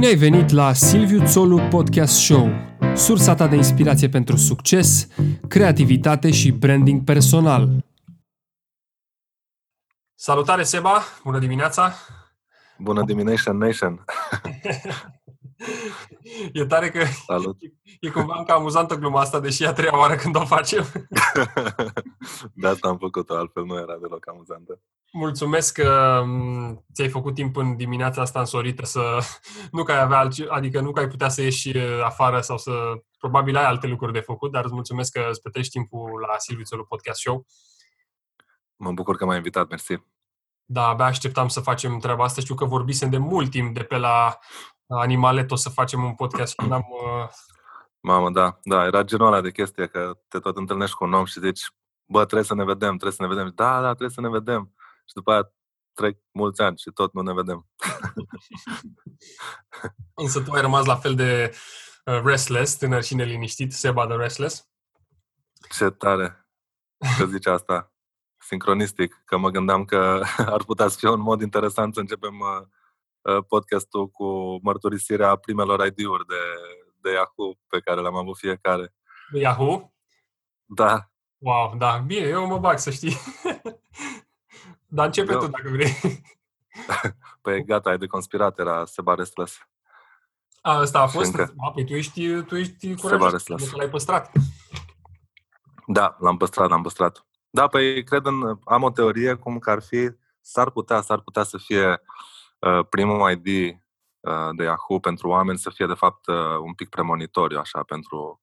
[0.00, 2.48] Bine ai venit la Silviu Țolu Podcast Show,
[2.94, 5.08] sursa ta de inspirație pentru succes,
[5.48, 7.68] creativitate și branding personal.
[10.14, 11.02] Salutare, Seba!
[11.24, 11.94] Bună dimineața!
[12.78, 14.04] Bună dimineața, Nation!
[16.52, 17.58] e tare că Salut.
[18.00, 20.84] e cumva încă amuzantă gluma asta, deși e a treia oară când o facem.
[22.54, 24.80] de asta am făcut-o, altfel nu era deloc amuzantă.
[25.12, 29.18] Mulțumesc că mm, ți-ai făcut timp în dimineața asta însorită să...
[29.72, 32.72] Nu că ai avea alți, adică nu că ai putea să ieși afară sau să...
[33.18, 36.64] Probabil ai alte lucruri de făcut, dar îți mulțumesc că îți petreci timpul la Silviu
[36.64, 37.46] Țelu Podcast Show.
[38.76, 39.94] Mă bucur că m-ai invitat, mersi.
[40.64, 42.40] Da, abia așteptam să facem treaba asta.
[42.40, 44.38] Știu că vorbisem de mult timp de pe la
[44.98, 46.84] Animalet o să facem un podcast când am...
[46.90, 47.28] Uh...
[48.00, 51.24] Mamă, da, da, era genul ăla de chestie că te tot întâlnești cu un om
[51.24, 51.60] și zici,
[52.06, 53.52] bă, trebuie să ne vedem, trebuie să ne vedem.
[53.54, 54.74] Da, da, trebuie să ne vedem.
[55.04, 55.52] Și după aia
[55.92, 57.68] trec mulți ani și tot nu ne vedem.
[60.22, 61.54] Însă tu ai rămas la fel de
[62.04, 64.68] uh, restless, tânăr și neliniștit, Seba de restless.
[65.76, 66.48] Ce tare
[67.18, 67.92] că zici asta.
[68.38, 70.22] Sincronistic, că mă gândeam că
[70.54, 72.66] ar putea să fie un mod interesant să începem uh, uh,
[73.48, 76.34] podcastul cu mărturisirea primelor ID-uri de,
[77.00, 78.94] de Yahoo pe care le-am avut fiecare.
[79.32, 79.92] De Yahoo?
[80.64, 81.10] Da.
[81.38, 82.02] Wow, da.
[82.06, 83.16] Bine, eu mă bag, să știi.
[84.86, 86.22] Dar începe tu dacă vrei.
[87.42, 89.58] păi gata, ai de conspirat, era Seba Restless.
[90.60, 91.38] A, asta a fost?
[91.56, 94.32] A, păi tu ești, tu ești curajos, că l-ai păstrat.
[95.86, 97.26] Da, l-am păstrat, l-am păstrat.
[97.50, 100.10] Da, păi cred în, am o teorie cum că ar fi,
[100.40, 101.98] s-ar putea, s-ar putea să fie uh,
[102.88, 103.78] primul ID
[104.20, 108.40] uh, de Yahoo pentru oameni să fie de fapt uh, un pic premonitoriu, așa, pentru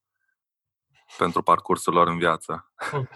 [1.17, 2.73] pentru parcursul lor în viață.
[2.91, 3.15] Ok.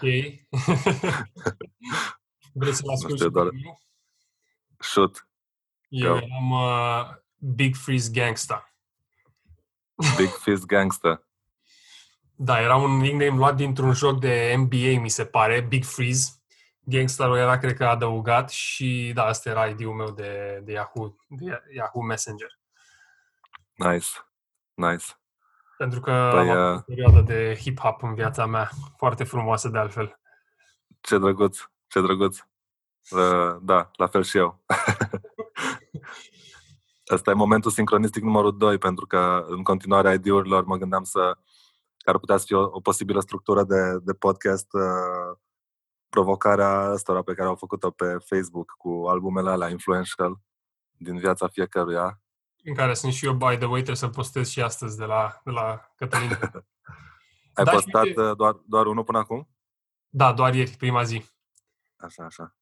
[2.52, 3.48] Vrei să-l asculti doar...
[4.78, 5.28] Shoot.
[5.88, 8.74] Eu am uh, Big Freeze Gangsta.
[10.16, 11.26] Big Freeze Gangsta.
[12.34, 16.41] Da, era un nickname luat dintr-un joc de NBA, mi se pare, Big Freeze.
[16.84, 21.62] Gangsterul era, cred că, adăugat și, da, asta era ID-ul meu de, de, Yahoo, de
[21.74, 22.58] Yahoo Messenger.
[23.74, 24.08] Nice,
[24.74, 25.04] nice.
[25.76, 26.78] Pentru că păi, am avut uh...
[26.78, 30.20] o perioadă de hip-hop în viața mea, foarte frumoasă de altfel.
[31.00, 31.58] Ce drăguț.
[31.86, 32.38] Ce drăguț.
[33.10, 34.64] Uh, da, la fel și eu.
[37.14, 41.38] Asta e momentul sincronistic numărul 2, pentru că în continuare ID-urilor mă gândeam să
[42.02, 45.38] că ar putea să fie o, o posibilă structură de, de podcast uh,
[46.14, 50.40] provocarea asta pe care au făcut-o pe Facebook cu albumele alea influential
[50.96, 52.20] din viața fiecăruia.
[52.64, 55.40] În care sunt și eu, by the way, trebuie să postez și astăzi de la,
[55.44, 56.28] de la Cătălin.
[57.54, 58.20] Ai da, postat uite...
[58.20, 59.48] Uh, doar, doar unul până acum?
[60.08, 61.24] Da, doar ieri, prima zi.
[61.96, 62.56] Așa, așa.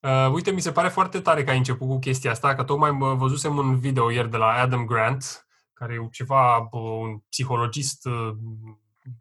[0.00, 2.90] Uh, uite, mi se pare foarte tare că ai început cu chestia asta, că tocmai
[2.90, 8.34] mă văzusem un video ieri de la Adam Grant, care e ceva, un psihologist uh,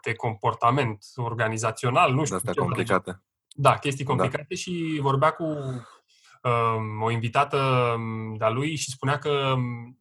[0.02, 2.36] de comportament organizațional, nu știu.
[2.36, 3.24] Astea complicate.
[3.54, 3.62] De...
[3.62, 4.10] Da, chestii da.
[4.14, 4.56] complicate da.
[4.56, 7.58] și vorbea cu um, o invitată
[7.96, 9.98] um, de-a lui și spunea că um,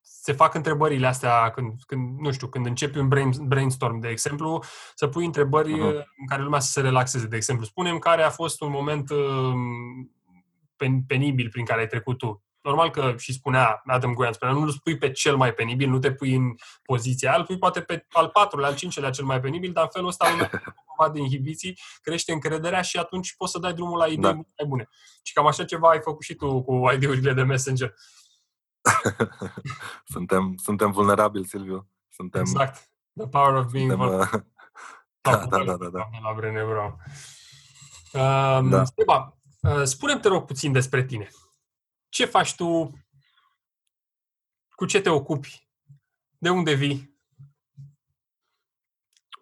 [0.00, 4.62] se fac întrebările astea când, când, nu știu, când începi un brain, brainstorm, de exemplu,
[4.94, 6.04] să pui întrebări uh-huh.
[6.16, 7.26] în care lumea să se relaxeze.
[7.26, 9.52] De exemplu, spunem care a fost un moment uh,
[11.06, 12.44] penibil prin care ai trecut tu.
[12.62, 15.98] Normal că și spunea Adam Grant, spunea, nu îl spui pe cel mai penibil, nu
[15.98, 19.40] te pui în poziția aia, îl pui poate pe al patrulea, al cincelea cel mai
[19.40, 20.48] penibil, dar în felul ăsta lumea
[20.86, 24.32] cumva de inhibiții, crește încrederea și atunci poți să dai drumul la idei da.
[24.32, 24.88] mai bune.
[25.22, 27.94] Și cam așa ceva ai făcut și tu cu idei-urile de Messenger.
[30.14, 31.88] suntem, suntem vulnerabili, Silviu.
[32.08, 32.90] Suntem, exact.
[33.16, 34.30] The power of being suntem, uh,
[35.20, 36.08] da, da, da, da, da.
[36.22, 36.96] La Brené Brown.
[38.12, 38.84] Um, da.
[38.84, 41.28] Steba, uh, spune-mi, te rog, puțin despre tine.
[42.12, 42.92] Ce faci tu?
[44.70, 45.68] Cu ce te ocupi?
[46.38, 47.18] De unde vii?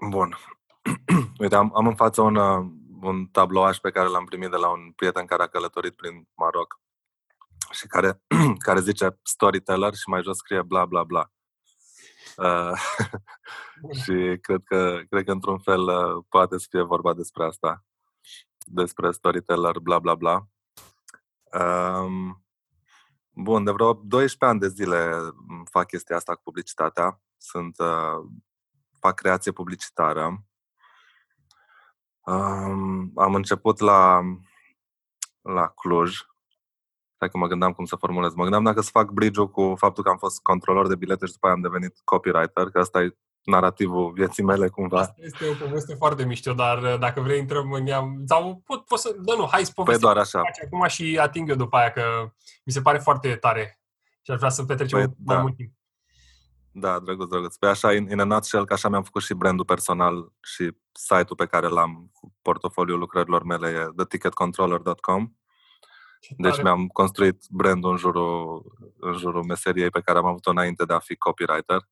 [0.08, 0.36] Bun.
[1.38, 4.68] Uite, am, am în față un, uh, un tablouaș pe care l-am primit de la
[4.68, 6.80] un prieten care a călătorit prin Maroc
[7.70, 8.22] și care,
[8.66, 11.32] care zice storyteller și mai jos scrie bla bla bla.
[12.36, 12.72] Uh,
[14.02, 17.84] și cred că, cred că într-un fel uh, poate să fie vorba despre asta,
[18.64, 20.48] despre storyteller bla bla bla.
[21.52, 22.44] Um,
[23.30, 25.10] bun, de vreo 12 ani de zile
[25.70, 27.20] fac chestia asta cu publicitatea.
[27.36, 28.30] Sunt, uh,
[28.98, 30.44] fac creație publicitară.
[32.20, 34.20] Um, am început la,
[35.40, 36.18] la Cluj,
[37.20, 38.34] Stai că mă gândeam cum să formulez.
[38.34, 41.32] Mă gândeam dacă să fac bridge-ul cu faptul că am fost controlor de bilete și
[41.32, 45.00] după aia am devenit copywriter, că asta e narativul vieții mele cumva.
[45.00, 48.84] Asta este o poveste foarte mișto, dar uh, dacă vrei intrăm în ea, sau pot,
[48.84, 50.00] pot să, da nu, hai să povestim.
[50.00, 50.42] Păi doar așa.
[50.64, 52.32] Acum și ating eu după aia, că
[52.64, 53.80] mi se pare foarte tare.
[54.08, 55.42] Și Și aș vrea să petrecem păi, mai da.
[55.42, 55.72] mult timp.
[56.72, 57.56] Da, drăguț, drăguț.
[57.56, 61.36] Pe așa, in, in a nutshell, că așa mi-am făcut și brandul personal și site-ul
[61.36, 65.30] pe care l-am cu portofoliul lucrărilor mele e theticketcontroller.com.
[66.36, 68.64] Deci mi-am construit brandul în jurul,
[68.98, 71.88] în jurul meseriei pe care am avut-o înainte de a fi copywriter.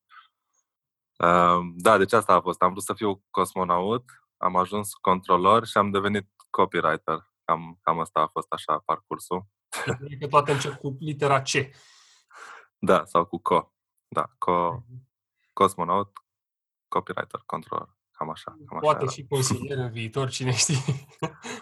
[1.23, 2.61] Uh, da, deci asta a fost.
[2.61, 4.03] Am vrut să fiu cosmonaut,
[4.37, 7.31] am ajuns controlor și am devenit copywriter.
[7.43, 9.47] Cam, cam asta a fost așa parcursul.
[10.19, 11.49] Că toate încep cu litera C.
[12.77, 13.73] Da, sau cu co.
[14.07, 15.07] Da, co, mhm.
[15.53, 16.11] cosmonaut,
[16.87, 17.97] copywriter, controller.
[18.11, 18.51] Cam așa.
[18.65, 19.11] Cam așa Poate era.
[19.11, 20.75] și consilier în viitor, cine știe.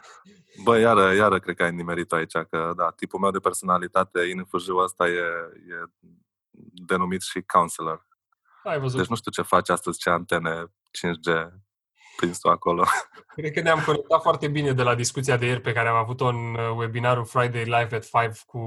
[0.64, 4.68] Bă, iară, iară cred că ai nimerit aici, că da, tipul meu de personalitate, INFJ
[4.70, 5.22] ăsta e,
[5.68, 6.08] e
[6.86, 8.07] denumit și counselor.
[8.68, 8.98] Ai văzut.
[8.98, 11.48] Deci nu știu ce face astăzi, ce antene 5G
[12.18, 12.86] prins tu acolo.
[13.36, 16.26] Cred că ne-am conectat foarte bine de la discuția de ieri pe care am avut-o
[16.26, 18.62] în uh, webinarul Friday Live at 5 cu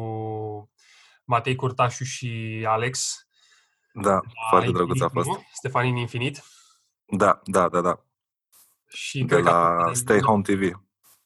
[1.25, 3.27] Matei Curtașu și Alex.
[3.93, 5.29] Da, foarte drăguț a fost.
[5.53, 6.43] Stefanin Infinit.
[7.05, 8.05] Da, da, da, da.
[8.89, 9.95] Și de la că...
[9.95, 10.81] Stay Home TV.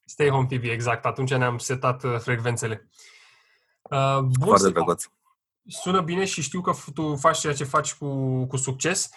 [0.05, 1.05] Stay Home TV, exact.
[1.05, 2.89] Atunci ne-am setat uh, frecvențele.
[3.83, 5.05] Uh, bun, foarte drăguț.
[5.67, 9.11] Sună bine și știu că tu faci ceea ce faci cu, cu succes,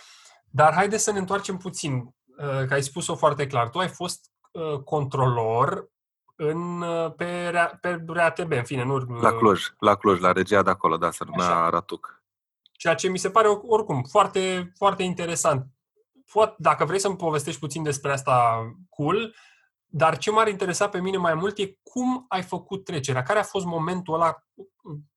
[0.50, 3.70] dar haide să ne întoarcem puțin, uh, că ai spus-o foarte clar.
[3.70, 5.90] Tu ai fost uh, controlor
[6.36, 7.52] în, uh, pe,
[7.82, 8.98] pe RATB, în fine, nu...
[8.98, 12.24] La Cluj, la Cluj, la regia de acolo, da, se numea Ratuc.
[12.72, 15.66] Ceea ce mi se pare oricum foarte, foarte interesant.
[16.32, 19.36] Poate, dacă vrei să-mi povestești puțin despre asta, cool,
[19.86, 23.24] dar ce m-ar interesa pe mine mai mult e cum ai făcut trecerea.
[23.24, 24.44] Care a fost momentul ăla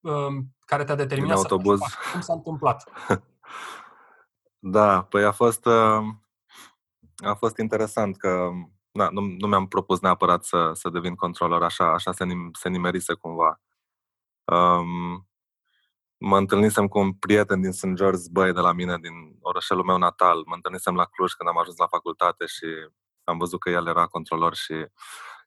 [0.00, 1.78] um, care te-a determinat să autobuz.
[1.78, 2.12] faci?
[2.12, 2.90] Cum s-a întâmplat?
[4.76, 6.02] da, păi a fost, uh,
[7.17, 8.50] a fost interesant că
[8.90, 13.14] da, nu, nu mi-am propus neapărat să, să devin controller, așa, așa se, se nimerise
[13.14, 13.61] cumva.
[14.44, 15.28] Um,
[16.17, 17.93] mă întâlnisem cu un prieten din St.
[17.94, 20.43] George Băi de la mine, din orășelul meu natal.
[20.46, 22.66] Mă întâlnisem la Cluj când am ajuns la facultate și
[23.25, 24.87] am văzut că el era controlor și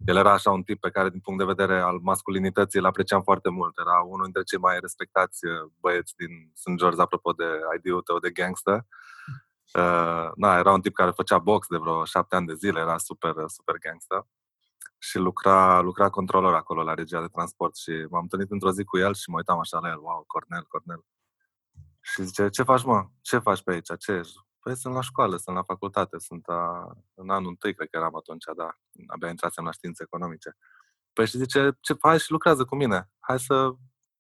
[0.06, 3.22] el era așa un tip pe care, din punct de vedere al masculinității, îl apreciam
[3.22, 3.78] foarte mult.
[3.78, 6.76] Era unul dintre cei mai respectați uh, băieți din St.
[6.76, 7.46] George, apropo de
[7.78, 8.86] ID-ul tău de gangster.
[9.74, 12.98] Uh, na, era un tip care făcea box de vreo șapte ani de zile, era
[12.98, 14.26] super, super gangster
[15.04, 18.98] și lucra, lucra controlor acolo la regia de transport și m-am întâlnit într-o zi cu
[18.98, 21.06] el și mă uitam așa la el, wow, Cornel, Cornel.
[22.02, 23.08] Și zice, ce faci mă?
[23.22, 23.98] Ce faci pe aici?
[24.00, 24.38] Ce ești?
[24.64, 28.16] Păi sunt la școală, sunt la facultate, sunt a, în anul întâi, cred că eram
[28.16, 28.78] atunci, da,
[29.08, 30.58] abia intrasem la științe economice.
[31.14, 33.74] Păi și zice, ce faci și lucrează cu mine, hai să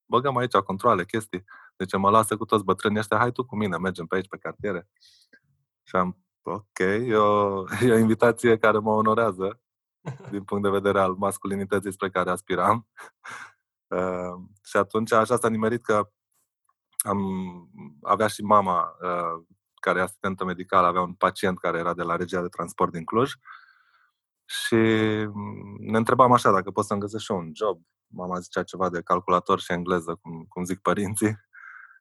[0.05, 1.43] băgăm aici controle, chestii.
[1.75, 4.37] Deci mă lasă cu toți bătrânii ăștia, hai tu cu mine, mergem pe aici, pe
[4.37, 4.89] cartiere.
[5.83, 9.61] Și am, ok, e o, e o invitație care mă onorează
[10.29, 12.87] din punct de vedere al masculinității spre care aspiram.
[13.87, 16.09] Uh, și atunci așa s-a nimerit că
[16.97, 17.19] am
[18.01, 19.45] avea și mama uh,
[19.83, 23.03] care e asistentă medicală, avea un pacient care era de la regia de transport din
[23.03, 23.31] Cluj
[24.45, 24.75] și
[25.77, 27.81] ne întrebam așa dacă pot să-mi găsesc și un job.
[28.07, 31.35] Mama zicea ceva de calculator și engleză, cum, cum zic părinții.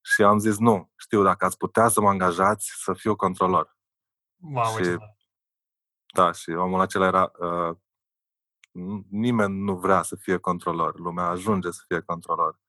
[0.04, 3.76] Și am zis nu, știu, dacă ați putea să mă angajați să fiu controlor.
[4.36, 4.96] Wow, și,
[6.14, 7.76] da, și omul acela era uh,
[9.10, 12.61] nimeni nu vrea să fie controlor, lumea ajunge să fie controlor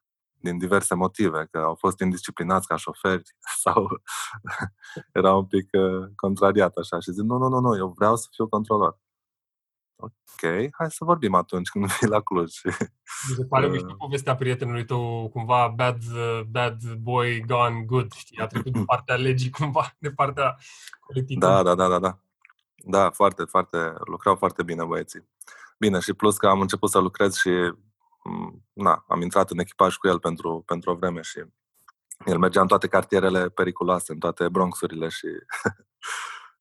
[0.43, 3.23] din diverse motive, că au fost indisciplinați ca șoferi
[3.63, 4.01] sau
[5.19, 8.27] era un pic uh, contrariat așa și zic, nu, nu, nu, nu, eu vreau să
[8.31, 9.00] fiu controlor.
[9.95, 12.53] Ok, hai să vorbim atunci când vii la Cluj.
[13.29, 18.39] Mi se pare mișto povestea prietenului tău, cumva bad, uh, bad boy gone good, știi,
[18.39, 20.57] a trecut de partea legii cumva, de partea
[21.00, 21.39] colectivă.
[21.39, 22.17] Da, da, da, da, da.
[22.85, 25.29] Da, foarte, foarte, lucrau foarte bine băieții.
[25.77, 27.92] Bine, și plus că am început să lucrez și Mm,
[28.74, 31.44] na, am intrat în echipaj cu el pentru, pentru o vreme și
[32.25, 35.27] el mergea în toate cartierele periculoase, în toate bronxurile și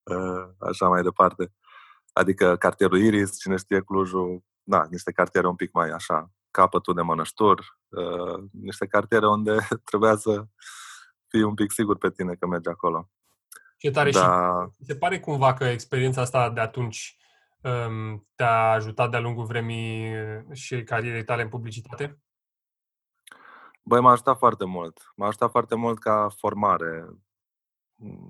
[0.03, 1.53] uh, așa mai departe.
[2.13, 7.03] Adică cartierul Iris, cine știe Clujul, na, niște cartiere un pic mai așa, capătul de
[7.03, 9.57] mănăștur, uh, niște cartiere unde
[9.91, 10.45] trebuia să
[11.29, 13.11] fii un pic sigur pe tine că mergi acolo.
[13.77, 14.69] Ce tare da.
[14.77, 17.17] și se pare cumva că experiența asta de atunci
[18.35, 20.15] te-a ajutat de-a lungul vremii
[20.53, 22.19] și carierei tale în publicitate?
[23.83, 25.13] Băi, m-a ajutat foarte mult.
[25.17, 27.09] M-a ajutat foarte mult ca formare,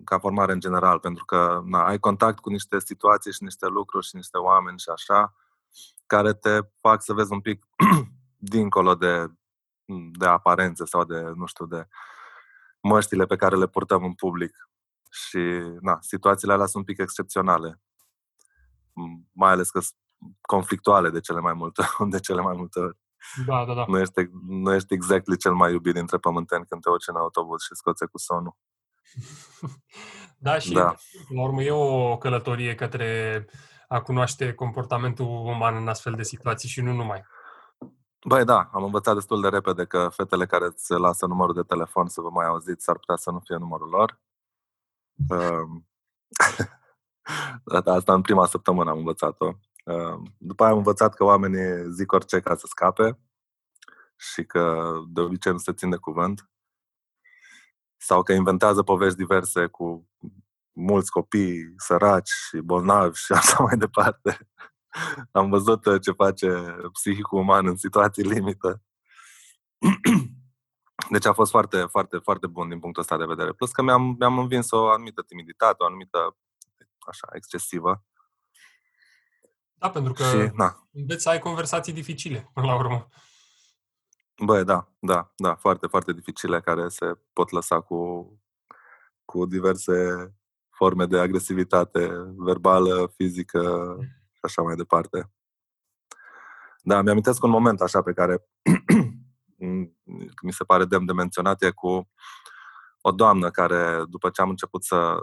[0.04, 4.06] ca formare în general, pentru că na, ai contact cu niște situații și niște lucruri
[4.06, 5.34] și niște oameni și așa,
[6.06, 7.66] care te fac să vezi un pic
[8.54, 9.26] dincolo de,
[10.18, 11.86] de aparențe sau de, nu știu, de
[12.80, 14.68] măștile pe care le purtăm în public.
[15.10, 15.38] Și,
[15.80, 17.80] na, situațiile alea sunt un pic excepționale
[19.32, 19.96] mai ales că sunt
[20.40, 21.82] conflictuale de cele mai multe,
[22.14, 22.98] de cele mai multe ori.
[23.46, 23.84] Da, da, da.
[23.88, 27.62] Nu ești, nu ești exact cel mai iubit dintre pământeni când te urci în autobuz
[27.62, 28.56] și scoți cu sonul.
[30.46, 30.94] da, și da.
[31.34, 33.44] la urmă e o călătorie către
[33.88, 37.24] a cunoaște comportamentul uman în astfel de situații și nu numai.
[38.24, 42.06] Băi, da, am învățat destul de repede că fetele care îți lasă numărul de telefon
[42.06, 44.20] să vă mai auziți s-ar putea să nu fie numărul lor.
[47.64, 49.52] Um, asta în prima săptămână am învățat-o.
[49.84, 53.18] Um, după aia am învățat că oamenii zic orice ca să scape
[54.16, 56.50] și că de obicei nu se țin de cuvânt
[57.96, 60.08] sau că inventează povești diverse cu
[60.72, 64.48] mulți copii săraci și bolnavi și așa mai departe.
[65.30, 68.82] Am văzut uh, ce face psihicul uman în situații limită.
[71.10, 73.52] Deci a fost foarte, foarte, foarte bun din punctul ăsta de vedere.
[73.52, 76.36] Plus că mi-am, mi-am învins o anumită timiditate, o anumită,
[77.06, 78.04] așa, excesivă.
[79.74, 80.88] Da, pentru că și, na.
[80.92, 83.08] înveți să ai conversații dificile, până la urmă.
[84.44, 88.30] Băi, da, da, da, foarte, foarte dificile, care se pot lăsa cu,
[89.24, 89.94] cu diverse
[90.70, 93.96] forme de agresivitate verbală, fizică
[94.32, 95.32] și așa mai departe.
[96.82, 98.48] Da, mi-amintesc un moment așa pe care
[100.42, 102.10] mi se pare demn de menționat, e cu
[103.00, 105.16] o doamnă care, după ce am început să,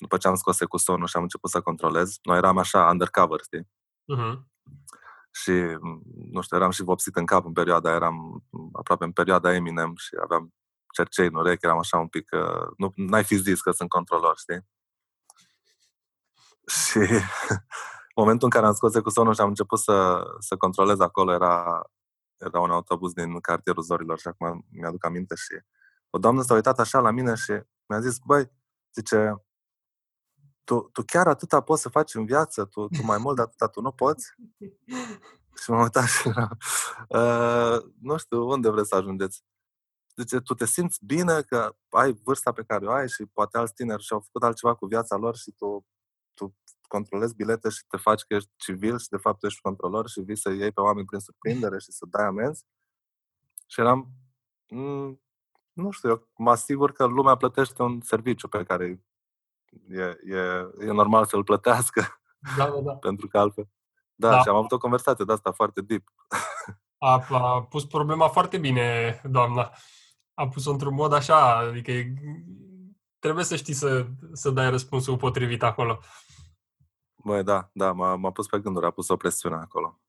[0.00, 3.40] după ce am scos cu sonul și am început să controlez, noi eram așa undercover,
[3.40, 3.68] știi?
[4.16, 4.38] Uh-huh.
[5.30, 5.52] Și,
[6.30, 10.16] nu știu, eram și vopsit în cap în perioada, eram aproape în perioada Eminem și
[10.22, 10.54] aveam
[10.92, 14.38] cercei în urechi, eram așa un pic, uh, nu, n-ai fi zis că sunt controlor,
[14.38, 14.66] știi?
[16.76, 16.98] Și
[18.20, 21.82] momentul în care am scos cu sonul și am început să, să controlez acolo era,
[22.36, 25.60] era un autobuz din cartierul Zorilor și acum mi-aduc aminte și
[26.10, 27.52] o doamnă s-a uitat așa la mine și
[27.86, 28.50] mi-a zis, băi,
[28.94, 29.44] zice,
[30.64, 33.68] tu, tu chiar atâta poți să faci în viață, tu, tu mai mult de atâta
[33.68, 34.34] tu nu poți?
[35.62, 36.48] Și m-am uitat și era,
[37.08, 39.44] uh, nu știu, unde vreți să ajungeți?
[40.16, 43.74] Zice, tu te simți bine că ai vârsta pe care o ai și poate alți
[43.74, 45.86] tineri și-au făcut altceva cu viața lor și tu,
[46.34, 46.56] tu
[46.88, 50.36] controlezi bilete și te faci că ești civil și de fapt ești controlor și vii
[50.36, 52.64] să iei pe oameni prin surprindere și să dai amenzi.
[53.66, 54.08] Și eram,
[54.68, 55.20] mm,
[55.72, 59.04] nu știu, eu mă asigur că lumea plătește un serviciu pe care
[59.88, 60.02] e,
[60.34, 60.38] e,
[60.80, 62.20] e normal să-l plătească.
[62.56, 62.92] Da, da, da.
[63.08, 63.68] Pentru că altfel.
[64.14, 66.04] Da, da, și am avut o conversație de asta foarte deep.
[66.98, 69.72] A, a pus problema foarte bine, doamna.
[70.34, 72.12] A pus-o într-un mod așa, adică e,
[73.18, 75.98] trebuie să știi să, să dai răspunsul potrivit acolo.
[77.24, 80.00] Băi, da, da, m-a, m-a pus pe gânduri, a pus o presiune acolo.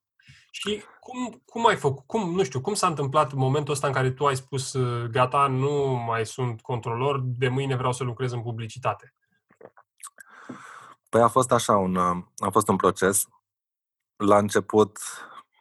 [0.52, 4.12] Și cum, cum ai făcut, cum, nu știu, cum s-a întâmplat momentul ăsta în care
[4.12, 4.78] tu ai spus,
[5.12, 9.14] gata, nu mai sunt controlor, de mâine vreau să lucrez în publicitate?
[11.12, 11.98] Păi a fost așa, un,
[12.38, 13.28] a fost un proces.
[14.16, 15.00] La început,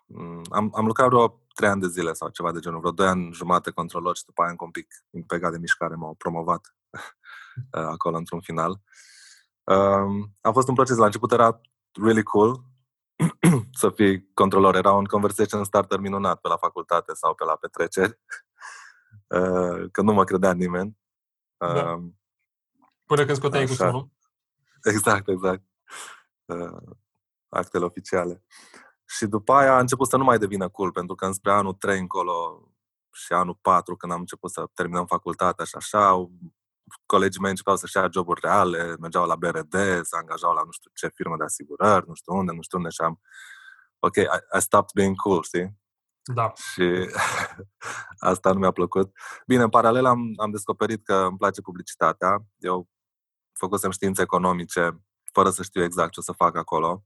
[0.07, 3.07] mm, am, am lucrat vreo trei ani de zile sau ceva de genul, vreo doi
[3.07, 6.76] ani jumate controlor și după aia încă un pic impegat de mișcare m-au promovat
[7.95, 8.80] acolo într-un final.
[9.64, 11.61] Um, a fost un proces, la început era
[11.92, 12.64] really cool
[13.80, 14.75] să fii controlor.
[14.75, 18.21] Era un conversation starter minunat pe la facultate sau pe la petreceri,
[19.37, 20.99] uh, că nu mă credea nimeni.
[21.57, 21.92] Da.
[21.92, 22.21] Um,
[23.04, 24.19] Până când scoteai cu sunul?
[24.82, 25.62] Exact, exact.
[26.44, 26.96] Uh,
[27.49, 28.44] actele oficiale.
[29.04, 31.99] Și după aia a început să nu mai devină cool, pentru că înspre anul 3
[31.99, 32.64] încolo
[33.12, 36.30] și anul 4, când am început să terminăm facultatea și așa,
[37.06, 40.90] colegii mei începeau să-și ia joburi reale, mergeau la BRD, se angajau la nu știu
[40.94, 43.20] ce firmă de asigurări, nu știu unde, nu știu unde și am
[43.99, 45.78] ok, I, I stopped being cool, știi?
[46.34, 46.52] Da.
[46.54, 47.10] Și
[48.30, 49.16] asta nu mi-a plăcut.
[49.46, 52.44] Bine, în paralel am, am descoperit că îmi place publicitatea.
[52.58, 52.88] Eu
[53.60, 55.02] făcusem științe economice
[55.32, 57.04] fără să știu exact ce o să fac acolo.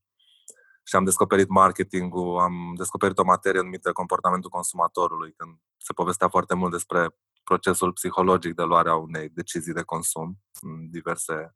[0.87, 6.55] Și am descoperit marketingul, am descoperit o materie numită comportamentul consumatorului, când se povestea foarte
[6.55, 11.55] mult despre procesul psihologic de luarea unei decizii de consum în diverse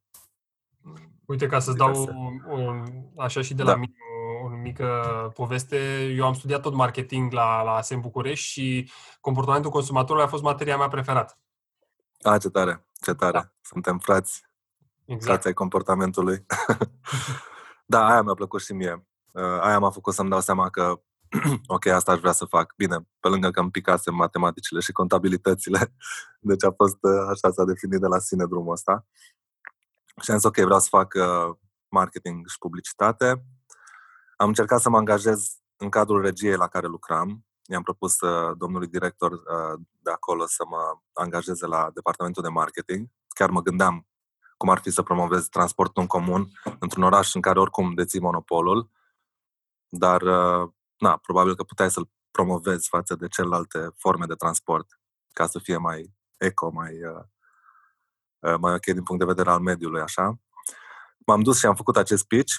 [1.25, 2.09] Uite, ca să-ți dau
[2.47, 2.83] un,
[3.17, 3.77] așa și de la da.
[3.77, 3.93] mine
[4.41, 8.91] o, o mică poveste, eu am studiat tot marketing la, la ASEM București și
[9.21, 11.37] comportamentul consumatorului a fost materia mea preferată.
[12.21, 13.31] A, ce tare, ce tare.
[13.31, 13.51] Da.
[13.61, 14.48] Suntem frați.
[15.09, 15.23] Exact.
[15.23, 16.45] Frați ai comportamentului.
[17.85, 19.07] da, aia mi-a plăcut și mie.
[19.33, 21.01] Uh, aia m-a făcut să-mi dau seama că
[21.67, 22.73] ok, asta aș vrea să fac.
[22.75, 25.95] Bine, pe lângă că îmi picasem matematicile și contabilitățile,
[26.39, 29.05] deci a fost, uh, așa s-a definit de la sine drumul ăsta.
[30.21, 31.55] Și am zis, ok, vreau să fac uh,
[31.87, 33.45] marketing și publicitate.
[34.37, 37.45] Am încercat să mă angajez în cadrul regiei la care lucram.
[37.65, 40.79] I-am propus uh, domnului director uh, de acolo să mă
[41.13, 43.07] angajeze la departamentul de marketing.
[43.27, 44.07] Chiar mă gândeam
[44.59, 48.89] cum ar fi să promovez transportul în comun într-un oraș în care oricum deții monopolul.
[49.89, 54.99] Dar, uh, na, probabil că puteai să-l promovezi față de celelalte forme de transport
[55.33, 57.23] ca să fie mai eco, mai, uh,
[58.39, 60.39] uh, mai ok din punct de vedere al mediului, așa.
[61.25, 62.53] M-am dus și am făcut acest pitch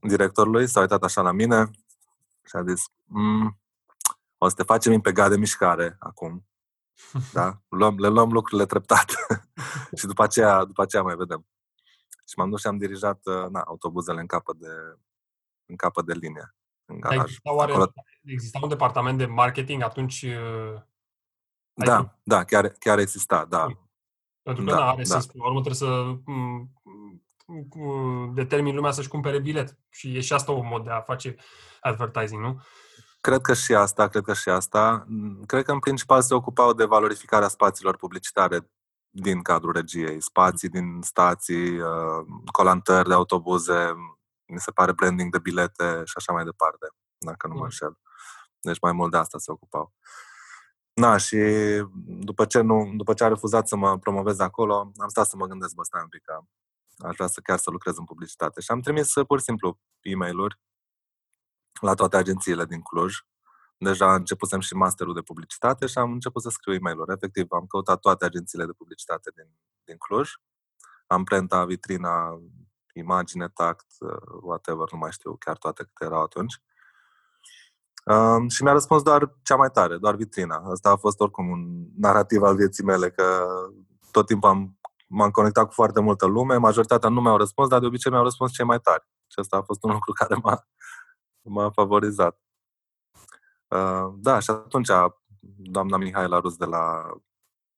[0.00, 1.70] directorului, s-a uitat așa la mine
[2.44, 3.58] și a zis mm,
[4.38, 6.47] o să te facem pe de mișcare acum.
[7.32, 7.60] Da?
[7.68, 9.14] Luăm, le luăm lucrurile treptat
[9.98, 11.46] și după aceea, după aceea mai vedem.
[12.28, 14.98] Și m-am dus și am dirijat uh, na, autobuzele în capă de,
[15.66, 17.22] în capă de linie, în garaj.
[17.22, 17.92] Exista, oare, Acolo...
[18.24, 20.22] exista un departament de marketing atunci?
[20.22, 20.82] Uh,
[21.72, 22.18] da, adică...
[22.22, 23.66] da, chiar, chiar exista, da.
[24.42, 25.04] Pentru că da, are da.
[25.04, 26.72] sens, până la urmă trebuie să mm,
[27.46, 29.78] mm, determin lumea să-și cumpere bilet.
[29.90, 31.36] Și e și asta un mod de a face
[31.80, 32.60] advertising, nu?
[33.20, 35.06] Cred că și asta, cred că și asta.
[35.46, 38.70] Cred că în principal se ocupau de valorificarea spațiilor publicitare
[39.10, 43.94] din cadrul regiei, spații din stații, uh, colantări de autobuze,
[44.46, 46.86] mi se pare branding de bilete și așa mai departe,
[47.18, 47.98] dacă nu mă înșel.
[48.60, 49.92] Deci mai mult de asta se ocupau.
[50.92, 51.38] Na, și
[52.04, 55.46] după ce, nu, după ce a refuzat să mă promovez acolo, am stat să mă
[55.46, 56.40] gândesc, bă, stai un pic, că
[57.08, 58.60] aș vrea să chiar să lucrez în publicitate.
[58.60, 60.58] Și am trimis pur și simplu e mail
[61.80, 63.16] la toate agențiile din Cluj.
[63.78, 67.66] Deja începusem și masterul de publicitate și am început să scriu e mail Efectiv, am
[67.66, 69.46] căutat toate agențiile de publicitate din,
[69.84, 70.30] din Cluj.
[71.06, 72.40] Am prentat vitrina,
[72.94, 73.86] imagine, tact,
[74.42, 76.62] whatever, nu mai știu chiar toate câte erau atunci.
[78.04, 80.56] Um, și mi-a răspuns doar cea mai tare, doar vitrina.
[80.56, 83.46] Asta a fost oricum un narrativ al vieții mele, că
[84.10, 87.86] tot timpul am, m-am conectat cu foarte multă lume, majoritatea nu mi-au răspuns, dar de
[87.86, 89.08] obicei mi-au răspuns cei mai tari.
[89.26, 90.66] Și asta a fost un lucru care m-a,
[91.48, 92.40] m-a favorizat.
[93.68, 94.88] Uh, da, și atunci
[95.56, 97.14] doamna Mihaela Rus de la,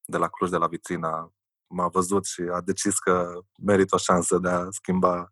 [0.05, 1.33] de la Cluj, de la Vitrina,
[1.67, 5.29] m-a văzut și a decis că merită o șansă de a schimba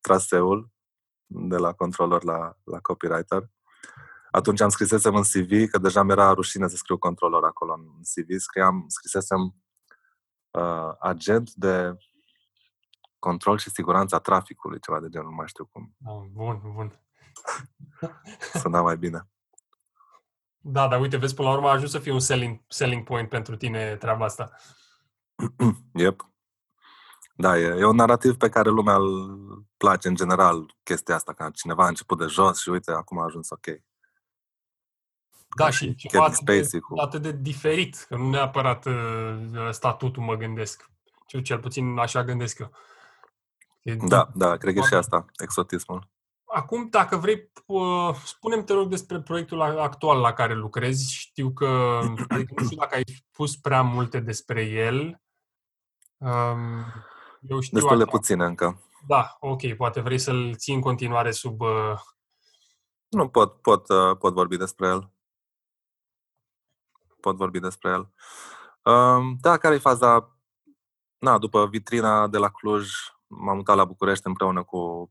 [0.00, 0.70] traseul
[1.26, 3.50] de la controller la, la copywriter.
[4.30, 8.38] Atunci am scrisesem în CV, că deja mi-era rușine să scriu controller acolo în CV,
[8.38, 9.54] scriam, scrisesem
[10.50, 11.96] uh, agent de
[13.18, 15.96] control și siguranța traficului, ceva de genul, nu mai știu cum.
[16.04, 17.05] Oh, bun, bun.
[18.62, 19.28] Suna mai bine.
[20.68, 23.28] Da, dar uite, vezi, până la urmă a ajuns să fie un selling, selling point
[23.28, 24.50] pentru tine treaba asta.
[25.94, 26.30] yep.
[27.36, 31.50] Da, e, e un narrativ pe care lumea îl place în general, chestia asta, că
[31.54, 33.66] cineva a început de jos și uite, acum a ajuns ok.
[35.56, 37.00] Da, și ceva atât de, cu...
[37.00, 40.90] atât de diferit, că nu neapărat uh, statutul mă gândesc.
[41.26, 42.70] Cel, cel puțin așa gândesc eu.
[43.82, 46.08] E da, da, cred că și asta, exotismul.
[46.56, 47.52] Acum, dacă vrei,
[48.24, 51.14] spunem te rog despre proiectul actual la care lucrezi.
[51.14, 51.66] Știu că,
[52.28, 55.20] adică nu știu dacă ai spus prea multe despre el.
[56.16, 56.84] Um,
[57.40, 58.82] eu știu Destul de puține încă.
[59.06, 61.60] Da, ok, poate vrei să-l ții în continuare sub...
[61.60, 62.00] Uh,
[63.08, 65.10] nu, pot, pot, uh, pot vorbi despre el.
[67.20, 68.12] Pot vorbi despre el.
[68.92, 70.38] Um, da, care e faza?
[71.18, 72.88] Na, după vitrina de la Cluj,
[73.26, 75.10] m-am mutat la București împreună cu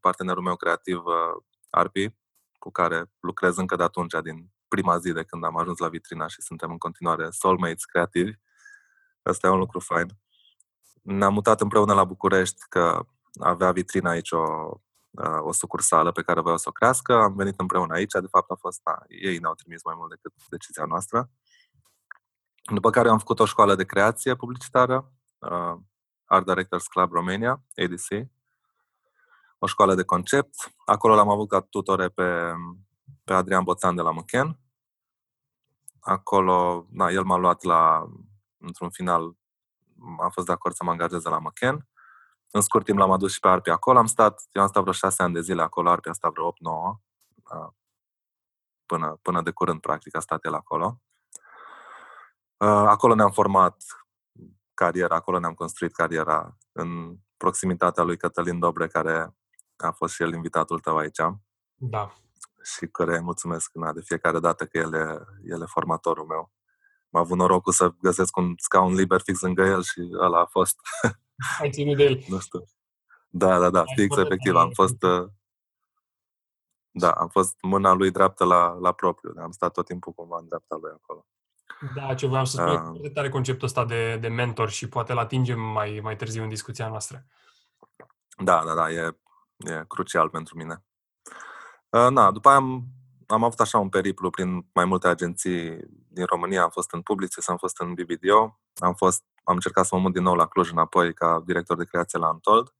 [0.00, 2.14] partenerul meu creativ, uh, Arpi,
[2.58, 6.26] cu care lucrez încă de atunci, din prima zi de când am ajuns la vitrina
[6.26, 8.32] și suntem în continuare soulmates creativi.
[9.22, 10.08] Asta e un lucru fain.
[11.02, 13.06] Ne-am mutat împreună la București, că
[13.40, 14.70] avea vitrina aici o,
[15.10, 17.14] uh, o sucursală pe care voiau să o crească.
[17.14, 20.32] Am venit împreună aici, de fapt a fost, na, ei ne-au trimis mai mult decât
[20.48, 21.30] decizia noastră.
[22.72, 25.76] După care am făcut o școală de creație publicitară, uh,
[26.28, 28.28] Art Directors Club Romania, ADC,
[29.58, 30.54] o școală de concept.
[30.84, 32.52] Acolo l-am avut ca tutore pe,
[33.24, 34.58] pe Adrian Boțan de la Măchen.
[36.00, 38.06] Acolo, na, el m-a luat la,
[38.58, 39.36] într-un final,
[40.20, 41.88] am fost de acord să mă angajeze la Măchen.
[42.50, 43.98] În scurt timp l-am adus și pe Arpi acolo.
[43.98, 46.52] Am stat, eu am stat vreo șase ani de zile acolo, Arpi a stat vreo
[46.52, 46.54] 8-9,
[48.86, 51.00] până, până de curând, practic, a stat el acolo.
[52.56, 53.82] Acolo ne-am format
[54.78, 59.34] cariera, acolo ne-am construit cariera în proximitatea lui Cătălin Dobre, care
[59.76, 61.20] a fost și el invitatul tău aici.
[61.74, 62.14] Da.
[62.62, 66.52] Și care îi mulțumesc na, de fiecare dată că el e, el e formatorul meu.
[67.08, 70.76] M-a avut norocul să găsesc un scaun liber fix lângă el și ăla a fost.
[71.60, 72.24] Ai ținut de el.
[72.28, 72.64] nu știu.
[73.28, 74.54] Da, da, da, Ai fix efectiv.
[74.54, 75.28] Am fost, uh,
[76.90, 79.32] da, am fost mâna lui dreaptă la, la propriu.
[79.42, 81.26] Am stat tot timpul cumva în dreapta lui acolo.
[81.94, 85.12] Da, ce vreau să spun, uh, foarte tare conceptul ăsta de, de mentor și poate
[85.12, 87.26] îl atingem mai, mai târziu în discuția noastră.
[88.36, 89.16] Da, da, da, e,
[89.56, 90.84] e crucial pentru mine.
[91.88, 92.84] Uh, na, după aia am,
[93.26, 96.62] am avut așa un periplu prin mai multe agenții din România.
[96.62, 100.12] Am fost în Publicis, am fost în BBDO, am, fost, am încercat să mă mut
[100.12, 102.74] din nou la Cluj înapoi ca director de creație la Antold.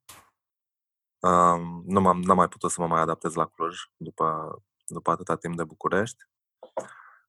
[1.18, 5.36] Uh, nu m-am, n-am mai putut să mă mai adaptez la Cluj după, după atâta
[5.36, 6.24] timp de București.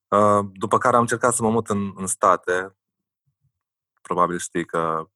[0.09, 2.77] Uh, după care am încercat să mă mut în, în state.
[4.01, 5.09] Probabil știi că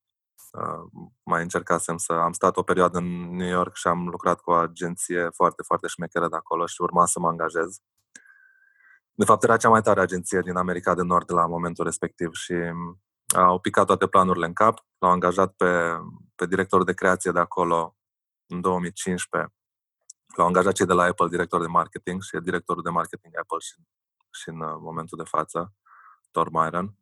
[0.52, 2.14] uh, mai încercasem să...
[2.14, 5.88] Am stat o perioadă în New York și am lucrat cu o agenție foarte, foarte
[5.88, 7.78] șmecheră de acolo și urma să mă angajez.
[9.14, 12.54] De fapt, era cea mai tare agenție din America de Nord la momentul respectiv și
[13.36, 14.86] au picat toate planurile în cap.
[14.98, 15.98] L-au angajat pe,
[16.36, 17.98] pe directorul de creație de acolo
[18.48, 19.54] în 2015.
[20.36, 23.58] L-au angajat cei de la Apple, director de marketing și e directorul de marketing Apple
[23.60, 23.74] și,
[24.34, 25.74] și în uh, momentul de față,
[26.32, 26.96] Thor Myron.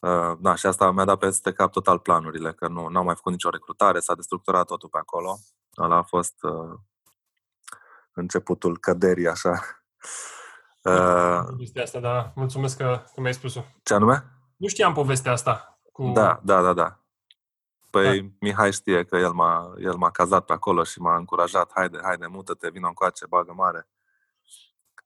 [0.00, 3.32] Uh, da, și asta mi-a dat peste cap total planurile, că nu au mai făcut
[3.32, 5.38] nicio recrutare, s-a destructurat totul pe acolo.
[5.78, 6.78] Ăla a fost uh,
[8.12, 9.60] începutul căderii, așa.
[10.82, 12.32] Uh, asta, da.
[12.34, 13.64] Mulțumesc că, că mi-ai spus-o.
[13.82, 14.24] Ce anume?
[14.56, 15.80] Nu știam povestea asta.
[15.92, 16.10] Cu...
[16.12, 17.00] Da, da, da, da.
[17.90, 18.28] Păi da.
[18.40, 22.26] Mihai știe că el m-a, el m-a cazat pe acolo și m-a încurajat, haide, haide,
[22.26, 23.88] mută-te, vină încoace, bagă mare.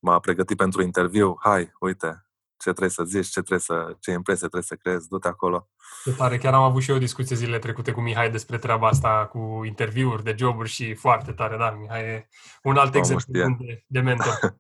[0.01, 4.49] M-a pregătit pentru interviu, hai, uite, ce trebuie să zici, ce, trebuie să, ce impresie
[4.49, 5.69] trebuie să creezi, du-te acolo.
[6.05, 8.89] Ce tare, chiar am avut și eu o discuție zilele trecute cu Mihai despre treaba
[8.89, 12.29] asta, cu interviuri de joburi și foarte tare, da, Mihai e
[12.63, 14.39] un alt Om exemplu de, de mentor.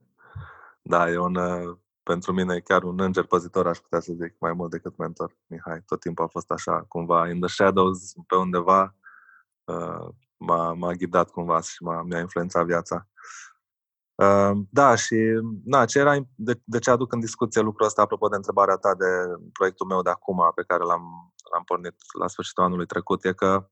[0.83, 1.37] da, e un,
[2.03, 5.37] pentru mine e chiar un înger păzitor, aș putea să zic, mai mult decât mentor.
[5.47, 8.95] Mihai tot timpul a fost așa, cumva, in the shadows, pe undeva,
[9.65, 13.09] uh, m-a, m-a ghidat cumva și m-a, mi-a influențat viața.
[14.21, 15.17] Uh, da, și
[15.65, 18.95] na, ce era, de, de ce aduc în discuție lucrul ăsta, apropo de întrebarea ta
[18.95, 19.07] de
[19.53, 21.03] proiectul meu de acum, pe care l-am,
[21.53, 23.69] l-am pornit la sfârșitul anului trecut, e că,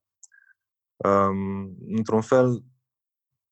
[0.97, 2.65] um, într-un fel,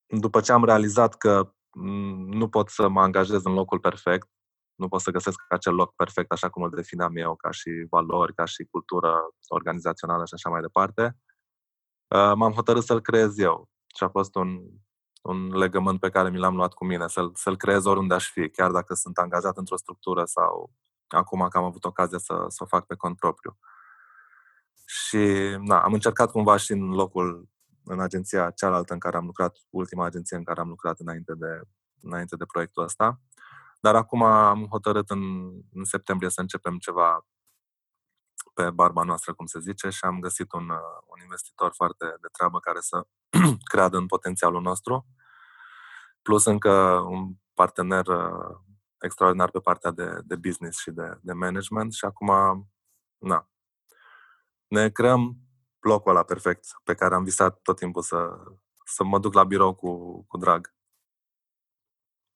[0.05, 4.27] după ce am realizat că mm, nu pot să mă angajez în locul perfect,
[4.75, 8.33] nu pot să găsesc acel loc perfect așa cum îl defineam eu, ca și valori,
[8.33, 9.13] ca și cultură
[9.47, 11.17] organizațională și așa mai departe.
[12.15, 14.59] Uh, m-am hotărât să-l creez eu și a fost un,
[15.21, 18.49] un legământ pe care mi l-am luat cu mine, să-l, să-l creez oriunde aș fi,
[18.49, 20.71] chiar dacă sunt angajat într-o structură sau
[21.07, 23.57] acum că am avut ocazia să, să o fac pe cont propriu.
[24.85, 25.17] Și
[25.59, 27.49] na, am încercat cumva și în locul,
[27.83, 31.61] în agenția cealaltă în care am lucrat, ultima agenție în care am lucrat înainte de,
[32.01, 33.21] înainte de proiectul ăsta.
[33.79, 35.21] Dar acum am hotărât în,
[35.73, 37.25] în septembrie să începem ceva
[38.53, 42.27] pe barba noastră, cum se zice, și am găsit un, uh, un investitor foarte de
[42.31, 43.07] treabă care să
[43.71, 45.07] creadă în potențialul nostru,
[46.21, 46.71] plus încă
[47.07, 48.55] un partener uh,
[48.99, 52.29] extraordinar pe partea de, de business și de, de management și acum,
[53.17, 53.49] na,
[54.67, 55.37] ne creăm
[55.79, 58.29] locul ăla perfect pe care am visat tot timpul să,
[58.85, 60.75] să mă duc la birou cu, cu drag.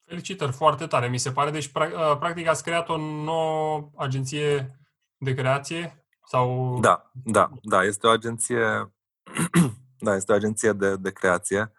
[0.06, 1.52] Felicitări, foarte tare, mi se pare.
[1.52, 4.81] Deci, uh, practic, ați creat o nouă agenție
[5.24, 6.06] de creație?
[6.26, 6.80] Sau...
[6.80, 7.84] Da, da, da.
[7.84, 8.94] Este o agenție,
[10.06, 11.72] da, este o agenție de, de creație.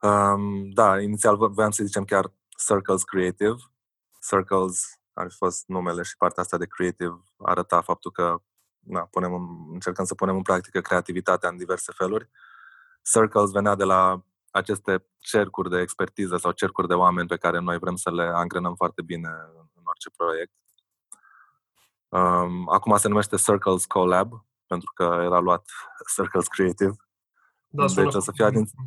[0.00, 2.32] Um, da, inițial voiam să zicem chiar
[2.66, 3.56] Circles Creative.
[4.28, 8.36] Circles ar fi fost numele și partea asta de creative arăta faptul că
[8.78, 12.30] na, punem în, încercăm să punem în practică creativitatea în diverse feluri.
[13.02, 17.78] Circles venea de la aceste cercuri de expertiză sau cercuri de oameni pe care noi
[17.78, 19.28] vrem să le angrenăm foarte bine
[19.74, 20.52] în orice proiect.
[22.08, 25.70] Um, acum se numește Circles Collab, pentru că era luat
[26.14, 26.94] Circles Creative.
[27.68, 28.78] Da, deci o să fie agenție.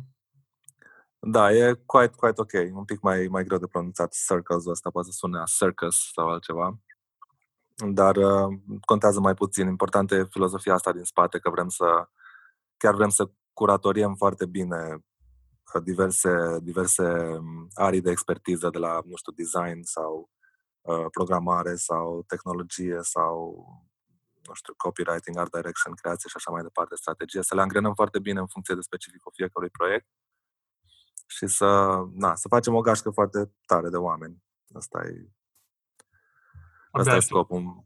[1.18, 2.52] Da, e quite, quite ok.
[2.76, 6.78] Un pic mai, mai greu de pronunțat circles ăsta, poate să sune circus sau altceva.
[7.92, 9.66] Dar uh, contează mai puțin.
[9.66, 12.08] Important e filozofia asta din spate, că vrem să,
[12.76, 15.04] chiar vrem să curatoriem foarte bine
[15.82, 20.39] diverse, diverse mm, arii de expertiză de la, nu știu, design sau uh,
[21.10, 23.64] programare sau tehnologie sau
[24.42, 28.18] nu știu, copywriting, art direction, creație și așa mai departe, strategie, să le angrenăm foarte
[28.18, 30.08] bine în funcție de specificul fiecărui proiect
[31.26, 34.42] și să, na, să facem o gașcă foarte tare de oameni.
[34.74, 35.30] Asta e,
[36.90, 37.84] asta e scopul.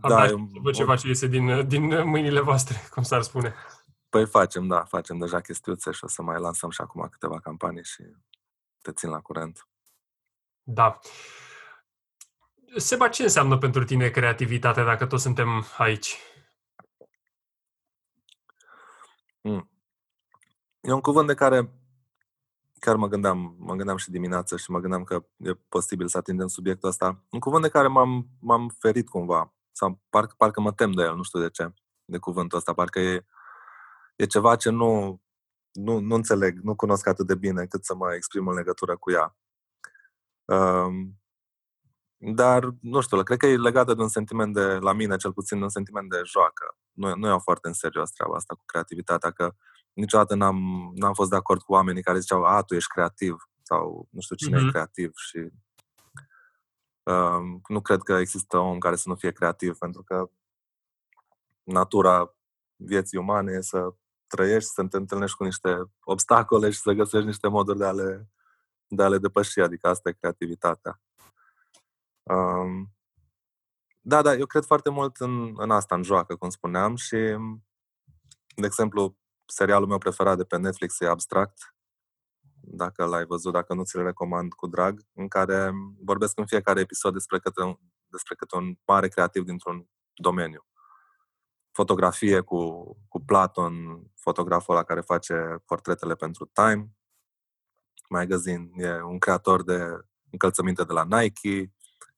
[0.00, 3.54] Abia da, vă ceva ce iese din, din mâinile voastre, cum s-ar spune.
[4.08, 7.84] Păi facem, da, facem deja chestiuțe și o să mai lansăm și acum câteva campanii
[7.84, 8.02] și
[8.82, 9.68] te țin la curent.
[10.62, 10.98] Da.
[12.76, 16.18] Seba, ce înseamnă pentru tine creativitate dacă toți suntem aici?
[19.40, 19.70] Mm.
[20.80, 21.72] E un cuvânt de care
[22.78, 26.46] chiar mă gândeam, mă gândeam și dimineața și mă gândeam că e posibil să atingem
[26.46, 27.24] subiectul ăsta.
[27.30, 31.16] Un cuvânt de care m-am, m-am ferit cumva, sau parcă, parcă mă tem de el,
[31.16, 31.72] nu știu de ce,
[32.04, 33.26] de cuvântul ăsta, parcă e,
[34.16, 35.22] e ceva ce nu,
[35.72, 39.10] nu, nu înțeleg, nu cunosc atât de bine cât să mă exprim în legătură cu
[39.10, 39.36] ea.
[40.44, 41.21] Um,
[42.24, 45.58] dar, nu știu, cred că e legată de un sentiment de, la mine cel puțin,
[45.58, 46.76] de un sentiment de joacă.
[46.92, 49.54] Nu, nu iau foarte în serios treaba asta cu creativitatea, că
[49.92, 54.08] niciodată n-am, n-am fost de acord cu oamenii care ziceau, a, tu ești creativ, sau
[54.10, 54.66] nu știu cine mm-hmm.
[54.66, 55.50] e creativ și
[57.02, 60.30] Uh, nu cred că există om care să nu fie creativ, pentru că
[61.62, 62.34] natura
[62.76, 63.94] vieții umane e să
[64.26, 68.28] trăiești, să te întâlnești cu niște obstacole și să găsești niște moduri de a le,
[68.86, 71.00] de a le depăși, adică asta e creativitatea.
[72.34, 72.94] Um,
[74.00, 77.16] da, da, eu cred foarte mult în, în asta, în joacă, cum spuneam, și,
[78.56, 79.16] de exemplu,
[79.46, 81.74] serialul meu preferat de pe Netflix e Abstract,
[82.60, 85.72] dacă l-ai văzut, dacă nu ți-l recomand cu drag, în care
[86.04, 90.66] vorbesc în fiecare episod despre câte, despre câte un mare creativ dintr-un domeniu.
[91.72, 93.74] Fotografie cu, cu Platon,
[94.14, 96.96] fotograful ăla care face portretele pentru Time
[98.08, 101.72] Magazine, e un creator de încălțăminte de la Nike,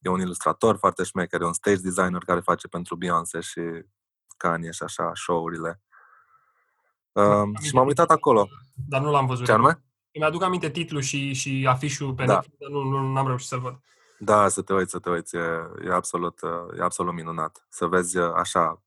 [0.04, 3.60] e un ilustrator foarte șmecher, e un stage designer care face pentru Beyoncé și
[4.36, 5.82] Kanye și așa, show-urile.
[7.12, 8.48] Uh, și m-am uitat acolo.
[8.88, 9.44] Dar nu l-am văzut.
[9.44, 9.84] Ce anume?
[10.12, 12.32] Îmi aduc aminte titlul și, și afișul pe da.
[12.32, 13.80] Netflix, dar nu, nu am reușit să-l văd.
[14.18, 15.36] Da, să te uiți, să te uiți.
[15.36, 16.40] E, e, absolut,
[16.78, 17.66] e absolut minunat.
[17.68, 18.82] Să vezi așa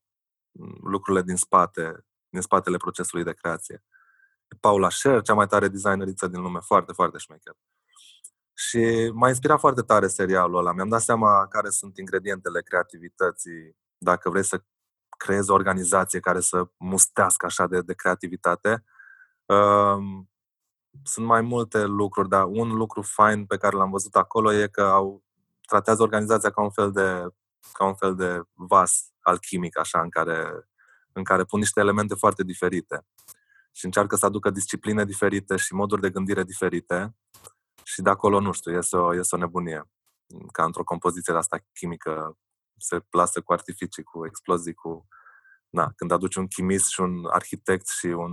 [0.82, 3.84] lucrurile din spate, din spatele procesului de creație.
[4.60, 7.56] Paula Scher, cea mai tare designeriță din lume, foarte, foarte șmecher.
[8.60, 10.72] Și m-a inspirat foarte tare serialul ăla.
[10.72, 13.76] Mi-am dat seama care sunt ingredientele creativității.
[13.98, 14.62] Dacă vrei să
[15.18, 18.84] creezi o organizație care să mustească așa de, de creativitate,
[19.46, 19.98] uh,
[21.02, 24.82] sunt mai multe lucruri, dar un lucru fain pe care l-am văzut acolo e că
[24.82, 25.24] au
[25.66, 27.26] tratează organizația ca un fel de,
[27.72, 30.68] ca un fel de vas alchimic, așa, în care,
[31.12, 33.06] în care pun niște elemente foarte diferite
[33.72, 37.14] și încearcă să aducă discipline diferite și moduri de gândire diferite
[37.92, 39.90] și de acolo, nu știu, iese o, iese o nebunie.
[40.52, 42.38] Ca într-o compoziție de asta chimică
[42.76, 45.08] se lasă cu artificii, cu explozii, cu...
[45.68, 48.32] Na, când aduci un chimist și un arhitect și un,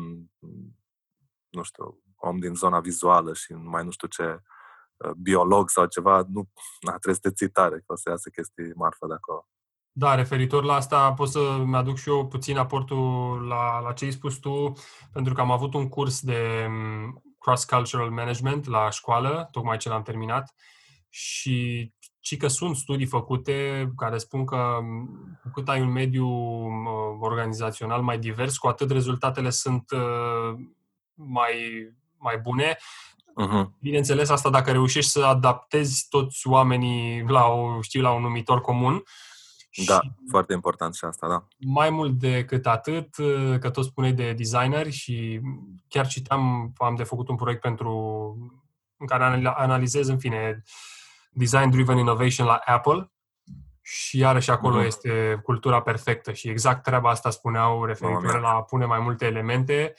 [1.50, 4.41] nu știu, om din zona vizuală și mai nu știu ce,
[4.98, 8.30] uh, biolog sau ceva, nu, na, trebuie să te ții tare, că o să iasă
[8.30, 9.48] chestii marfă de acolo.
[9.91, 12.98] Da, referitor la asta, pot să-mi aduc și eu puțin aportul
[13.48, 14.74] la, la ce ai spus tu,
[15.12, 20.01] pentru că am avut un curs de mm, cross-cultural management la școală, tocmai ce l-am
[20.01, 20.53] terminat,
[21.10, 26.27] și ci că sunt studii făcute care spun că mm, cu cât ai un mediu
[26.27, 30.60] mm, organizațional mai divers, cu atât rezultatele sunt uh,
[31.13, 31.53] mai,
[32.17, 32.77] mai bune.
[33.43, 33.65] Uh-huh.
[33.81, 39.03] Bineînțeles, asta dacă reușești să adaptezi toți oamenii la, o, știu, la un numitor comun,
[39.86, 41.48] da, și foarte important și asta, da.
[41.58, 43.16] Mai mult decât atât,
[43.60, 45.42] că tot spuneai de designeri și
[45.88, 47.92] chiar citeam, am de făcut un proiect pentru
[48.98, 49.24] în care
[49.56, 50.64] analizez, în fine,
[51.32, 53.12] design-driven innovation la Apple
[53.82, 54.86] și iarăși acolo mm-hmm.
[54.86, 59.94] este cultura perfectă și exact treaba asta spuneau referitor la a pune mai multe elemente,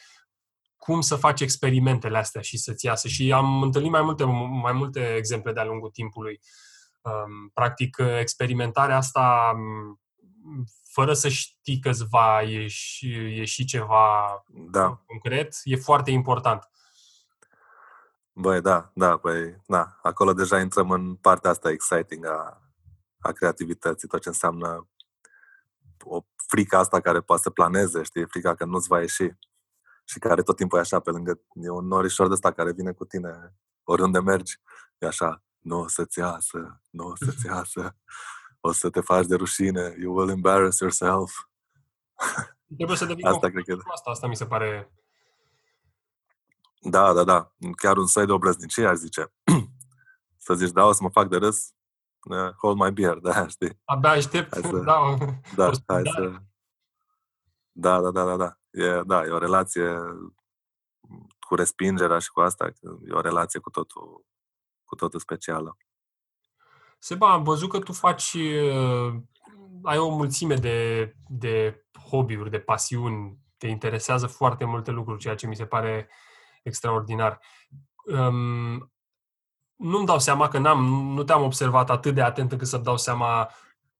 [0.77, 3.09] cum să faci experimentele astea și să-ți iasă.
[3.09, 4.25] Și am întâlnit mai multe,
[4.62, 6.33] mai multe exemple de-a lungul timpului.
[6.33, 6.41] Um,
[7.53, 10.01] practic, experimentarea asta, um,
[10.85, 15.03] fără să știi că îți va ieși, ieși ceva da.
[15.07, 16.71] concret, e foarte important.
[18.33, 19.99] Băi, da, da, băi, da.
[20.03, 22.62] Acolo deja intrăm în partea asta exciting a,
[23.19, 24.88] a creativității, tot ce înseamnă
[26.05, 29.31] o frică asta care poate să planeze, știi, frica că nu-ți va ieși
[30.05, 32.92] și care tot timpul e așa pe lângă, e un norișor de ăsta care vine
[32.92, 34.61] cu tine oriunde mergi,
[34.99, 37.96] e așa, nu o să-ți iasă, nu o să-ți iasă,
[38.61, 41.33] o să te faci de rușine, you will embarrass yourself.
[42.76, 43.79] Trebuie să devii asta, cred că...
[43.92, 44.92] asta, asta mi se pare...
[46.81, 47.52] Da, da, da.
[47.76, 49.33] Chiar un soi de obrăznicie, aș zice.
[50.46, 51.74] să zici, da, o să mă fac de râs,
[52.57, 53.81] hold my beer, da, știi?
[53.85, 55.16] Abia aștept, hai să, da.
[55.55, 56.11] Da, hai da.
[56.11, 56.33] să...
[57.72, 58.59] Da, da, da, da, da.
[58.70, 59.96] E, da, e o relație
[61.40, 62.66] cu respingerea și cu asta,
[63.09, 64.24] e o relație cu totul
[64.87, 65.77] cu totul specială.
[66.99, 69.14] Seba, am văzut că tu faci, uh,
[69.83, 75.46] ai o mulțime de, de hobby-uri, de pasiuni, te interesează foarte multe lucruri, ceea ce
[75.46, 76.09] mi se pare
[76.62, 77.40] extraordinar.
[78.05, 78.92] Um,
[79.77, 83.51] nu-mi dau seama că n-am, nu te-am observat atât de atent încât să-mi dau seama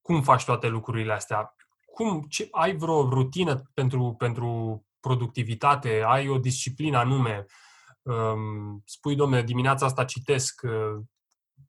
[0.01, 1.57] cum faci toate lucrurile astea.
[1.85, 6.03] Cum, ce, ai vreo rutină pentru, pentru productivitate?
[6.07, 7.37] Ai o disciplină anume?
[7.37, 7.64] um,
[8.85, 11.05] spui, domnule, dimineața asta citesc, uh,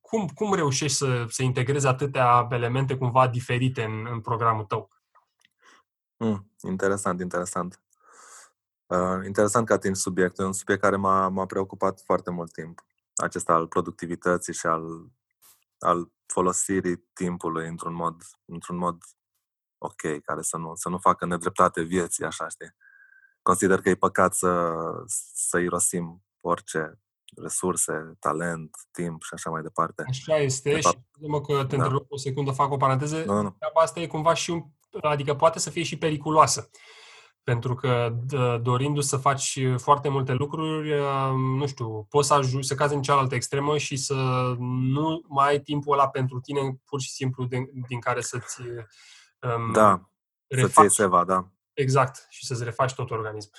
[0.02, 4.90] cum, cum reușești să, să integrezi atâtea elemente cumva diferite în, în programul tău?
[6.18, 7.82] Mm, interesant, interesant.
[8.86, 10.44] Uh, interesant că atingi subiectul.
[10.44, 12.86] E un subiect care m-a, m-a preocupat foarte mult timp.
[13.16, 15.12] Acesta al productivității și al,
[15.80, 19.04] al folosirii timpului într-un mod, într-un mod
[19.78, 22.76] ok, care să nu, să nu facă nedreptate vieții, așa, știi?
[23.42, 24.74] Consider că e păcat să,
[25.34, 27.00] să irosim orice,
[27.36, 30.04] resurse, talent, timp și așa mai departe.
[30.10, 31.84] Așa este de fapt, și mă că te da.
[31.84, 33.24] întrerup o secundă, fac o paranteză.
[33.26, 33.58] Nu, nu.
[33.74, 34.64] Asta e cumva și un,
[35.02, 36.70] adică poate să fie și periculoasă.
[37.44, 38.16] Pentru că
[38.62, 40.94] dorindu-ți să faci foarte multe lucruri,
[41.58, 44.14] nu știu, poți să ajungi să cazi în cealaltă extremă și să
[44.60, 49.72] nu mai ai timpul ăla pentru tine pur și simplu din, din care să-ți um,
[49.72, 50.10] Da,
[50.48, 50.70] refaci.
[50.70, 51.48] să-ți iei seva, da.
[51.74, 53.58] Exact, și să-ți refaci tot organismul.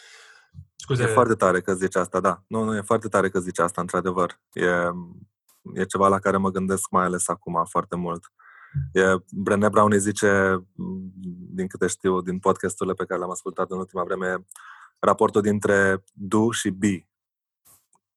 [0.77, 1.03] Scuze.
[1.03, 2.42] E foarte tare că zici asta, da.
[2.47, 4.40] Nu, nu, e foarte tare că zici asta, într-adevăr.
[4.53, 4.66] E,
[5.75, 8.33] e ceva la care mă gândesc mai ales acum foarte mult.
[8.92, 10.62] E, Brené Brown îi zice,
[11.51, 14.47] din câte știu, din podcasturile pe care le-am ascultat în ultima vreme,
[14.99, 17.09] raportul dintre do și be.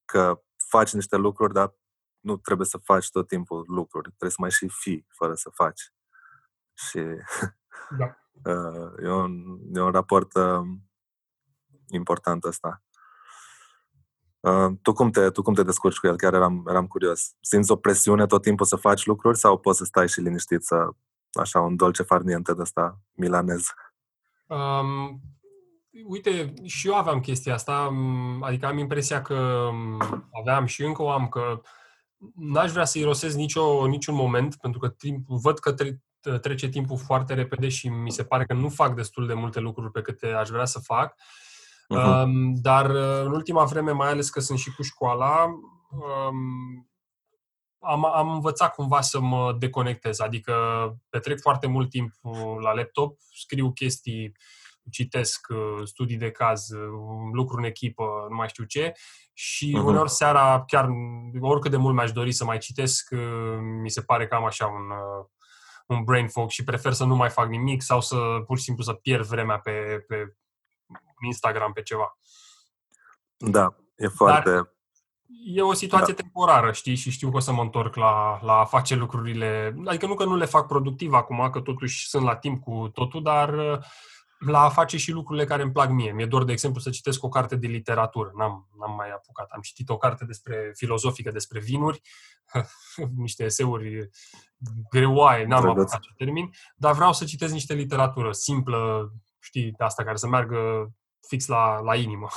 [0.06, 1.76] Că faci niște lucruri, dar
[2.20, 4.08] nu trebuie să faci tot timpul lucruri.
[4.08, 5.94] Trebuie să mai și fi fără să faci.
[6.74, 7.00] Și
[7.98, 8.16] da.
[9.04, 10.32] e, un, e un raport
[11.94, 12.84] important ăsta.
[14.40, 16.16] Uh, tu, cum te, tu cum te descurci cu el?
[16.16, 17.36] Chiar eram, eram curios.
[17.40, 20.90] Simți o presiune tot timpul să faci lucruri sau poți să stai și liniștit să,
[21.34, 23.64] așa, un dolce farniente de ăsta milanez?
[24.46, 25.22] Um,
[26.08, 30.02] uite, și eu aveam chestia asta, um, adică am impresia că um,
[30.42, 31.62] aveam și încă o am, că
[32.36, 36.02] n-aș vrea să irosesc nicio, niciun moment, pentru că timp, văd că tre-
[36.42, 39.92] trece timpul foarte repede și mi se pare că nu fac destul de multe lucruri
[39.92, 41.16] pe câte aș vrea să fac.
[41.98, 42.26] Uh-huh.
[42.62, 45.46] Dar uh, în ultima vreme, mai ales că sunt și cu școala,
[45.90, 46.90] um,
[47.80, 50.54] am, am învățat cumva să mă deconectez, adică
[51.10, 52.12] petrec foarte mult timp
[52.62, 54.32] la laptop, scriu chestii,
[54.92, 56.80] citesc uh, studii de caz, uh,
[57.32, 58.94] lucruri în echipă, nu mai știu ce,
[59.34, 59.86] și uh-huh.
[59.86, 60.90] uneori seara, chiar
[61.40, 63.10] oricât de mult mi-aș dori să mai citesc,
[63.82, 64.92] mi se pare că am așa un,
[65.88, 68.84] un brain fog și prefer să nu mai fac nimic sau să pur și simplu
[68.84, 70.36] să pierd vremea pe, pe
[71.26, 72.18] Instagram pe ceva.
[73.38, 74.50] Da, e foarte...
[74.52, 74.74] Dar
[75.46, 76.22] e o situație da.
[76.22, 80.06] temporară, știi, și știu că o să mă întorc la, la a face lucrurile, adică
[80.06, 83.80] nu că nu le fac productiv acum, că totuși sunt la timp cu totul, dar
[84.46, 86.12] la a face și lucrurile care îmi plac mie.
[86.12, 88.32] Mi-e dor, de exemplu, să citesc o carte de literatură.
[88.36, 89.50] N-am, n-am mai apucat.
[89.50, 92.02] Am citit o carte despre filozofică, despre vinuri,
[93.16, 94.10] niște eseuri
[94.90, 95.82] greoaie, n-am Drăguț.
[95.82, 100.28] apucat să termin, dar vreau să citesc niște literatură simplă, știi, de asta care să
[100.28, 100.92] meargă
[101.28, 102.28] fix la, la inimă.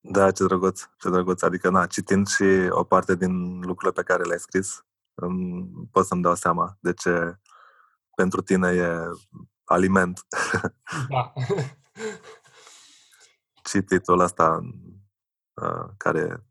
[0.00, 1.42] Da, ce drăguț, ce drăguț.
[1.42, 4.84] Adică, na, citind și o parte din lucrurile pe care le-ai scris,
[5.90, 7.40] pot să-mi dau seama de ce
[8.14, 9.04] pentru tine e
[9.64, 10.26] aliment.
[11.08, 11.32] Da.
[13.70, 14.60] Cititul ăsta
[15.54, 16.46] uh, care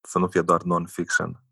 [0.00, 1.42] să nu fie doar non-fiction.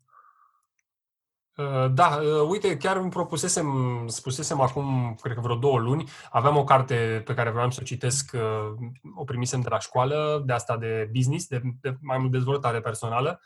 [1.57, 3.67] Uh, da, uh, uite, chiar îmi propusesem,
[4.07, 7.85] spusesem acum, cred că vreo două luni, aveam o carte pe care vreau să o
[7.85, 12.31] citesc, uh, o primisem de la școală, de asta de business, de, de mai mult
[12.31, 13.41] dezvoltare personală.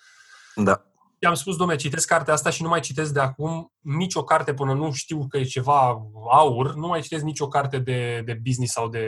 [0.55, 0.85] Da.
[1.19, 4.73] I-am spus, domne, citesc cartea asta și nu mai citesc de acum nicio carte până
[4.73, 8.89] nu știu că e ceva aur, nu mai citesc nicio carte de, de business sau
[8.89, 9.05] de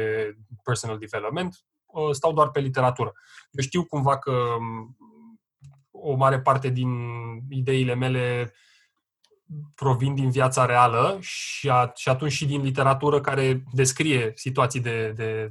[0.64, 1.56] personal development,
[2.12, 3.12] stau doar pe literatură.
[3.52, 4.98] Eu știu cumva că um,
[5.92, 6.90] o mare parte din
[7.50, 8.54] ideile mele
[9.76, 15.12] provin din viața reală și, a, și atunci și din literatură care descrie situații de,
[15.16, 15.50] de,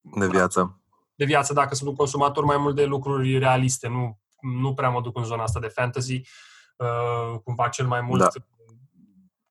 [0.00, 0.80] de viață.
[1.14, 5.00] De viață, dacă sunt un consumator mai mult de lucruri realiste, nu, nu prea mă
[5.00, 6.20] duc în zona asta de fantasy,
[6.76, 8.28] uh, cumva cel mai mult da.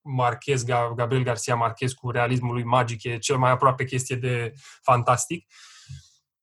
[0.02, 0.64] Marchez,
[0.96, 5.48] Gabriel Garcia Marquez cu realismul lui magic e cel mai aproape chestie de fantastic.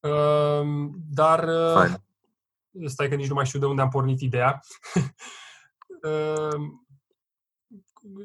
[0.00, 2.88] Uh, dar uh, Fine.
[2.88, 4.60] stai că nici nu mai știu de unde am pornit ideea.
[6.02, 6.60] uh,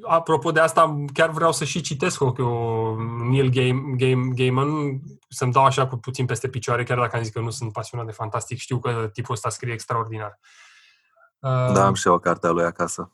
[0.02, 2.96] apropo de asta, chiar vreau să și citesc o, o
[3.30, 7.32] Neil Game, Game, Gaiman, să-mi dau așa cu puțin peste picioare, chiar dacă am zis
[7.32, 10.40] că nu sunt pasionat de fantastic, știu că tipul ăsta scrie extraordinar.
[11.40, 13.12] Da, am și eu o carte a lui acasă.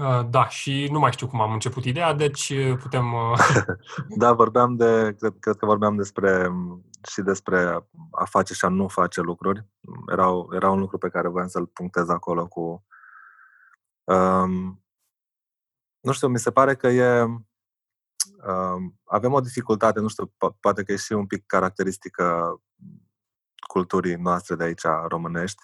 [0.00, 3.12] Uh, da, și nu mai știu cum am început ideea, deci uh, putem...
[3.12, 3.38] Uh,
[4.22, 6.52] da, vorbeam de, cred, cred că vorbeam despre
[7.08, 9.64] și despre a face și a nu face lucruri.
[10.12, 12.84] Era, era un lucru pe care voiam să-l punctez acolo cu
[14.06, 14.84] Um,
[16.00, 17.22] nu știu, mi se pare că e.
[17.22, 22.56] Um, avem o dificultate, nu știu, po- poate că e și un pic caracteristică
[23.68, 25.62] culturii noastre de aici românești,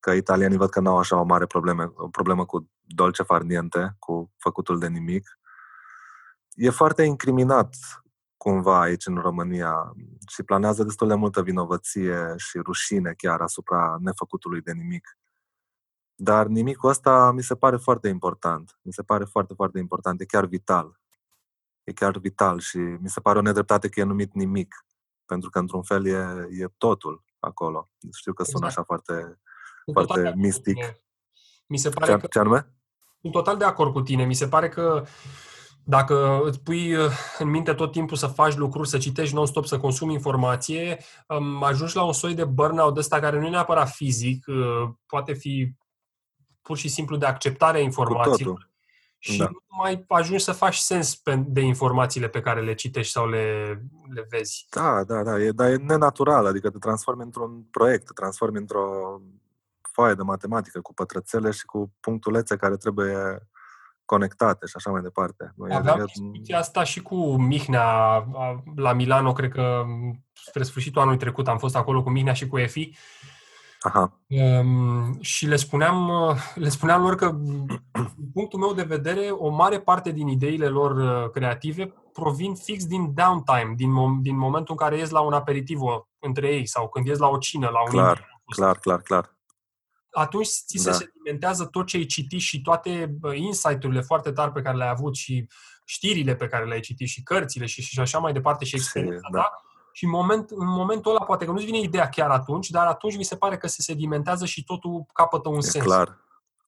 [0.00, 3.96] că italienii văd că nu au așa o mare probleme, o problemă cu dolce farniente,
[3.98, 5.38] cu făcutul de nimic.
[6.54, 7.76] E foarte incriminat
[8.36, 9.92] cumva aici în România
[10.28, 15.18] și planează destul de multă vinovăție și rușine chiar asupra nefăcutului de nimic.
[16.18, 18.78] Dar nimicul ăsta mi se pare foarte important.
[18.82, 20.20] Mi se pare foarte, foarte important.
[20.20, 21.00] E chiar vital.
[21.84, 24.86] E chiar vital și mi se pare o nedreptate că e numit nimic.
[25.26, 27.24] Pentru că, într-un fel, e, e totul.
[27.38, 27.90] acolo.
[28.12, 28.76] Știu că sună Exact.
[28.76, 29.12] așa foarte,
[29.84, 30.74] Sunt foarte total de acord cu mistic.
[30.74, 31.00] tine.
[31.66, 32.74] Mi se pare Ce, că ce anume?
[33.20, 34.24] sunt total de acord cu tine.
[34.24, 35.04] Mi se pare că
[35.84, 39.78] dacă îți pui uh, în minte tot timpul să faci lucruri, să citești non-stop, să
[39.78, 40.98] consumi informație,
[41.28, 45.32] um, ajungi la un soi de burnout ăsta care nu e neapărat fizic, uh, poate
[45.32, 45.72] fi
[46.66, 48.54] pur și simplu de acceptare a Cu informațiilor.
[48.54, 48.70] totul.
[49.18, 49.44] și Da.
[49.44, 53.64] nu mai ajungi să faci sens pe, de informațiile pe care le citești sau le,
[54.14, 54.66] le vezi.
[54.70, 58.84] Da, da, da, e, dar e nenatural, adică te transformi într-un proiect, te transformi într-o
[59.92, 63.48] foaie de matematică cu pătrățele și cu punctulețe care trebuie
[64.04, 65.52] conectate și așa mai departe.
[65.56, 69.84] Nu, e- Aveam e- discuția asta și cu Mihnea a- la Milano, cred că
[70.32, 72.90] spre sfârșitul anului trecut am fost acolo cu Mihnea și cu Efi
[73.86, 77.30] Aha, um, și le spuneam, uh, le spuneam lor că,
[78.16, 80.90] din punctul meu de vedere, o mare parte din ideile lor
[81.24, 85.32] uh, creative provin fix din downtime, din, mom- din momentul în care ies la un
[85.32, 88.28] aperitivo între ei sau când ies la o cină, la un Clar, Indian.
[88.44, 89.36] clar, clar, clar.
[90.10, 90.96] atunci ți se Da.
[90.96, 95.14] sedimentează tot ce ai citit și toate bă, insight-urile foarte tari pe care le-ai avut
[95.16, 95.46] și
[95.84, 99.28] știrile pe care le-ai citit și cărțile și, și așa mai departe și Și, experiența
[99.32, 99.38] da.
[99.40, 99.60] ta.
[99.96, 103.16] Și în, moment, în momentul ăla, poate că nu-ți vine ideea chiar atunci, dar atunci
[103.16, 105.84] mi se pare că se sedimentează și totul capătă un E sens.
[105.84, 106.18] clar.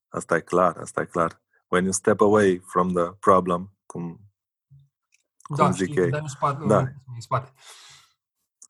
[0.09, 1.43] Asta e clar, asta e clar.
[1.67, 4.21] When you step away from the problem, cum,
[5.57, 6.11] da, cum zic știi, ei.
[6.11, 6.79] dai în spate, Da.
[6.79, 7.53] în spate.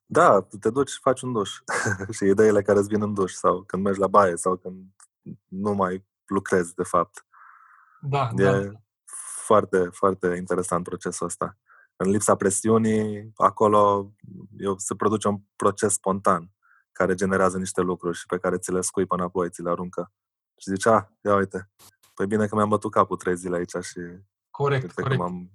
[0.06, 1.50] da, te duci și faci un duș.
[2.16, 4.84] și ideile care îți vin în duș sau când mergi la baie sau când
[5.48, 7.26] nu mai lucrezi, de fapt.
[8.00, 8.70] Da, E da.
[9.44, 11.56] foarte, foarte interesant procesul ăsta.
[12.00, 14.12] În lipsa presiunii, acolo
[14.58, 16.50] eu, se produce un proces spontan
[16.92, 20.12] care generează niște lucruri și pe care ți le scui până apoi, ți le aruncă.
[20.56, 21.70] Și zici, ah, ia uite,
[22.14, 24.00] păi bine că mi-am bătut capul trei zile aici și
[24.50, 25.20] Corect, uite că corect.
[25.20, 25.50] m-am,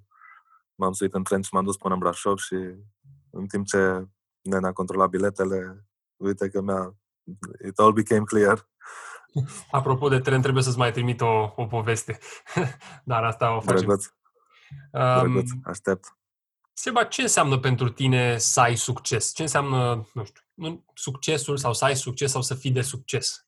[0.75, 2.55] m-am suit în tren și m-am dus până în Brașov și
[3.29, 4.07] în timp ce
[4.41, 6.95] nena a controlat biletele, uite că mi-a
[7.65, 8.69] it all became clear.
[9.71, 12.19] Apropo de tren, trebuie să-ți mai trimit o, o poveste.
[13.11, 13.77] dar asta o facem.
[13.77, 14.05] Drăguț,
[14.91, 16.17] Um, drăguț, aștept.
[16.74, 19.34] Seba, ce înseamnă pentru tine să ai succes?
[19.34, 23.47] Ce înseamnă, nu știu, nu- succesul sau să ai succes sau să fii de succes?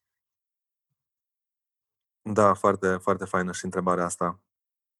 [2.21, 4.39] Da, foarte, foarte faină și întrebarea asta.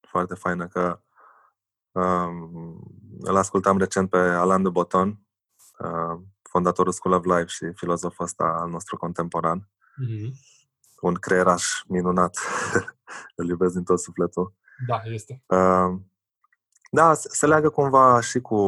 [0.08, 1.00] Foarte faină că
[1.92, 2.80] um,
[3.20, 5.20] îl ascultam recent pe Alain de Botton,
[5.78, 9.70] uh, fondatorul School of Life și filozoful ăsta al nostru contemporan.
[10.04, 10.30] Mm-hmm.
[11.00, 12.38] Un creieraș minunat.
[13.36, 14.54] îl iubesc din tot sufletul.
[14.86, 15.42] Da, este.
[15.46, 16.00] Uh,
[16.90, 18.58] da, se se leagă cumva și cu,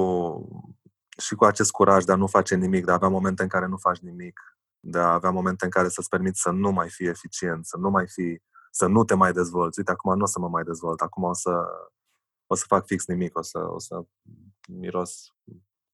[1.19, 3.67] și cu acest curaj de a nu face nimic, de a avea momente în care
[3.67, 4.41] nu faci nimic,
[4.81, 7.91] de a avea momente în care să-ți permiți să nu mai fii eficient, să nu
[7.91, 9.79] mai fii, să nu te mai dezvolți.
[9.79, 11.65] Uite, acum nu o să mă mai dezvolt, acum o să,
[12.47, 14.01] o să fac fix nimic, o să, o să
[14.69, 15.35] miros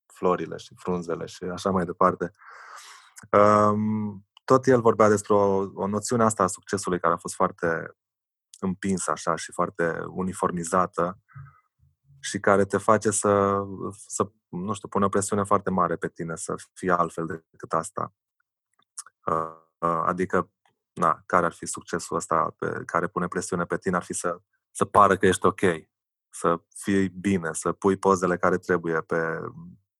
[0.07, 2.33] florile și frunzele și așa mai departe.
[3.31, 7.97] Um, tot el vorbea despre o, o noțiune asta a succesului care a fost foarte
[8.61, 11.19] împinsă așa și foarte uniformizată
[12.25, 13.63] și care te face să,
[14.09, 18.15] să nu știu, pune o presiune foarte mare pe tine să fii altfel decât asta.
[19.27, 20.51] Uh, uh, Adică,
[20.93, 23.97] na, care ar fi succesul ăsta pe care pune presiune pe tine?
[23.97, 25.61] Ar fi să, să pară că ești ok,
[26.29, 29.41] să fii bine, să pui pozele care trebuie pe,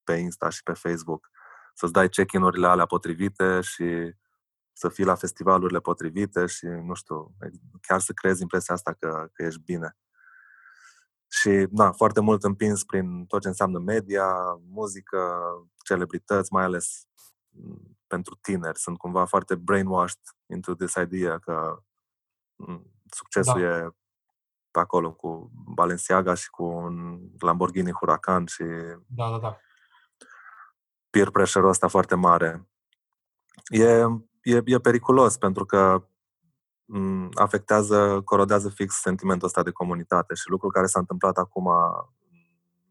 [0.05, 1.31] pe Insta și pe Facebook,
[1.75, 4.15] să-ți dai check-in-urile alea potrivite și
[4.73, 7.35] să fii la festivalurile potrivite și, nu știu,
[7.81, 9.97] chiar să creezi impresia asta că, că ești bine.
[11.39, 14.27] Și, da, foarte mult împins prin tot ce înseamnă media,
[14.69, 15.43] muzică,
[15.85, 17.07] celebrități, mai ales
[17.49, 18.79] m, pentru tineri.
[18.79, 21.83] Sunt cumva foarte brainwashed into this idea că
[22.57, 23.67] m, succesul Da.
[23.67, 23.91] e
[24.71, 28.65] pe acolo cu Balenciaga și cu un Lamborghini Huracan și
[29.07, 29.59] Da, da, da.
[31.11, 32.69] peer pressure-ul ăsta foarte mare.
[33.69, 33.85] E,
[34.43, 36.14] e, e periculos pentru că m,
[37.35, 42.37] afectează, corodează fix sentimentul ăsta de comunitate și lucrul care s-a întâmplat acum în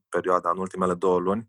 [0.09, 1.47] perioada, în ultimele două luni,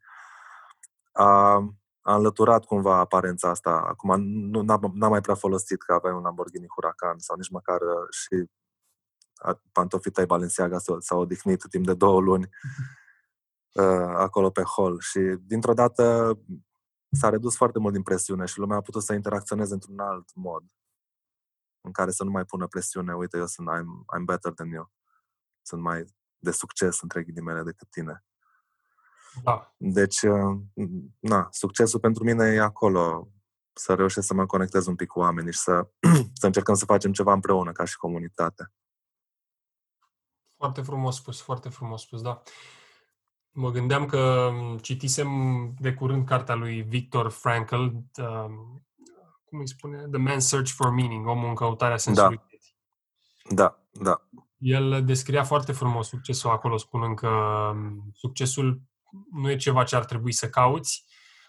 [1.13, 1.55] a,
[2.01, 3.71] a înlăturat cumva aparența asta.
[3.71, 7.81] Acum nu, n-am, n-am mai prea folosit că aveai un Lamborghini Huracan sau nici măcar
[7.81, 8.51] uh, și
[9.35, 12.49] a- pantofii tăi Balenciaga s-au, s-au odihnit timp de două luni
[13.81, 16.39] uh, acolo pe hol și dintr-o dată
[17.11, 20.63] s-a redus foarte mult din presiune și lumea a putut să interacționeze într-un alt mod
[21.85, 24.91] în care să nu mai pună presiune, uite, eu sunt, I'm, I'm better than you.
[25.63, 26.05] Sunt mai
[26.39, 28.25] de succes, între ghilimele, decât tine.
[29.43, 29.75] da.
[29.77, 30.61] Deci, uh,
[31.19, 33.29] na, succesul pentru mine e acolo,
[33.73, 35.89] să reușesc să mă conectez un pic cu oamenii și să,
[36.41, 38.73] să încercăm să facem ceva împreună, ca și comunitate.
[40.57, 42.43] Foarte frumos spus, foarte frumos spus, da.
[43.51, 45.29] Mă gândeam că m, citisem
[45.79, 48.87] de curând cartea lui Victor Frankl, um,
[49.55, 52.41] cum îi spune, The Man's Search for Meaning, omul în căutarea sensului
[53.49, 53.55] da.
[53.55, 54.29] Da, da.
[54.59, 57.29] El descria foarte frumos succesul acolo, spunând că
[57.75, 58.83] um, succesul
[59.31, 61.05] nu e ceva ce ar trebui să cauți,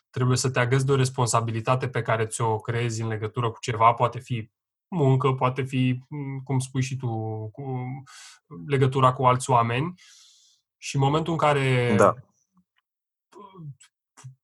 [0.09, 3.93] trebuie să te agăzi de o responsabilitate pe care ți-o creezi în legătură cu ceva,
[3.93, 4.51] poate fi
[4.87, 7.07] muncă, poate fi, mm, cum spui și tu,
[7.51, 7.85] cu
[8.67, 9.93] legătura cu alți oameni.
[10.77, 12.15] Și în momentul în care da.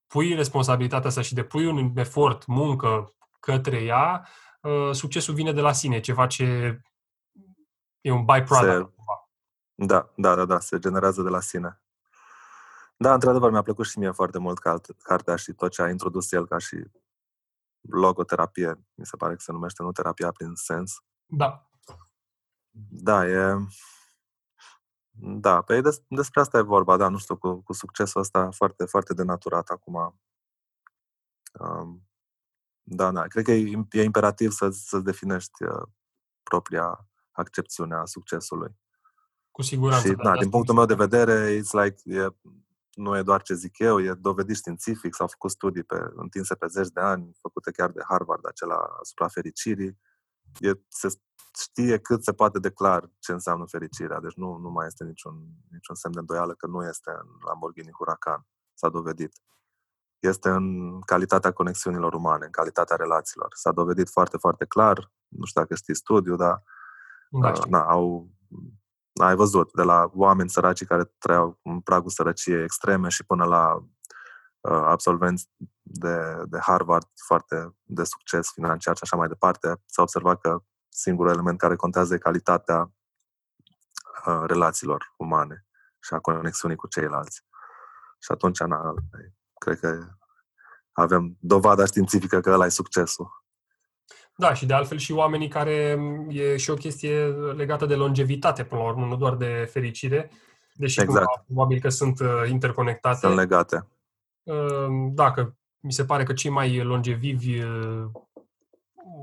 [0.07, 4.27] pui responsabilitatea asta și depui un efort, muncă către ea,
[4.61, 6.81] uh, succesul vine de la sine, ceva ce
[8.01, 8.93] e un byproduct.
[8.95, 9.03] Se...
[9.85, 11.81] Da, da, da, da, se generează de la sine.
[12.97, 14.59] Da, într-adevăr, mi-a plăcut și mie foarte mult
[15.03, 16.83] cartea și tot ce a introdus el ca și
[17.81, 21.03] logoterapie, mi se pare că se numește, nu terapia prin sens.
[21.25, 21.69] Da.
[22.89, 23.55] Da, e...
[25.23, 28.85] Da, pe des, despre asta e vorba, da, nu știu, cu, cu succesul ăsta foarte,
[28.85, 30.19] foarte denaturat acum.
[31.59, 32.11] Um,
[32.95, 35.87] da, da, cred că e, e imperativ să, să definești uh,
[36.43, 38.79] propria accepțiune a succesului.
[39.51, 40.07] Cu siguranță.
[40.07, 42.27] Și, da, din punctul meu de vedere, it's like, e
[42.95, 46.67] nu e doar ce zic eu, e dovedit științific, s-au făcut studii pe, întinse pe
[46.67, 49.99] zeci de ani, făcute chiar de Harvard, acela asupra fericirii.
[50.59, 51.07] E, se
[51.59, 55.33] știe cât se poate de clar ce înseamnă fericirea, deci nu, nu mai este niciun,
[55.69, 59.31] niciun semn de îndoială că nu este în Lamborghini Huracan, s-a dovedit.
[60.22, 63.47] Este în calitatea conexiunilor umane, în calitatea relațiilor.
[63.53, 66.63] S-a dovedit foarte, foarte clar, nu știu dacă știi studiu, dar
[67.30, 68.30] da, uh, na, au
[69.13, 73.74] ai văzut, de la oameni săraci care trăiau în pragul sărăciei extreme și până la
[73.76, 75.49] uh, absolvenți
[75.82, 81.32] de, de Harvard foarte de succes financiar și așa mai departe, s-a observat că singurul
[81.32, 82.91] element care contează e calitatea
[84.26, 85.65] uh, relațiilor umane
[85.99, 87.45] și a conexiunii cu ceilalți.
[88.19, 88.93] Și atunci, na,
[89.64, 90.07] cred că
[90.91, 93.43] avem dovada științifică că ăla e succesul.
[94.36, 98.82] Da, și de altfel și oamenii care e și o chestie legată de longevitate, până
[98.82, 100.32] la urmă, nu doar de fericire,
[100.74, 101.26] deși exact.
[101.26, 103.18] cumva, probabil că sunt uh, interconectate.
[103.18, 103.88] Sunt legate.
[104.43, 108.05] Uh, dacă mi se pare că cei mai longevivi uh,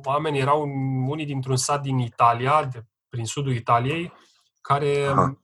[0.04, 0.62] oameni erau
[1.08, 4.12] unii dintr-un sat din Italia, de, prin sudul Italiei,
[4.60, 5.38] care Aha.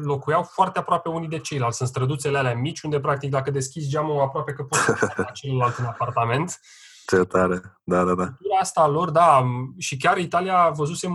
[0.00, 1.76] Locuiau foarte aproape unii de ceilalți.
[1.76, 5.84] Sunt străduțele alea mici, unde practic dacă deschizi geamul aproape că poți să celălalt în
[5.84, 6.60] apartament.
[7.06, 8.28] Ce tare, da, da, da.
[8.60, 9.44] Asta lor, da,
[9.78, 11.14] și chiar Italia văzusem,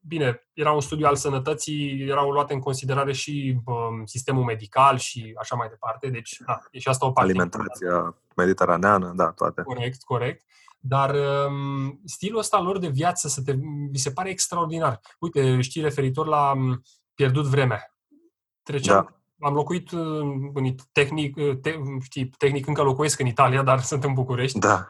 [0.00, 5.34] bine, era un studiu al sănătății, erau luate în considerare și um, sistemul medical și
[5.40, 7.30] așa mai departe, deci, da, e și asta o parte.
[7.30, 9.62] Alimentația mediteraneană, da, toate.
[9.62, 10.44] Corect, corect.
[10.82, 13.52] Dar um, stilul ăsta lor de viață să te,
[13.90, 15.00] mi se pare extraordinar.
[15.18, 16.82] Uite, știi, referitor la um,
[17.20, 17.94] pierdut vremea.
[18.62, 19.46] Treceam, da.
[19.46, 24.58] am locuit în tehnic, te, știi, tehnic încă locuiesc în Italia, dar sunt în București.
[24.58, 24.88] Da.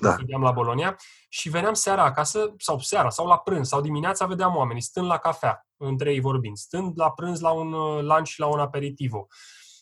[0.00, 0.12] Da.
[0.12, 0.96] Studiam la Bolonia
[1.28, 5.18] și veneam seara acasă, sau seara, sau la prânz, sau dimineața vedeam oamenii stând la
[5.18, 9.26] cafea, între ei vorbind, stând la prânz la un uh, lunch, la un aperitivo,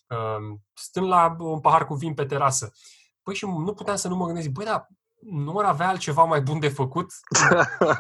[0.09, 2.73] um, stând la un pahar cu vin pe terasă.
[3.23, 4.87] Păi și nu puteam să nu mă gândesc, băi, dar
[5.21, 7.13] nu ar avea altceva mai bun de făcut?
[7.29, 7.69] Asta,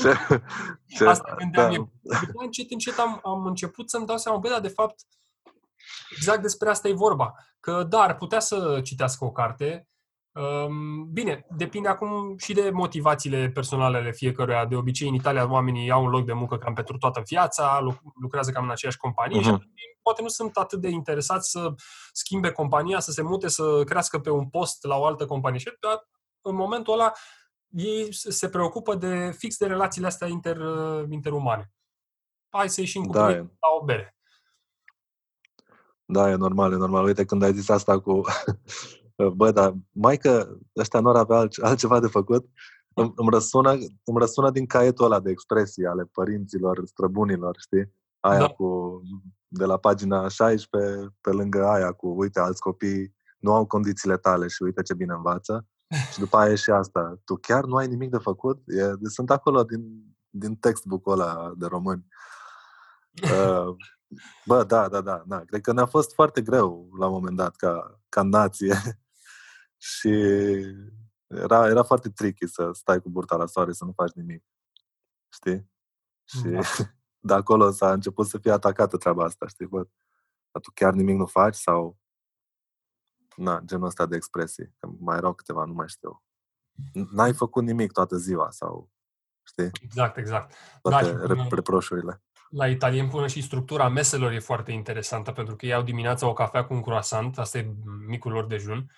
[0.00, 0.16] ce,
[0.86, 1.74] ce, asta gândeam da.
[1.74, 1.90] eu.
[2.02, 5.00] După încet, încet am, am început să-mi dau seama, băi, dar de fapt,
[6.10, 7.34] exact despre asta e vorba.
[7.60, 9.88] Că da, ar putea să citească o carte,
[11.12, 14.66] Bine, depinde acum și de motivațiile personale ale fiecăruia.
[14.66, 17.80] De obicei, în Italia, oamenii au un loc de muncă cam pentru toată viața,
[18.20, 19.44] lucrează cam în aceeași companie uh-huh.
[19.44, 19.72] și mhm.
[20.02, 21.74] poate nu sunt atât de interesați să
[22.12, 25.58] schimbe compania, să se mute, să crească pe un post la o altă companie.
[25.58, 25.68] Și
[26.48, 27.12] în momentul ăla,
[27.66, 30.56] ei se preocupă de fix de relațiile astea inter,
[31.10, 31.72] interumane.
[32.48, 34.16] Hai să ieșim cu da, la o bere.
[36.04, 37.04] Da, e normal, e normal.
[37.04, 38.20] Uite, când ai zis asta cu
[39.36, 42.48] bă, dar mai că ăștia nu ar avea altceva de făcut,
[42.94, 43.70] îmi, îmi, răsună,
[44.04, 47.92] îmi răsună din caietul ăla de expresii ale părinților, străbunilor, știi?
[48.20, 48.48] Aia da.
[48.48, 49.00] cu,
[49.48, 54.46] de la pagina 16, pe lângă aia cu, uite, alți copii nu au condițiile tale
[54.48, 55.66] și uite ce bine învață.
[56.12, 57.20] Și după aia e și asta.
[57.24, 58.62] Tu chiar nu ai nimic de făcut?
[58.66, 62.06] E, sunt acolo din, din textbook-ul ăla de români.
[63.22, 63.76] Uh,
[64.44, 65.40] bă, da, da, da, da.
[65.40, 68.74] Cred că ne-a fost foarte greu la un moment dat ca, ca nație
[69.90, 70.10] și
[71.26, 74.44] era, era foarte tricky să stai cu burta la soare să nu faci nimic.
[75.32, 75.70] Știi?
[76.24, 76.60] Și da.
[77.28, 79.66] de acolo s-a început să fie atacată treaba asta, știi?
[79.66, 79.76] Bă,
[80.50, 81.98] dar tu chiar nimic nu faci sau
[83.38, 84.74] na, genul ăsta de expresii.
[84.78, 86.22] Că mai erau câteva, nu mai știu.
[87.10, 88.90] N-ai făcut nimic toată ziua sau,
[89.46, 89.70] știi?
[89.82, 90.54] Exact, exact.
[90.82, 92.22] Toate da, reproșurile.
[92.50, 96.64] La italien până și structura meselor e foarte interesantă, pentru că iau dimineața o cafea
[96.64, 97.74] cu un croissant, asta e
[98.06, 98.90] micul lor dejun,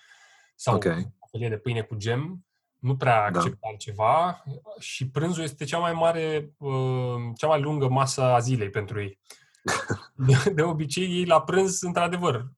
[0.55, 1.13] sau okay.
[1.19, 2.45] o felie de pâine cu gem,
[2.79, 3.67] nu prea acceptă da.
[3.67, 4.43] altceva
[4.79, 9.19] și prânzul este cea mai mare, uh, cea mai lungă masă a zilei pentru ei.
[10.15, 12.51] De, de obicei, ei la prânz, într-adevăr,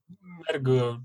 [0.46, 0.96] merg, uh,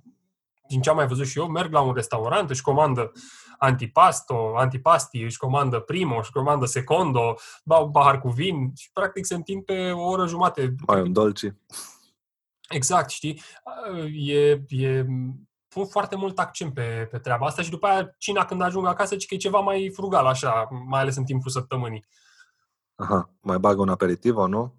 [0.70, 3.12] din ce am mai văzut și eu, merg la un restaurant, își comandă
[3.58, 9.26] antipasto, antipasti, își comandă primo, își comandă secondo, bau un pahar cu vin și practic
[9.26, 10.76] se întind pe o oră jumate.
[10.88, 11.60] Mai un dolce.
[12.70, 13.42] Exact, știi?
[14.14, 15.06] E, e
[15.68, 19.16] pun foarte mult accent pe, pe treaba asta și după aia cina când ajung acasă,
[19.16, 22.06] ci că e ceva mai frugal așa, mai ales în timpul săptămânii.
[22.96, 24.76] Aha, mai bagă un aperitiv, nu?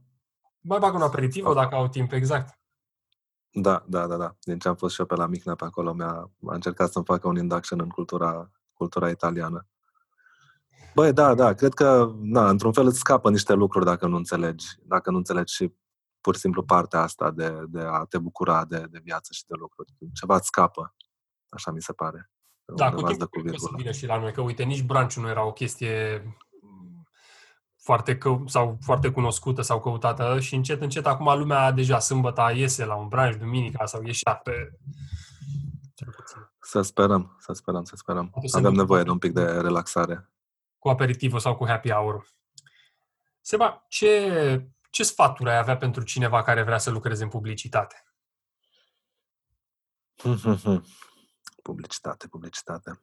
[0.60, 2.59] Mai bagă un aperitiv dacă au timp, exact.
[3.52, 4.36] Da, da, da, da.
[4.40, 7.04] Din ce am fost și eu pe la Micna pe acolo, mi-a a încercat să-mi
[7.04, 9.66] facă un induction în cultura, cultura italiană.
[10.94, 14.66] Băi, da, da, cred că, na, într-un fel îți scapă niște lucruri dacă nu înțelegi,
[14.82, 15.72] dacă nu înțelegi și
[16.20, 19.54] pur și simplu partea asta de, de a te bucura de, de viață și de
[19.58, 19.94] lucruri.
[20.14, 20.94] Ceva îți scapă,
[21.48, 22.30] așa mi se pare.
[22.76, 25.46] Da, cu timpul cu să vină și la noi, că uite, nici branciul nu era
[25.46, 26.22] o chestie
[27.82, 32.84] foarte, că, sau foarte cunoscută sau căutată și încet, încet acum lumea deja sâmbătă iese
[32.84, 34.72] la un branch, duminica sau ieșea pe...
[36.60, 38.32] Să sperăm, să sperăm, să sperăm.
[38.52, 40.30] Avem nevoie de un pic de relaxare.
[40.78, 42.26] Cu aperitivul sau cu happy hour.
[43.40, 44.30] Seba, ce
[44.90, 48.04] ce sfaturi ai avea pentru cineva care vrea să lucreze în publicitate?
[51.62, 53.02] publicitate, publicitate.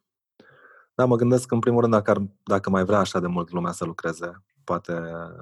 [0.93, 3.71] Da, mă gândesc în primul rând dacă, ar, dacă mai vrea așa de mult lumea
[3.71, 4.91] să lucreze, poate,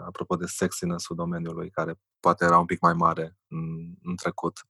[0.06, 4.68] apropo de sexiness-ul domeniului, care poate era un pic mai mare în, în trecut.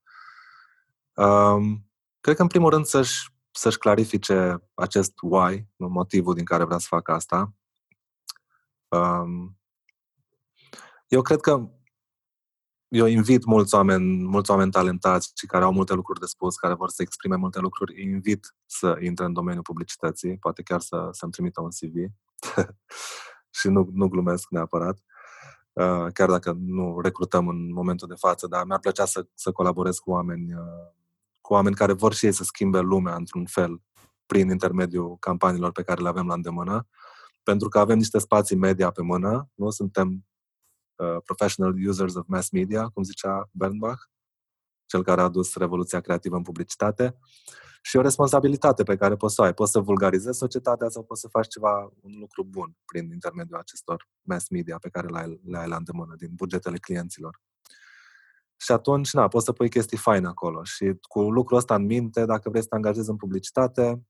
[1.14, 1.90] Um,
[2.20, 6.88] cred că în primul rând să-și, să-și clarifice acest why, motivul din care vrea să
[6.90, 7.54] facă asta.
[8.88, 9.58] Um,
[11.08, 11.70] eu cred că
[12.88, 16.74] eu invit mulți oameni, mulți oameni talentați și care au multe lucruri de spus, care
[16.74, 21.10] vor să exprime multe lucruri, îi invit să intre în domeniul publicității, poate chiar să,
[21.12, 21.96] să-mi trimită un CV
[23.60, 24.98] și nu, nu glumesc neapărat,
[25.74, 29.98] uh, chiar dacă nu recrutăm în momentul de față, dar mi-ar plăcea să, să colaborez
[29.98, 30.94] cu oameni, uh,
[31.42, 33.82] cu oameni care vor și ei să schimbe lumea într-un fel
[34.26, 36.88] prin intermediul campaniilor pe care le avem la îndemână,
[37.44, 39.70] pentru că avem niște spații media pe mână, nu?
[39.70, 40.26] Suntem
[40.96, 44.00] Uh, professional users of mass media, cum zicea Bernbach,
[44.96, 47.18] cel care a adus revoluția creativă în publicitate,
[47.82, 49.54] și o responsabilitate pe care poți să ai.
[49.54, 54.08] Poți să vulgarizezi societatea sau poți să faci ceva, un lucru bun prin intermediul acestor
[54.22, 57.42] mass media pe care le ai, le ai la îndemână, din bugetele clienților.
[58.56, 60.64] Și atunci, na, poți să pui chestii faine acolo.
[60.64, 64.06] Și cu lucrul ăsta în minte, dacă vrei să te angajezi în publicitate,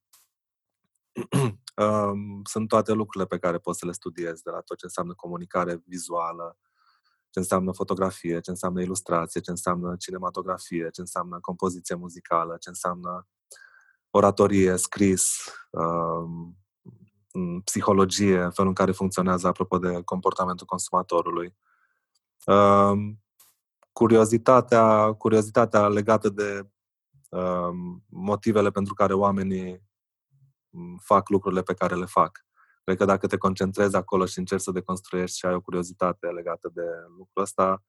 [1.85, 5.13] um, sunt toate lucrurile pe care poți să le studiezi, de la tot ce înseamnă
[5.13, 6.57] comunicare vizuală,
[7.35, 13.27] ce înseamnă fotografie, ce înseamnă ilustrație, ce înseamnă cinematografie, ce înseamnă compoziție muzicală, ce înseamnă
[14.09, 15.35] oratorie, scris,
[15.69, 16.57] um,
[17.63, 21.55] psihologie, felul în care funcționează apropo de comportamentul consumatorului.
[22.45, 23.23] Um,
[23.91, 26.69] curiozitatea, curiozitatea legată de
[27.29, 29.83] um, motivele pentru care oamenii
[31.01, 32.45] fac lucrurile pe care le fac.
[32.85, 36.71] Cred că dacă te concentrezi acolo și încerci să deconstruiești și ai o curiozitate legată
[36.73, 36.85] de
[37.17, 37.83] lucrul ăsta,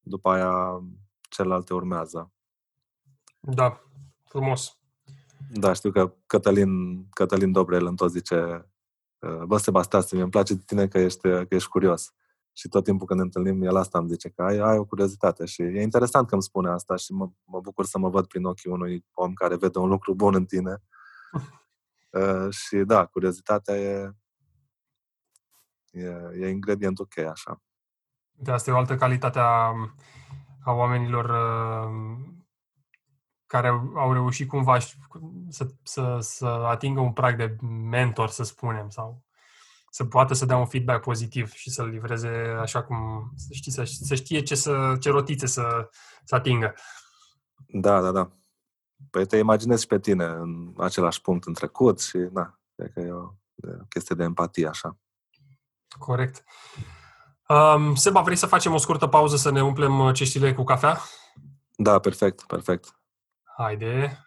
[0.00, 0.80] după aia
[1.28, 2.32] celelalte urmează.
[3.40, 3.80] Da,
[4.24, 4.78] frumos.
[5.52, 8.70] Da, știu că Cătălin, Cătălin Dobrel îmi tot zice
[9.46, 12.14] Bă, Sebastian, mi îmi place de tine că ești, că ești curios.
[12.52, 15.44] Și tot timpul când ne întâlnim, el asta îmi zice, că ai, ai o curiozitate.
[15.44, 18.44] Și e interesant că îmi spune asta și mă, mă bucur să mă văd prin
[18.44, 20.82] ochii unui om care vede un lucru bun în tine.
[22.10, 24.14] uh, și da, curiozitatea e,
[25.90, 27.62] E, e ingredientul cheie, așa.
[28.30, 29.74] De asta e o altă calitate a,
[30.64, 32.18] a oamenilor uh,
[33.46, 34.78] care au reușit cumva
[35.48, 37.56] să, să, să atingă un prag de
[37.90, 39.24] mentor, să spunem, sau
[39.90, 42.28] să poată să dea un feedback pozitiv și să-l livreze
[42.60, 45.90] așa cum, să, știi, să, să știe ce, să, ce rotițe să,
[46.24, 46.74] să atingă.
[47.66, 48.30] Da, da, da.
[49.10, 53.00] Păi te imaginezi și pe tine în același punct în trecut și, da, cred că
[53.00, 54.98] e o, e o chestie de empatie, așa.
[55.98, 56.44] Corect.
[57.48, 61.00] Um, Seba, vrei să facem o scurtă pauză să ne umplem uh, ceștile cu cafea?
[61.76, 63.00] Da, perfect, perfect.
[63.56, 64.24] Haide.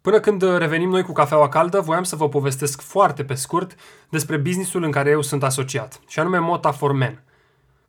[0.00, 3.74] Până când uh, revenim noi cu cafeaua caldă, voiam să vă povestesc foarte pe scurt
[4.10, 7.22] despre businessul în care eu sunt asociat, și anume Mota for Men.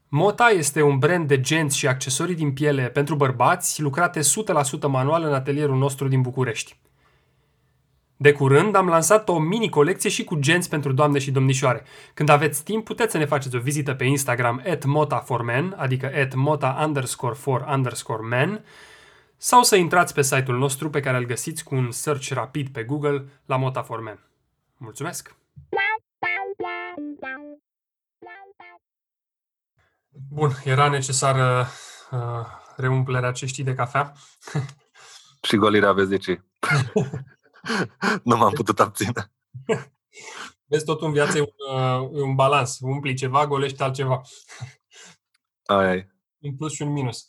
[0.10, 4.24] Mota este un brand de genți și accesorii din piele pentru bărbați lucrate 100%
[4.88, 6.80] manual în atelierul nostru din București.
[8.18, 11.84] De curând am lansat o mini-colecție și cu genți pentru doamne și domnișoare.
[12.14, 15.74] Când aveți timp, puteți să ne faceți o vizită pe Instagram at mota for men,
[15.78, 18.64] adică at mota underscore for underscore men,
[19.38, 22.84] sau să intrați pe site-ul nostru pe care îl găsiți cu un search rapid pe
[22.84, 24.20] Google la Mota for Men.
[24.78, 25.36] Mulțumesc!
[30.30, 31.68] Bun, era necesară
[32.12, 32.20] uh,
[32.76, 34.14] reumplerea ceștii de cafea.
[35.48, 36.44] Și golirea vezicii.
[38.24, 39.32] nu m-am putut abține.
[40.68, 42.78] Vezi, tot în viață e un, uh, un balans.
[42.82, 44.22] Umpli ceva, golești altceva.
[45.66, 46.08] Ai, ai.
[46.40, 47.28] Un plus și un minus.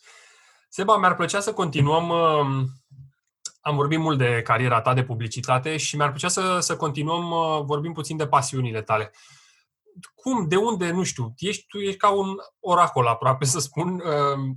[0.69, 2.09] Seba, mi-ar plăcea să continuăm.
[2.09, 2.65] Uh,
[3.61, 7.61] am vorbit mult de cariera ta de publicitate și mi-ar plăcea să, să continuăm, uh,
[7.63, 9.11] vorbim puțin de pasiunile tale.
[10.15, 13.93] Cum, de unde, nu știu, ești, tu ești ca un oracol aproape, să spun.
[13.93, 14.55] Uh,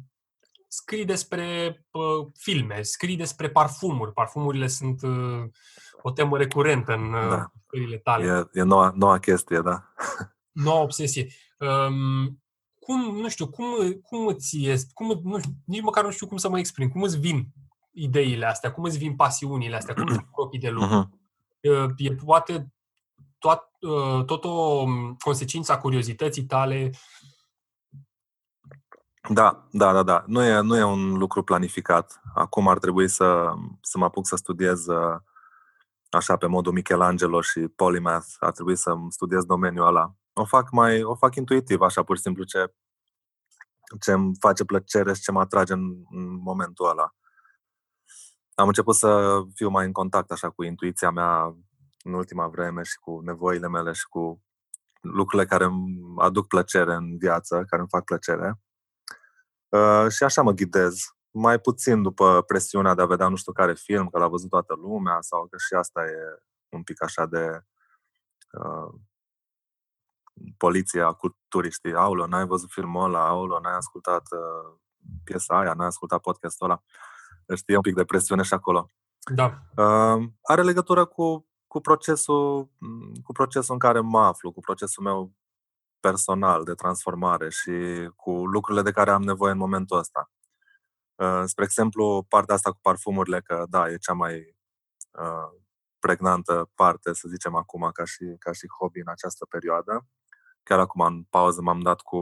[0.73, 4.13] scrii despre uh, filme, scrii despre parfumuri.
[4.13, 5.43] Parfumurile sunt uh,
[6.03, 7.53] o temă recurentă în uh, da.
[7.67, 8.49] scrierile tale.
[8.55, 9.93] E, e noua, noua chestie, da.
[10.53, 11.27] Noua obsesie.
[11.59, 12.43] Um,
[12.79, 13.67] cum, nu știu, cum,
[14.03, 17.03] cum îți ies, cum, nu știu, nici măcar nu știu cum să mă exprim, cum
[17.03, 17.47] îți vin
[17.93, 21.11] ideile astea, cum îți vin pasiunile astea, cum îți apropii de lucru.
[21.11, 21.97] Uh-huh.
[21.97, 22.73] E poate
[23.39, 24.85] tot, uh, tot o
[25.19, 26.91] consecință a curiozității tale.
[29.29, 30.25] Da, da, da, da.
[30.27, 32.21] Nu e, nu e un lucru planificat.
[32.35, 35.17] Acum ar trebui să, să mă apuc să studiez uh,
[36.11, 38.29] așa pe modul Michelangelo și Polymath.
[38.39, 42.23] Ar trebui să studiez domeniul ăla o fac mai, o fac intuitiv, așa, pur și
[42.23, 42.75] simplu, ce,
[44.01, 47.15] ce îmi face plăcere și ce mă atrage în, în momentul ăla.
[48.55, 51.57] Am început să fiu mai în contact, așa, cu intuiția mea
[52.05, 54.43] în ultima vreme și cu nevoile mele și cu
[55.01, 58.61] lucrurile care îmi aduc plăcere în viață, care îmi fac plăcere.
[59.71, 61.01] Uh, și așa mă ghidez.
[61.31, 64.75] Mai puțin după presiunea de a vedea nu știu care film, că l-a văzut toată
[64.75, 67.65] lumea, sau că și asta e un pic așa de
[68.53, 69.01] uh,
[70.57, 74.79] poliția culturii, știi, aulă, n-ai văzut filmul ăla, aulă, n-ai ascultat uh,
[75.25, 76.83] piesa aia, n-ai ascultat podcastul ăla.
[77.57, 78.91] Știi, un pic de presiune și acolo.
[79.35, 79.59] Da.
[79.77, 82.71] Uh, are legătură cu, cu, procesul,
[83.23, 85.33] cu procesul în care mă aflu, cu procesul meu
[86.01, 87.73] personal de transformare și
[88.17, 90.31] cu lucrurile de care am nevoie în momentul ăsta.
[91.15, 94.57] Uh, spre exemplu, partea asta cu parfumurile, că da, e cea mai
[95.11, 95.61] uh,
[95.99, 100.07] pregnantă parte, să zicem acum, ca și, ca și hobby în această perioadă.
[100.63, 102.19] Chiar acum, în pauză, m-am dat cu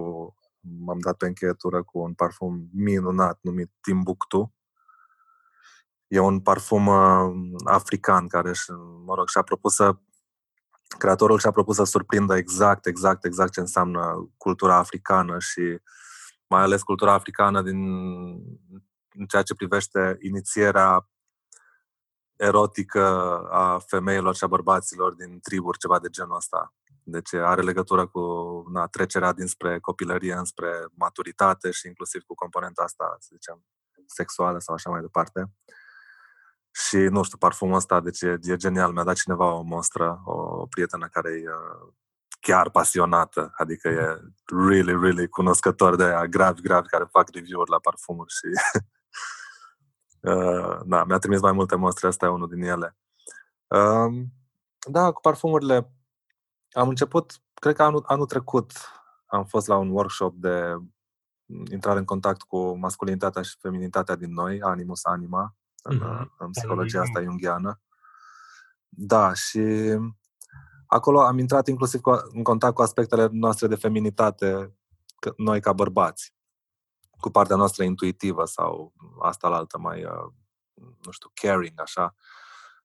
[0.60, 4.54] m-am dat pe încheietură cu un parfum minunat numit Timbuktu.
[6.06, 7.32] E un parfum uh,
[7.64, 8.52] african care,
[9.04, 9.96] mă rog, și-a propus să
[10.98, 15.80] creatorul și-a propus să surprindă exact, exact, exact ce înseamnă cultura africană și
[16.46, 17.78] mai ales cultura africană din
[19.18, 21.08] în ceea ce privește inițierea
[22.36, 23.06] erotică
[23.50, 26.74] a femeilor și a bărbaților din triburi, ceva de genul ăsta.
[27.02, 28.20] Deci are legătură cu
[28.72, 33.64] na, trecerea dinspre copilărie înspre maturitate și inclusiv cu componenta asta, să zicem,
[34.06, 35.52] sexuală sau așa mai departe.
[36.86, 38.92] Și, nu știu, parfumul ăsta, deci e, e genial.
[38.92, 41.92] Mi-a dat cineva o mostră, o prietenă care e uh,
[42.40, 44.20] chiar pasionată, adică e
[44.66, 48.46] really, really cunoscător de aia gravi, gravi, care fac review-uri la parfumuri și
[50.32, 52.96] uh, da, mi-a trimis mai multe mostre, asta e unul din ele.
[53.66, 54.22] Uh,
[54.88, 55.92] da, cu parfumurile
[56.70, 58.72] am început, cred că anul, anul trecut
[59.26, 60.76] am fost la un workshop de
[61.70, 66.36] intrare în contact cu masculinitatea și feminitatea din noi, Animus Anima, în, mm-hmm.
[66.38, 67.80] în psihologia asta jungiană.
[68.88, 69.60] Da, și
[70.86, 74.76] acolo am intrat inclusiv cu, în contact cu aspectele noastre de feminitate,
[75.36, 76.34] noi ca bărbați,
[77.20, 80.32] cu partea noastră intuitivă sau asta la altă mai, uh,
[81.04, 82.14] nu știu, caring, așa.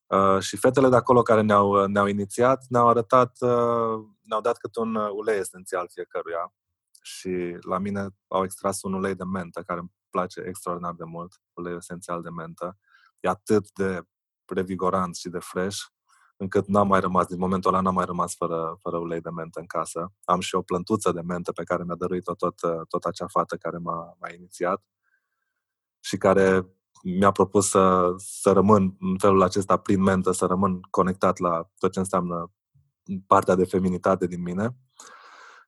[0.08, 4.58] Uh, și fetele de acolo care ne-au, uh, ne-au inițiat ne-au arătat, uh, ne-au dat
[4.58, 6.54] câte un ulei esențial fiecăruia
[7.02, 11.42] și la mine au extras un ulei de mentă care îmi place extraordinar de mult,
[11.54, 12.78] ulei esențial de mentă.
[13.20, 14.02] E atât de
[14.46, 15.80] revigorant și de fresh
[16.38, 19.60] încât n-am mai rămas, din momentul ăla n-am mai rămas fără, fără ulei de mentă
[19.60, 20.14] în casă.
[20.24, 23.78] Am și o plântuță de mentă pe care mi-a dăruit-o tot, tot acea fată care
[23.78, 24.84] m-a, m-a inițiat
[26.00, 26.68] și care
[27.04, 31.92] mi-a propus să, să rămân în felul acesta prin mentă, să rămân conectat la tot
[31.92, 32.52] ce înseamnă
[33.28, 34.78] partea de feminitate din mine.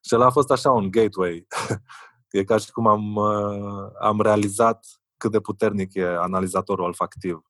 [0.02, 1.48] Și el a fost așa un gateway.
[2.38, 4.86] e ca și cum am, uh, am realizat
[5.18, 7.42] cât de puternic e analizatorul olfactiv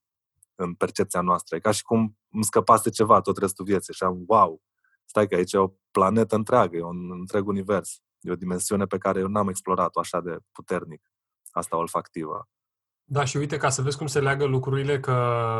[0.54, 1.56] în percepția noastră.
[1.56, 4.62] E ca și cum îmi scăpase ceva tot restul vieții și am, wow,
[5.04, 8.00] stai că aici e o planetă întreagă, e un întreg univers.
[8.20, 11.12] E o dimensiune pe care eu n-am explorat-o așa de puternic,
[11.50, 12.48] asta olfactivă.
[13.04, 15.12] Da, și uite, ca să vezi cum se leagă lucrurile, că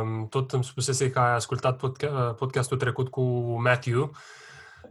[0.03, 1.91] um, tot îmi spusese că ai ascultat uh,
[2.37, 3.23] podcastul trecut cu
[3.61, 4.11] Matthew,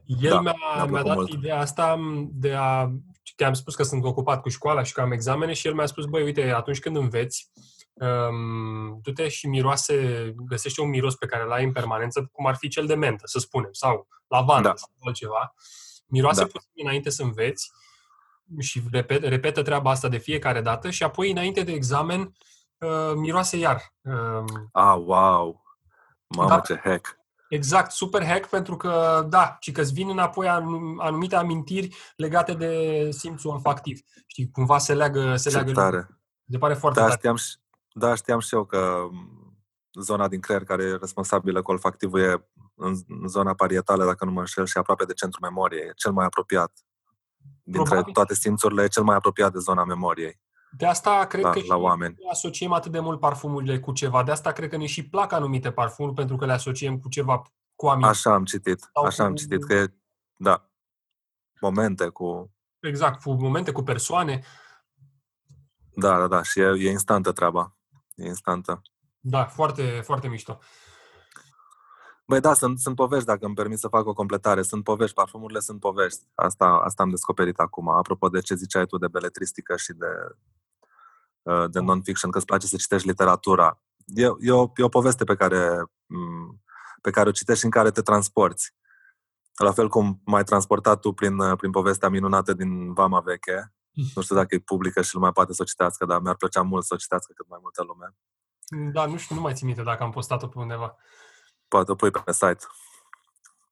[0.06, 1.32] el da, mi-a, mi-a dat mult.
[1.32, 2.00] ideea asta
[2.32, 2.92] de a...
[3.36, 6.06] Te-am spus că sunt ocupat cu școala și că am examene și el mi-a spus,
[6.06, 7.52] băi, uite, atunci când înveți,
[7.94, 12.56] um, du-te și miroase, găsește un miros pe care îl ai în permanență, cum ar
[12.56, 14.76] fi cel de mentă, să spunem, sau lavandă da.
[14.76, 15.54] sau altceva.
[16.08, 16.46] Miroase da.
[16.46, 17.72] puțin înainte să înveți
[18.60, 22.36] și repet, repetă treaba asta de fiecare dată și apoi înainte de examen
[22.78, 23.94] uh, miroase iar.
[24.02, 25.64] Uh, ah, wow!
[26.28, 27.25] Mamă, da, ce hack!
[27.50, 30.48] Exact, super hack pentru că, da, și că îți vin înapoi
[30.98, 34.00] anumite amintiri legate de simțul olfactiv.
[34.26, 35.36] Știi, cumva se leagă...
[35.36, 36.20] Se ce leagă tare!
[36.44, 37.18] De pare foarte da, tare.
[37.18, 37.36] Știam,
[37.94, 39.08] da, știam și eu că
[40.00, 44.40] zona din creier care e responsabilă cu olfactivul e în zona parietală, dacă nu mă
[44.40, 45.88] înșel, și aproape de centrul memoriei.
[45.88, 46.72] E cel mai apropiat.
[47.64, 48.14] Dintre Probabil.
[48.14, 50.40] toate simțurile, e cel mai apropiat de zona memoriei.
[50.78, 52.16] De asta cred la, că la oameni.
[52.32, 54.24] asociem atât de mult parfumurile cu ceva.
[54.24, 57.42] De asta cred că ne și plac anumite parfumuri, pentru că le asociem cu ceva,
[57.76, 58.10] cu aminte.
[58.10, 58.90] Așa am citit.
[58.94, 59.30] Sau așa cu...
[59.30, 59.94] am citit, că e,
[60.38, 60.70] da,
[61.62, 62.52] momente cu...
[62.80, 64.44] Exact, cu momente, cu persoane.
[65.96, 66.44] Da, da, da.
[66.44, 67.78] Și e, e instantă treaba.
[68.16, 68.82] E instantă.
[69.20, 70.60] Da, foarte, foarte mișto.
[72.28, 74.62] Băi, da, sunt, sunt povești, dacă îmi permis să fac o completare.
[74.62, 76.22] Sunt povești, parfumurile sunt povești.
[76.34, 77.90] Asta, asta am descoperit acum.
[77.90, 80.36] Apropo de ce ziceai tu de beletristică și de, uh,
[81.70, 83.82] de non-fiction, că îți place să citești literatura.
[84.06, 86.64] E, e, o, e o poveste pe care, mm,
[87.02, 88.74] pe care o citești și în care te transporti.
[89.56, 93.74] La fel cum m-ai transportat tu prin, uh, prin povestea minunată din Vama Veche.
[94.16, 96.86] Nu știu dacă e publică și lumea poate să o citească, dar mi-ar plăcea mult
[96.86, 98.16] să o citească cât mai multă lume.
[98.92, 100.96] Da, nu știu, nu mai țin minte dacă am postat-o pe undeva.
[101.68, 102.66] Poate o pui pe site.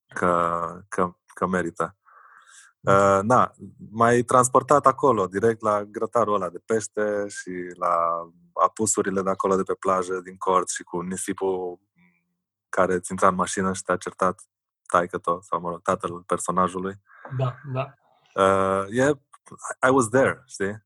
[0.07, 1.97] Că, că, că merită.
[2.83, 3.51] Uh, na,
[3.91, 7.95] mai transportat acolo, direct la grătarul ăla de pește și la
[8.53, 11.79] apusurile de acolo de pe plajă, din cort și cu nisipul
[12.69, 14.41] care ți intra în mașină și te-a certat
[14.87, 17.01] taică sau mă rog, tatăl personajului.
[17.37, 17.93] Da, da.
[18.43, 19.09] Uh, e,
[19.87, 20.85] I was there, știi?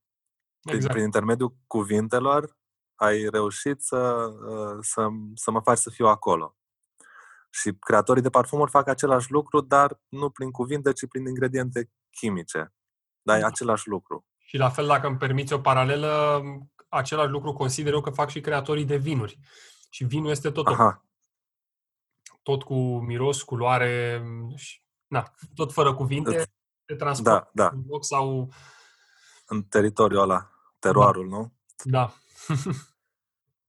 [0.62, 0.93] Exact.
[0.93, 2.58] Prin intermediul cuvintelor
[2.95, 6.57] ai reușit să, uh, să, să mă faci să fiu acolo.
[7.50, 12.74] Și creatorii de parfumuri fac același lucru, dar nu prin cuvinte, ci prin ingrediente chimice.
[13.22, 13.48] Dar e da.
[13.48, 14.26] același lucru.
[14.38, 16.41] Și la fel, dacă îmi permiți o paralelă,
[16.89, 19.39] același lucru consider eu că fac și creatorii de vinuri.
[19.89, 21.06] Și vinul este tot, Aha.
[22.43, 24.24] tot cu miros, culoare,
[24.56, 26.52] și, na, tot fără cuvinte,
[26.86, 27.70] te transport da, da.
[27.74, 28.54] în loc sau...
[29.45, 31.36] În teritoriul ăla, teroarul, da.
[31.36, 31.54] nu?
[31.84, 32.14] Da.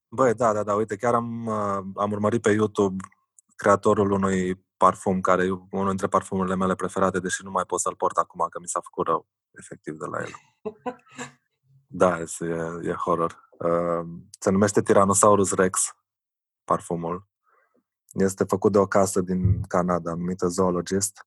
[0.08, 3.04] Băi, da, da, da, uite, chiar am, uh, am urmărit pe YouTube
[3.58, 7.96] creatorul unui parfum care e unul dintre parfumurile mele preferate, deși nu mai pot să-l
[7.96, 10.30] port acum, că mi s-a făcut rău, efectiv, de la el.
[11.90, 12.26] Da, e,
[12.82, 13.48] e horror.
[13.58, 15.96] Uh, se numește Tyrannosaurus Rex,
[16.64, 17.28] parfumul.
[18.12, 21.26] Este făcut de o casă din Canada, numită Zoologist.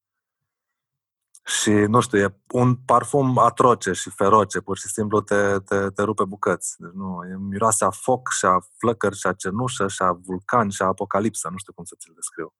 [1.43, 6.01] Și, nu știu, e un parfum atroce și feroce, pur și simplu te, te, te
[6.01, 6.75] rupe bucăți.
[6.77, 10.69] Deci nu, e miroase a foc și a flăcări și a cenușă și a vulcan
[10.69, 12.53] și a apocalipsă, nu știu cum să ți-l descriu.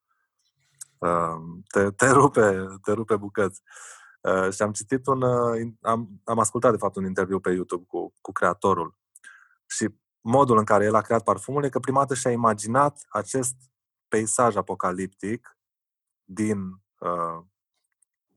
[0.97, 3.61] Uh, te, te, rupe, te rupe bucăți.
[4.21, 7.85] Uh, și am citit un, uh, am, am ascultat de fapt un interviu pe YouTube
[7.87, 8.99] cu, cu creatorul
[9.65, 9.89] și
[10.21, 13.55] modul în care el a creat parfumul e că prima dată și-a imaginat acest
[14.07, 15.57] peisaj apocaliptic
[16.23, 16.59] din
[16.97, 17.43] uh,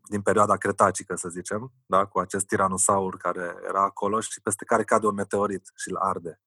[0.09, 2.05] din perioada cretacică, să zicem, da?
[2.05, 6.41] cu acest tiranosaur care era acolo și peste care cade un meteorit și îl arde.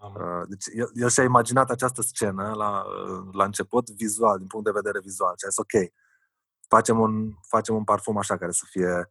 [0.00, 4.64] Uh, deci el, el și-a imaginat această scenă la, uh, la început vizual, din punct
[4.64, 5.34] de vedere vizual.
[5.36, 5.92] Și a zis, ok,
[6.68, 9.10] facem un, facem un parfum așa care să fie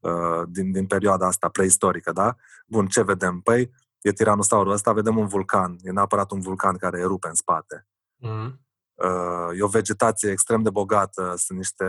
[0.00, 2.36] uh, din, din perioada asta preistorică, da?
[2.66, 3.40] Bun, ce vedem?
[3.40, 3.70] Păi,
[4.00, 5.76] e tiranosaurul ăsta, vedem un vulcan.
[5.82, 7.86] E neapărat un vulcan care erupe în spate.
[8.16, 8.60] Mm.
[8.94, 11.84] Uh, e o vegetație extrem de bogată, sunt niște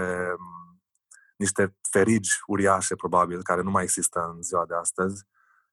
[1.35, 5.23] niște ferigi uriașe, probabil, care nu mai există în ziua de astăzi.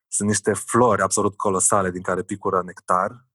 [0.08, 3.26] Sunt niște flori absolut colosale din care picură nectar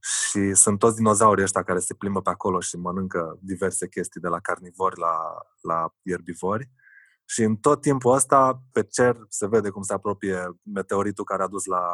[0.00, 4.28] și sunt toți dinozaurii ăștia care se plimbă pe acolo și mănâncă diverse chestii de
[4.28, 5.16] la carnivori la,
[5.60, 6.70] la ierbivori.
[7.24, 11.46] Și în tot timpul ăsta, pe cer, se vede cum se apropie meteoritul care a
[11.46, 11.86] dus la,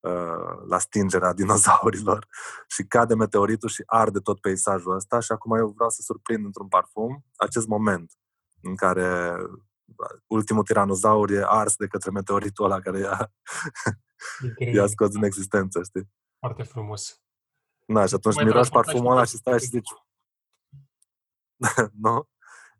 [0.00, 2.26] uh, la stingerea dinozaurilor
[2.68, 6.68] și cade meteoritul și arde tot peisajul ăsta și acum eu vreau să surprind într-un
[6.68, 8.12] parfum acest moment
[8.62, 9.36] în care
[10.26, 13.32] ultimul tiranozaur e ars de către meteoritul ăla care i-a,
[14.74, 16.10] i-a scos în existență, știi?
[16.38, 17.20] Foarte frumos.
[17.86, 19.90] Da, și atunci miroși parfumul ăla și stai și zici
[22.04, 22.28] nu?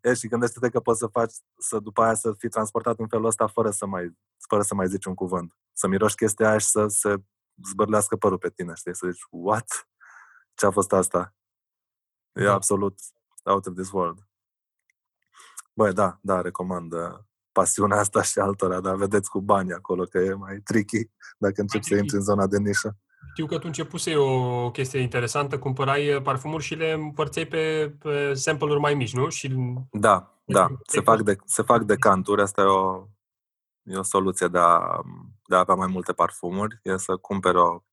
[0.01, 3.25] E, și gândește-te că poți să faci, să după aia să fii transportat în felul
[3.25, 4.17] ăsta fără să mai,
[4.47, 5.57] fără să mai zici un cuvânt.
[5.73, 7.15] Să miroși chestia aia și să se
[7.69, 8.95] zbărlească părul pe tine, știi?
[8.95, 9.89] Să zici, what?
[10.53, 11.35] Ce a fost asta?
[12.31, 12.53] E da.
[12.53, 12.99] absolut
[13.43, 14.30] out of this world.
[15.73, 16.93] Băi, da, da, recomand.
[17.51, 21.85] pasiunea asta și altora, dar vedeți cu bani acolo că e mai tricky dacă începi
[21.85, 22.97] să intri în zona de nișă.
[23.31, 28.79] Știu că tu începuse o chestie interesantă, cumpărai parfumuri și le împărțeai pe, pe sample-uri
[28.79, 29.29] mai mici, nu?
[29.29, 29.55] Și...
[29.91, 30.67] Da, da.
[30.87, 33.07] Se fac, de, se fac decanturi, asta e o,
[33.83, 35.01] e o soluție de a,
[35.47, 37.83] de a avea mai multe parfumuri, e să cumperi o,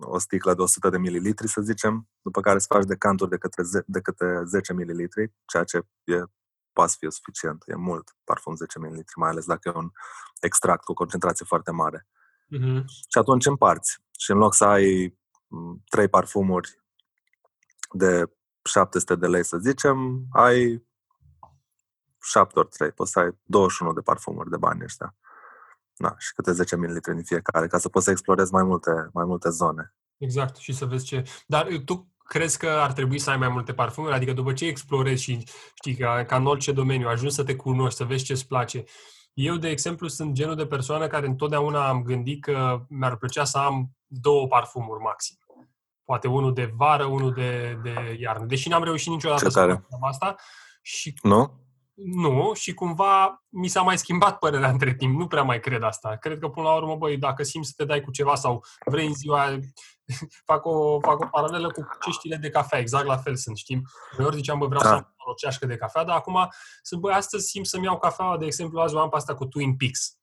[0.00, 3.62] o sticlă de 100 de mililitri, să zicem, după care să faci decanturi de câte,
[3.86, 6.22] de câte 10 mililitri, ceea ce e
[6.80, 9.90] poate fi suficient, e mult parfum 10 ml, mai ales dacă e un
[10.40, 12.06] extract cu concentrație foarte mare.
[12.56, 12.84] Uh-huh.
[12.84, 13.98] Și atunci împarți.
[14.18, 15.18] Și în loc să ai
[15.88, 16.82] trei parfumuri
[17.92, 20.86] de 700 de lei, să zicem, ai
[22.22, 22.92] 7 ori 3.
[22.92, 25.16] Poți să ai 21 de parfumuri de bani ăștia.
[25.96, 29.24] Da, și câte 10 ml în fiecare, ca să poți să explorezi mai multe, mai
[29.24, 29.94] multe zone.
[30.16, 31.22] Exact, și să vezi ce...
[31.46, 34.14] Dar tu crezi că ar trebui să ai mai multe parfumuri?
[34.14, 37.96] Adică după ce explorezi și știi, ca, ca în orice domeniu, ajungi să te cunoști,
[37.96, 38.84] să vezi ce-ți place.
[39.32, 43.58] Eu, de exemplu, sunt genul de persoană care întotdeauna am gândit că mi-ar plăcea să
[43.58, 45.36] am două parfumuri maxim.
[46.04, 48.44] Poate unul de vară, unul de, de iarnă.
[48.44, 50.34] Deși n-am reușit niciodată ce să fac asta.
[50.82, 51.60] Și nu?
[52.04, 55.18] Nu, și cumva mi s-a mai schimbat părerea între timp.
[55.18, 56.16] Nu prea mai cred asta.
[56.16, 59.06] Cred că până la urmă, băi, dacă simți să te dai cu ceva sau vrei
[59.06, 59.58] în ziua,
[60.50, 63.82] fac, o, fac o paralelă cu ceștile de cafea, exact la fel sunt, știi?
[64.16, 64.88] Uneori ziceam, bă, vreau da.
[64.88, 66.48] să am o ceașcă de cafea, dar acum
[66.82, 69.46] sunt, băi, astăzi simt să-mi iau cafea, de exemplu, azi o am pe asta cu
[69.46, 70.14] Twin Peaks.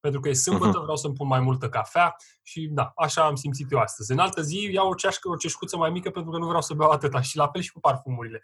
[0.00, 0.82] Pentru că e sâmbătă, uh-huh.
[0.82, 4.12] vreau să-mi pun mai multă cafea și da, așa am simțit eu astăzi.
[4.12, 6.74] În altă zi iau o ceașcă, o ceșcuță mai mică pentru că nu vreau să
[6.74, 8.42] beau atâta și la fel și cu parfumurile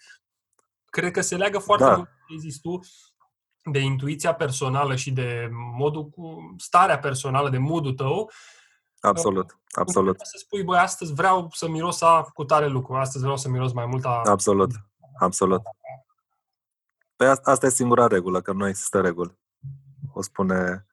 [0.90, 1.96] cred că se leagă foarte da.
[1.96, 2.08] mult,
[2.38, 2.80] zis tu,
[3.64, 8.30] de intuiția personală și de modul cu starea personală, de modul tău.
[9.00, 10.16] Absolut, absolut.
[10.20, 13.72] Să spui, băi, astăzi vreau să miros a cu tare lucru, astăzi vreau să miros
[13.72, 14.22] mai mult a...
[14.24, 14.70] Absolut,
[15.18, 15.62] absolut.
[17.16, 19.38] Păi asta e singura regulă, că nu există reguli.
[20.12, 20.86] O spune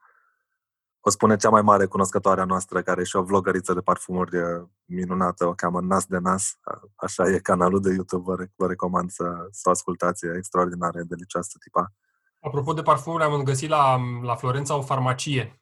[1.07, 4.37] o spune cea mai mare cunoscătoare a noastră, care e și o vlogăriță de parfumuri
[4.85, 6.59] minunată, o cheamă Nas de Nas.
[6.95, 11.01] Așa e canalul de YouTube, vă, vă recomand să, să o ascultați, e extraordinar, e
[11.01, 11.93] delicioasă tipa.
[12.39, 15.59] Apropo de parfumuri, am găsit la, la Florența o farmacie.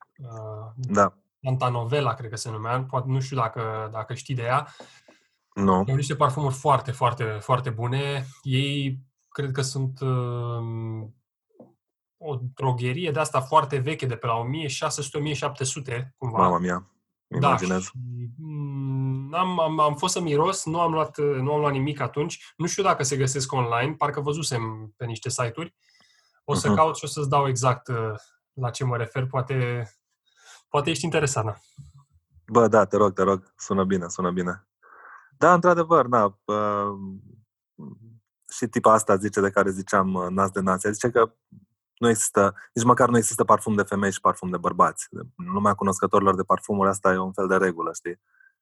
[0.76, 1.14] Da.
[1.42, 4.68] Santa Novela, cred că se numea, poate nu știu dacă, dacă știi de ea.
[5.54, 5.74] Nu.
[5.74, 8.26] Au niște parfumuri foarte, foarte, foarte bune.
[8.42, 11.08] Ei cred că sunt uh,
[12.24, 14.44] o drogherie de asta foarte veche, de pe la
[16.00, 16.38] 1600-1700, cumva.
[16.38, 16.92] Mama mea,
[17.28, 17.84] imaginez.
[17.84, 17.90] Da,
[18.38, 22.54] mm, am, am, am fost să miros, nu am, luat, nu am luat nimic atunci.
[22.58, 25.76] Nu știu dacă se găsesc online, parcă văzusem pe niște site-uri.
[26.44, 26.76] O să uh-huh.
[26.76, 28.14] caut și o să-ți dau exact uh,
[28.54, 29.26] la ce mă refer.
[29.26, 29.90] Poate,
[30.70, 31.56] poate ești interesat, na.
[32.48, 33.54] Bă, da, te rog, te rog.
[33.58, 34.68] Sună bine, sună bine.
[35.38, 36.38] Da, într-adevăr, da.
[36.46, 37.00] Uh,
[38.52, 40.92] și tipa asta zice de care ziceam uh, nas de nație.
[40.92, 41.34] Zice că
[42.04, 45.08] nu există, nici măcar nu există parfum de femei și parfum de bărbați.
[45.12, 48.20] În lumea cunoscătorilor de parfumuri asta e un fel de regulă, știi?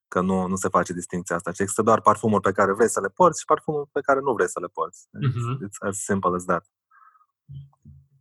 [0.08, 1.52] Că nu, nu se face distinția asta.
[1.52, 4.34] Ci există doar parfumuri pe care vrei să le porți și parfumuri pe care nu
[4.34, 5.08] vrei să le porți.
[5.08, 5.68] Uh-huh.
[5.68, 6.66] It's as simple as that.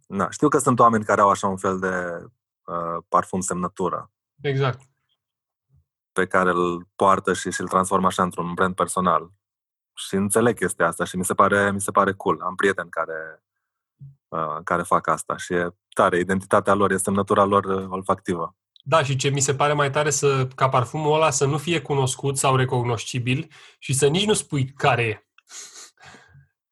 [0.07, 2.25] Da, știu că sunt oameni care au așa un fel de
[2.65, 4.11] uh, parfum semnătură.
[4.41, 4.81] Exact.
[6.13, 9.31] Pe care îl poartă și, și îl transformă așa într-un brand personal.
[9.95, 12.41] Și înțeleg chestia asta și mi se pare, mi se pare cool.
[12.41, 13.50] Am prieteni care Uh,
[14.65, 18.57] care fac asta și e tare, identitatea lor, este semnătura lor uh, olfactivă.
[18.85, 21.81] Da, și ce mi se pare mai tare să, ca parfumul ăla să nu fie
[21.81, 25.25] cunoscut sau recognoscibil și să nici nu spui care e.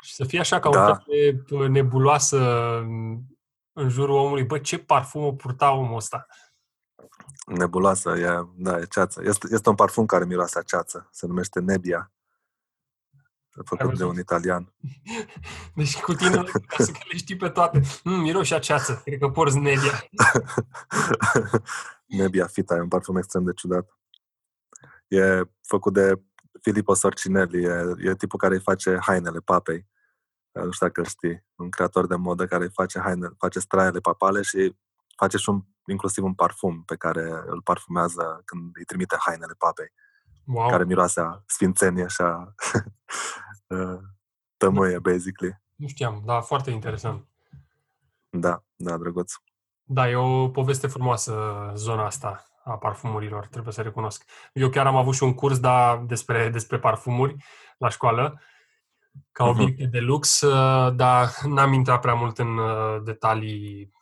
[0.02, 0.80] Și să fie așa ca da.
[0.80, 2.38] un fel de uh, nebuloasă
[3.72, 4.44] în jurul omului.
[4.44, 6.26] Bă, ce parfum o purta omul ăsta?
[7.46, 9.22] Nebuloasă, e, da, e ceață.
[9.24, 11.08] Este, este un parfum care miroase a ceață.
[11.12, 12.12] Se numește Nebia
[13.64, 14.72] făcut de un italian.
[15.74, 16.42] Deci cu tine,
[16.76, 20.08] ca să le știi pe toate, mm, miroși aceață, cred că porți Nebia.
[22.18, 23.98] Nebia Fita e un parfum extrem de ciudat.
[25.08, 26.20] E făcut de
[26.60, 29.86] Filippo Sorcinelli, e, e tipul care îi face hainele papei.
[30.52, 34.42] Nu știu dacă știi, un creator de modă care îi face haine, face straiele papale
[34.42, 34.76] și
[35.16, 39.92] face și un, inclusiv un parfum pe care îl parfumează când îi trimite hainele papei
[40.48, 40.68] wow.
[40.68, 42.54] care miroase a sfințenie și a
[44.56, 45.60] tămâie, basically.
[45.74, 47.26] Nu știam, da, foarte interesant.
[48.30, 49.32] Da, da, drăguț.
[49.82, 51.34] Da, e o poveste frumoasă
[51.74, 54.24] zona asta a parfumurilor, trebuie să recunosc.
[54.52, 57.36] Eu chiar am avut și un curs da, despre, despre parfumuri
[57.78, 58.40] la școală,
[59.32, 59.52] ca mhm.
[59.52, 59.90] obiecte uh-huh.
[59.90, 60.44] de lux,
[60.94, 63.92] dar n-am intrat prea mult în uh, detalii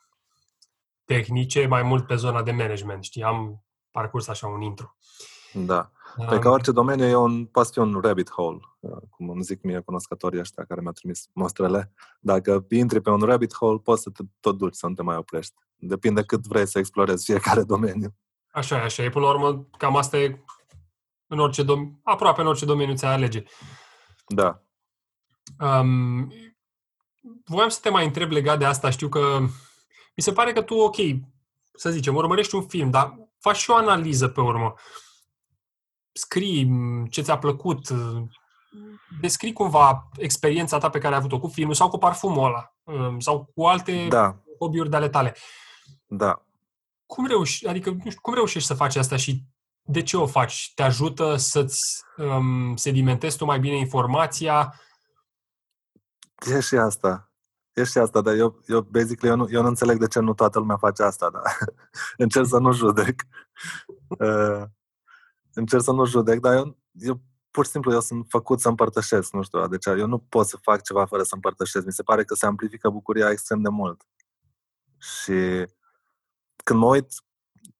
[1.05, 4.95] tehnice, mai mult pe zona de management, știi, am parcurs așa un intro.
[5.53, 5.91] Da.
[6.29, 9.61] Pe ca orice domeniu e un, poate fi un rabbit hole, uh, cum îmi zic
[9.61, 11.91] mie cunoscătorii ăștia care mi-au trimis mostrele.
[12.19, 15.15] Dacă intri pe un rabbit hole, poți să te tot duci, să nu te mai
[15.15, 15.53] oprești.
[15.75, 18.15] Depinde cât vrei să explorezi fiecare domeniu.
[18.51, 19.09] Așa e, așa e.
[19.09, 20.43] Până la urmă, cam asta e
[21.27, 23.43] în orice dom- aproape în orice domeniu ți alege.
[24.27, 24.61] Da.
[25.59, 26.33] Um,
[27.45, 28.89] voiam să te mai întreb legat de asta.
[28.89, 29.39] Știu că
[30.15, 30.95] mi se pare că tu, ok,
[31.73, 34.73] să zicem, urmărești un film, dar faci și o analiză pe urmă.
[36.17, 36.69] Scrii
[37.09, 37.87] ce ți-a plăcut,
[39.21, 42.73] descrii cumva experiența ta pe care ai avut-o cu filmul sau cu parfumul ăla
[43.19, 44.37] sau cu alte da.
[44.59, 45.35] hobby-uri de ale tale.
[46.05, 46.41] Da.
[47.05, 49.43] Cum reușești, adică, nu știu, cum reușești să faci asta și
[49.81, 50.71] de ce o faci?
[50.75, 54.81] Te ajută să-ți um, sedimentezi tu mai bine informația?
[56.45, 57.31] E și asta.
[57.73, 60.33] E și asta, dar eu, eu basically, eu nu, eu nu înțeleg de ce nu
[60.33, 61.57] toată lumea face asta, dar
[62.17, 63.21] încerc să nu judec.
[64.07, 64.63] Uh,
[65.59, 69.33] încerc să nu judec, dar eu, eu pur și simplu eu sunt făcut să împărtășesc,
[69.33, 71.85] nu știu, deci eu nu pot să fac ceva fără să împărtășesc.
[71.85, 74.01] Mi se pare că se amplifică bucuria extrem de mult.
[74.97, 75.65] Și
[76.63, 77.07] când mă uit,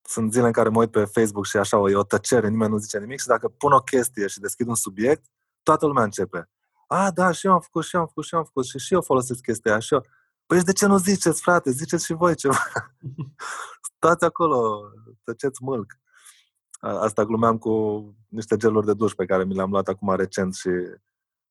[0.02, 2.78] sunt zile în care mă uit pe Facebook și așa, e o tăcere, nimeni nu
[2.78, 5.26] zice nimic și dacă pun o chestie și deschid un subiect,
[5.64, 6.50] toată lumea începe.
[6.88, 8.78] A, da, și eu am făcut, și eu am făcut, și eu am făcut, și,
[8.78, 10.06] și eu folosesc chestia aia, și eu.
[10.46, 11.72] Păi de ce nu ziceți, frate?
[11.72, 12.58] Ziceți și voi ceva.
[13.96, 14.82] Stați acolo,
[15.24, 16.00] tăceți mâlc.
[16.80, 20.68] Asta glumeam cu niște geluri de duș pe care mi le-am luat acum recent și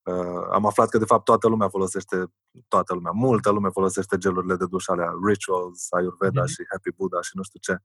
[0.02, 2.32] uh, am aflat că de fapt toată lumea folosește,
[2.68, 6.46] toată lumea, multă lume folosește gelurile de duș alea, Rituals, Ayurveda mm-hmm.
[6.46, 7.82] și Happy Buddha și nu știu ce.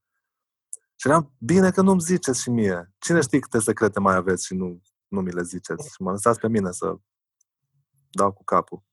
[0.96, 2.94] Și eram, bine că nu-mi ziceți și mie.
[2.98, 5.90] Cine știe câte secrete mai aveți și nu, nu mi le ziceți?
[5.90, 6.96] Și mă lăsați pe mine să
[8.10, 8.84] dau cu capul.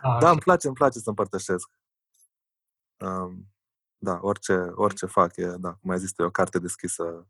[0.00, 1.68] A, da, îmi place, îmi place să împărtășesc.
[2.98, 3.51] Um,
[4.02, 7.26] da, orice, orice fac, e, da, cum ai zis, e o carte deschisă.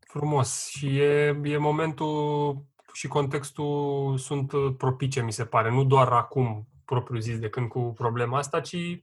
[0.00, 0.66] Frumos.
[0.66, 5.70] Și e, e momentul și contextul sunt propice, mi se pare.
[5.70, 9.00] Nu doar acum, propriu zis, de când cu problema asta, ci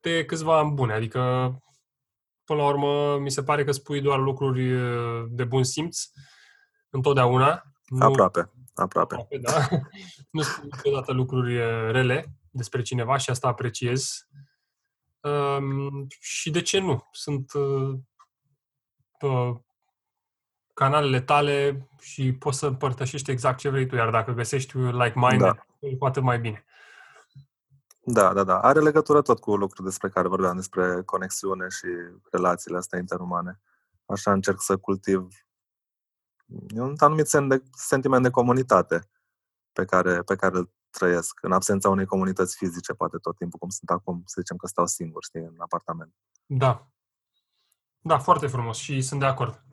[0.00, 0.92] de câțiva ani bune.
[0.92, 1.20] Adică,
[2.44, 4.74] până la urmă, mi se pare că spui doar lucruri
[5.30, 6.02] de bun simț,
[6.90, 7.62] întotdeauna.
[7.86, 9.14] Nu, aproape, aproape.
[9.14, 9.68] aproape da.
[10.30, 11.56] nu spui niciodată lucruri
[11.90, 14.28] rele despre cineva și asta apreciez.
[15.24, 17.08] Um, și de ce nu?
[17.12, 17.98] Sunt uh,
[19.20, 19.56] uh,
[20.74, 25.88] canalele tale și poți să împărtășești exact ce vrei tu, iar dacă găsești like-minded, da.
[25.98, 26.64] cu atât mai bine.
[28.04, 28.60] Da, da, da.
[28.60, 31.86] Are legătură tot cu lucruri despre care vorbeam, despre conexiune și
[32.30, 33.60] relațiile astea interumane.
[34.06, 35.28] Așa încerc să cultiv
[36.74, 37.26] un anumit
[37.72, 39.10] sentiment de comunitate
[39.72, 43.68] pe care, pe care îl trăiesc, în absența unei comunități fizice, poate tot timpul, cum
[43.68, 46.14] sunt acum, să zicem că stau singur, știi, în apartament.
[46.46, 46.88] Da.
[48.00, 49.64] Da, foarte frumos și sunt de acord.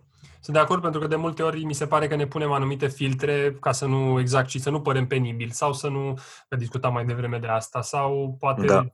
[0.42, 2.88] Sunt de acord pentru că de multe ori mi se pare că ne punem anumite
[2.88, 6.18] filtre ca să nu, exact, și să nu părem penibil sau să nu,
[6.50, 8.86] că discutam mai devreme de asta, sau poate da.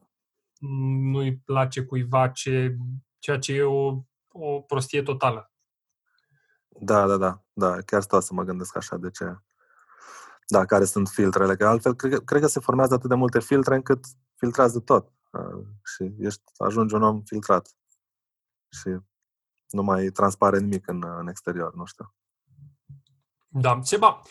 [1.12, 2.78] nu-i place cuiva ce,
[3.20, 5.52] ceea ce e o, o prostie totală.
[6.68, 9.38] Da, da, da, da, chiar stau să mă gândesc așa, de ce,
[10.48, 13.40] da, care sunt filtrele, că altfel cred că, cred că se formează atât de multe
[13.40, 17.76] filtre încât filtrează tot uh, și ești, ajungi un om filtrat
[18.70, 18.98] și
[19.68, 22.14] nu mai transpare nimic în, în exterior, nu știu.
[23.48, 23.80] Da.
[23.82, 24.22] Seba,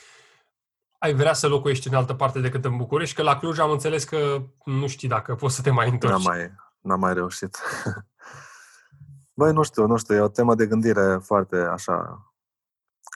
[0.99, 3.15] ai vrea să locuiești în altă parte decât în București?
[3.15, 6.13] Că la Cluj am înțeles că nu știi dacă poți să te mai întorci.
[6.13, 7.59] N-am mai, n-am mai reușit.
[9.39, 12.27] Băi, nu știu, nu știu, e o temă de gândire foarte așa,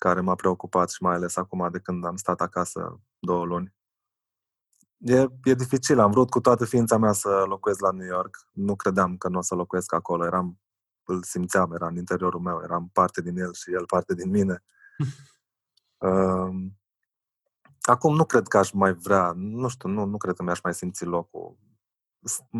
[0.01, 3.75] care m-a preocupat și mai ales acum de când am stat acasă două luni.
[4.99, 8.37] E, e dificil, am vrut cu toată ființa mea să locuiesc la New York.
[8.53, 10.61] Nu credeam că nu o să locuiesc acolo, eram
[11.05, 14.65] îl simțeam, era în interiorul meu, eram parte din el și el parte din mine.
[15.99, 16.55] uh,
[17.95, 20.75] acum nu cred că aș mai vrea, nu știu, nu, nu cred că mi-aș mai
[20.75, 21.59] simți locul.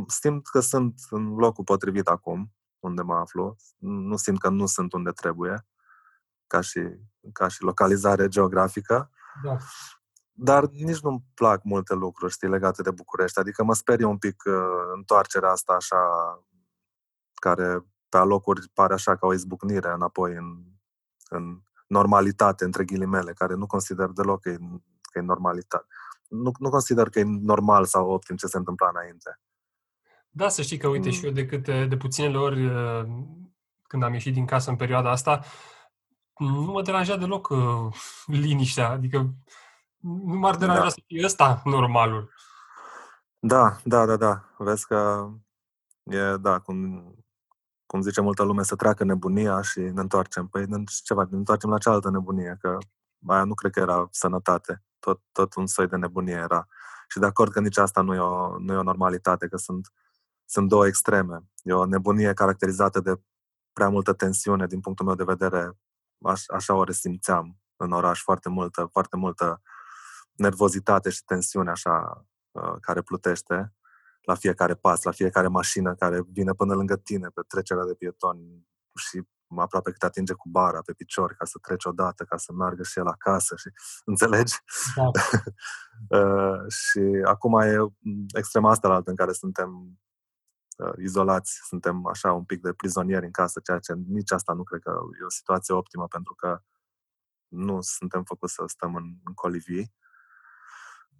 [0.07, 3.57] Simt că sunt în locul potrivit acum, unde mă aflu.
[3.79, 5.67] Nu simt că nu sunt unde trebuie,
[6.51, 6.81] ca și,
[7.33, 9.11] ca și localizare geografică.
[9.43, 9.57] Da.
[10.33, 13.39] Dar nici nu-mi plac multe lucruri, știi, legate de București.
[13.39, 14.55] Adică mă sperie un pic uh,
[14.95, 15.97] întoarcerea asta așa,
[17.35, 20.65] care pe alocuri pare așa ca o izbucnire înapoi în,
[21.29, 24.57] în normalitate, între ghilimele, care nu consider deloc că e,
[25.03, 25.87] că e normalitate.
[26.29, 29.41] Nu, nu consider că e normal sau optim ce se întâmpla înainte.
[30.29, 31.15] Da, să știi că, uite, mm.
[31.15, 33.05] și eu de, câte, de puținele ori uh,
[33.87, 35.45] când am ieșit din casă în perioada asta,
[36.41, 37.95] nu mă deranja deloc uh,
[38.27, 38.91] liniștea.
[38.91, 39.35] Adică
[40.01, 40.89] nu m-ar deranja da.
[40.89, 42.33] să fie ăsta normalul.
[43.39, 44.45] Da, da, da, da.
[44.59, 45.29] Vezi că
[46.03, 47.05] e, da, cum
[47.91, 50.47] cum zice multă lume, să treacă nebunia și ne întoarcem.
[50.47, 50.67] Păi
[51.05, 52.79] ceva, ne întoarcem la cealaltă nebunie, că
[53.27, 54.83] aia nu cred că era sănătate.
[54.99, 56.67] Tot, tot un soi de nebunie era.
[57.09, 59.93] Și de acord că nici asta nu e o, nu e o normalitate, că sunt,
[60.45, 61.45] sunt două extreme.
[61.63, 63.21] E o nebunie caracterizată de
[63.73, 65.79] prea multă tensiune din punctul meu de vedere.
[66.23, 69.63] Aș, așa o resimțeam în oraș, foarte multă, foarte multă
[70.33, 73.75] nervozitate și tensiune așa uh, care plutește
[74.23, 78.69] la fiecare pas, la fiecare mașină care vine până lângă tine pe trecerea de pietoni
[78.95, 79.23] și
[79.57, 82.83] aproape că te atinge cu bara pe picior ca să treci odată, ca să meargă
[82.83, 83.71] și el acasă și
[84.05, 84.55] înțelegi?
[84.97, 85.11] Da.
[86.19, 87.77] uh, și acum e
[88.35, 90.10] extrema asta la altă în care suntem uh,
[90.99, 94.81] izolați, suntem așa un pic de prizonieri în casă, ceea ce nici asta nu cred
[94.81, 96.63] că e o situație optimă pentru că
[97.49, 99.93] nu suntem făcuți să stăm în, în colivii.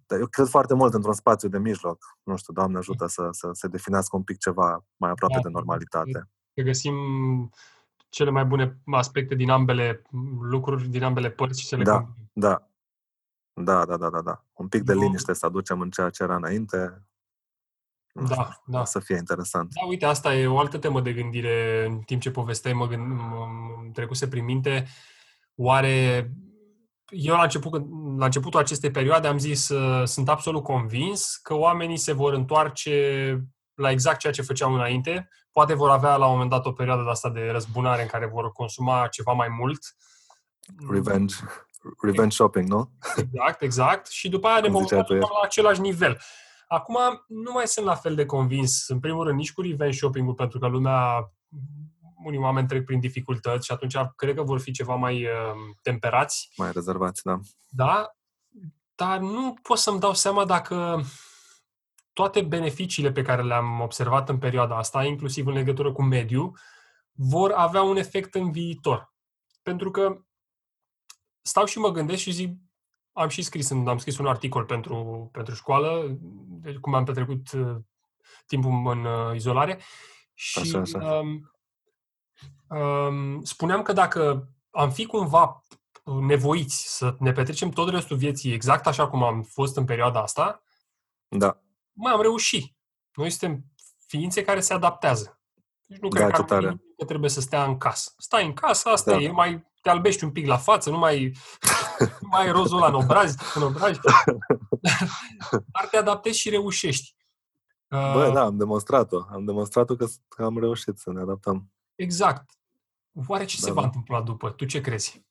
[0.05, 2.17] Dar eu cred foarte mult într-un spațiu de mijloc.
[2.23, 5.49] Nu știu, Doamne ajută să, să se definească un pic ceva mai aproape da, de
[5.49, 6.29] normalitate.
[6.53, 6.95] Să găsim
[8.09, 10.01] cele mai bune aspecte din ambele
[10.41, 12.65] lucruri, din ambele părți și să le da, da.
[13.53, 14.43] Da, da, da, da, da.
[14.53, 17.05] Un pic de liniște să aducem în ceea ce era înainte.
[18.13, 18.79] Nu da, știu, da.
[18.79, 19.73] O să fie interesant.
[19.73, 21.85] Da, uite, asta e o altă temă de gândire.
[21.85, 23.47] În timp ce povesteai, mă, gând, mă
[23.93, 24.87] trecuse prin minte.
[25.55, 26.31] Oare
[27.11, 27.71] eu la, început,
[28.17, 33.37] la începutul acestei perioade am zis uh, sunt absolut convins că oamenii se vor întoarce
[33.73, 35.29] la exact ceea ce făceau înainte.
[35.51, 38.25] Poate vor avea la un moment dat o perioadă de asta de răzbunare în care
[38.25, 39.79] vor consuma ceva mai mult.
[40.89, 41.35] Revenge.
[42.01, 42.91] Revenge shopping, nu?
[43.15, 44.07] Exact, exact.
[44.07, 46.21] Și după aia ne vom la același nivel.
[46.71, 50.33] Acum nu mai sunt la fel de convins, în primul rând, nici cu revenge shopping-ul,
[50.33, 51.31] pentru că lumea
[52.23, 55.31] unii oameni trec prin dificultăți și atunci cred că vor fi ceva mai uh,
[55.81, 56.51] temperați.
[56.55, 57.39] Mai rezervați, da.
[57.67, 58.15] Da,
[58.95, 61.03] dar nu pot să-mi dau seama dacă
[62.13, 66.57] toate beneficiile pe care le-am observat în perioada asta, inclusiv în legătură cu mediul,
[67.11, 69.13] vor avea un efect în viitor.
[69.61, 70.21] Pentru că
[71.41, 72.57] stau și mă gândesc și zic,
[73.13, 76.17] am și scris, am scris un articol pentru, pentru școală,
[76.47, 77.75] de cum am petrecut uh,
[78.45, 79.79] timpul în uh, izolare
[80.33, 80.97] și așa, așa.
[80.97, 81.51] Um,
[82.77, 85.61] um, spuneam că dacă am fi cumva
[86.03, 90.63] nevoiți să ne petrecem tot restul vieții exact așa cum am fost în perioada asta,
[91.27, 91.61] da.
[91.93, 92.75] mai am reușit.
[93.13, 93.63] Noi suntem
[94.07, 95.39] ființe care se adaptează.
[95.85, 98.13] Deci nu cred da, că, că trebuie să stea în casă.
[98.17, 99.21] Stai în casă, asta da.
[99.21, 101.33] e, mai te albești un pic la față, nu mai,
[102.21, 103.97] nu mai ai rozul în obraz, în obraz
[105.73, 107.15] dar te adaptezi și reușești.
[107.89, 109.21] Bă, uh, da, am demonstrat-o.
[109.29, 111.71] Am demonstrat-o că am reușit să ne adaptăm.
[111.95, 112.51] Exact.
[113.27, 113.85] Oare ce da, se va da.
[113.85, 114.49] întâmpla după?
[114.49, 115.25] Tu ce crezi?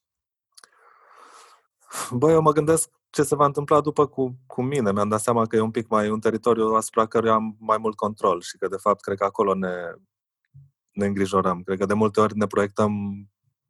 [2.10, 4.92] Băi, eu mă gândesc ce se va întâmpla după cu, cu mine.
[4.92, 7.96] Mi-am dat seama că e un pic mai un teritoriu asupra căruia am mai mult
[7.96, 9.74] control și că, de fapt, cred că acolo ne,
[10.90, 11.62] ne îngrijorăm.
[11.62, 12.92] Cred că de multe ori ne proiectăm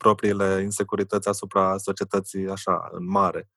[0.03, 3.51] propriile insecurități asupra societății așa, în mare.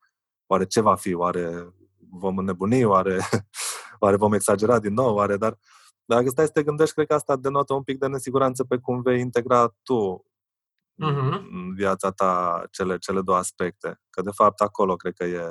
[0.46, 1.14] Oare ce va fi?
[1.14, 1.74] Oare
[2.10, 2.84] vom înnebuni?
[2.84, 3.20] Oare,
[4.04, 5.16] oare vom exagera din nou?
[5.16, 5.58] Oare, dar
[6.06, 9.02] dacă stai să te gândești, cred că asta denotă un pic de nesiguranță pe cum
[9.02, 10.26] vei integra tu
[11.04, 11.40] uh-huh.
[11.52, 14.02] în viața ta cele, cele două aspecte.
[14.10, 15.42] Că de fapt acolo cred că e,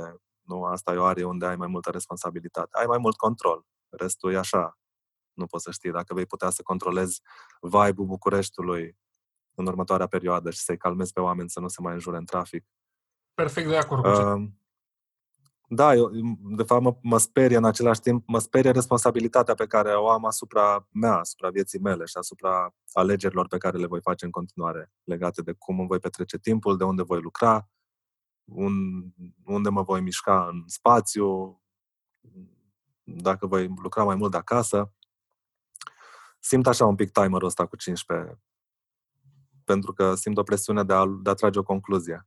[0.43, 2.79] nu, asta e o arie unde ai mai multă responsabilitate.
[2.79, 3.65] Ai mai mult control.
[3.89, 4.79] Restul e așa.
[5.33, 7.21] Nu poți să știi dacă vei putea să controlezi
[7.61, 8.97] vibe-ul Bucureștiului
[9.55, 12.65] în următoarea perioadă și să-i calmezi pe oameni să nu se mai înjure în trafic.
[13.35, 14.49] Perfect de acord cu uh,
[15.75, 16.11] da, eu,
[16.57, 20.25] de fapt mă, mă sperie în același timp, mă sperie responsabilitatea pe care o am
[20.25, 24.93] asupra mea, asupra vieții mele și asupra alegerilor pe care le voi face în continuare,
[25.05, 27.69] legate de cum îmi voi petrece timpul, de unde voi lucra,
[28.45, 28.73] un,
[29.45, 31.61] unde mă voi mișca în spațiu,
[33.03, 34.93] dacă voi lucra mai mult de acasă.
[36.41, 38.41] Simt așa un pic timerul ăsta cu 15,
[39.73, 42.27] pentru că simt o presiune de a, de a trage o concluzie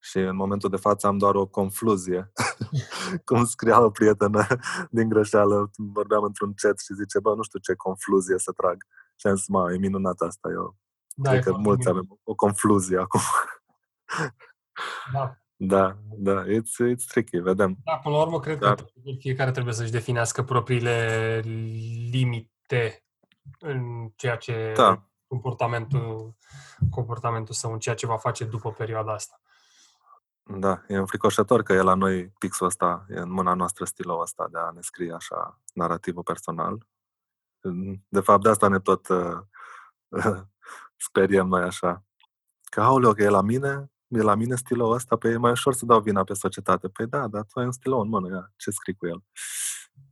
[0.00, 2.32] și în momentul de față am doar o confluzie.
[3.28, 4.46] Cum scria o prietenă
[4.90, 8.76] din greșeală, vorbeam într-un chat și zice, bă, nu știu ce confluzie să trag.
[9.16, 10.76] Și am zis, mă, e minunat asta, eu
[11.14, 11.88] da, cred că mulți minunat.
[11.88, 13.20] avem o confluzie acum.
[15.12, 15.32] Da.
[15.60, 17.76] Da, da, it's, it's tricky, vedem.
[17.84, 18.74] Da, până la urmă, cred da.
[18.74, 18.84] că
[19.18, 21.40] fiecare trebuie să-și definească propriile
[22.10, 23.04] limite
[23.58, 25.08] în ceea ce da.
[25.28, 26.34] Comportamentul,
[26.90, 29.40] comportamentul său, în ceea ce va face după perioada asta.
[30.42, 34.48] Da, e înfricoșător că e la noi pixul ăsta, e în mâna noastră stilul ăsta
[34.50, 36.86] de a ne scrie așa narrativul personal.
[38.08, 39.38] De fapt, de asta ne tot uh,
[41.06, 42.04] speriem noi așa.
[42.64, 45.50] Că, aoleo, că e la mine, e la mine stilul ăsta, pe păi e mai
[45.50, 46.88] ușor să dau vina pe societate.
[46.88, 49.24] Păi da, dar tu ai un stilou în mână, ia, ce scrii cu el?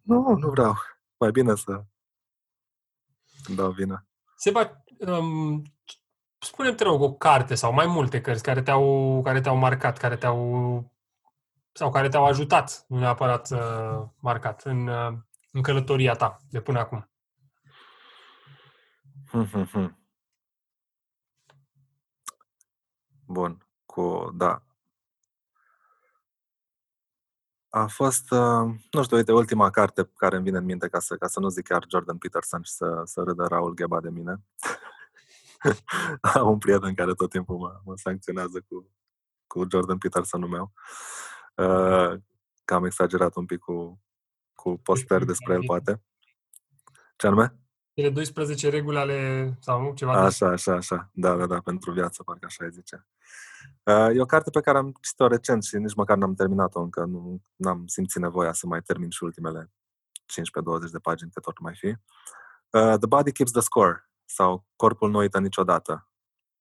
[0.02, 0.74] Nu, nu vreau.
[1.18, 1.84] Mai bine să
[3.54, 4.06] dau vina.
[4.36, 5.62] Seba, um,
[6.38, 10.16] spune te rog, o carte sau mai multe cărți care te-au, care te-au marcat, care
[10.16, 10.94] te-au
[11.72, 15.12] sau care te-au ajutat, nu neapărat uh, marcat, în, uh,
[15.52, 17.10] în călătoria ta de până acum.
[23.26, 24.65] Bun, cu, da.
[27.76, 31.16] A fost, uh, nu știu, uite, ultima carte care îmi vine în minte, ca să,
[31.16, 34.44] ca să nu zic chiar Jordan Peterson și să, să râdă Raul Gheba de mine.
[36.34, 38.90] Am un prieten care tot timpul mă, mă sancționează cu,
[39.46, 40.72] cu Jordan Petersonul meu.
[41.54, 42.20] Uh,
[42.64, 44.02] că am exagerat un pic cu,
[44.54, 46.02] cu postări despre el, poate.
[47.16, 47.56] Ce anume?
[47.96, 51.10] Cele 12 reguli ale, sau nu, ceva Așa, așa, așa.
[51.12, 53.06] Da, da, da, pentru viață, parcă așa îi zice.
[53.82, 57.04] Uh, e o carte pe care am citit-o recent și nici măcar n-am terminat-o încă.
[57.04, 59.70] Nu am simțit nevoia să mai termin și ultimele
[60.88, 61.86] 15-20 de pagini, că tot mai fi.
[61.86, 66.08] Uh, the Body Keeps the Score, sau Corpul nu uită niciodată.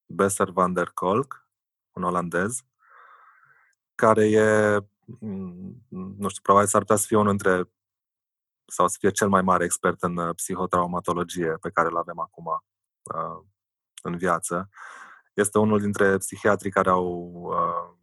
[0.06, 1.48] Besser van der Kolk,
[1.92, 2.66] un olandez,
[3.96, 4.78] care e,
[5.20, 5.86] mm,
[6.18, 7.70] nu știu, probabil s-ar putea să fie unul dintre
[8.68, 12.46] sau să fie cel mai mare expert în uh, psihotraumatologie pe care îl avem acum
[12.46, 13.46] uh,
[14.02, 14.70] în viață.
[15.34, 17.98] Este unul dintre psihiatrii care au uh,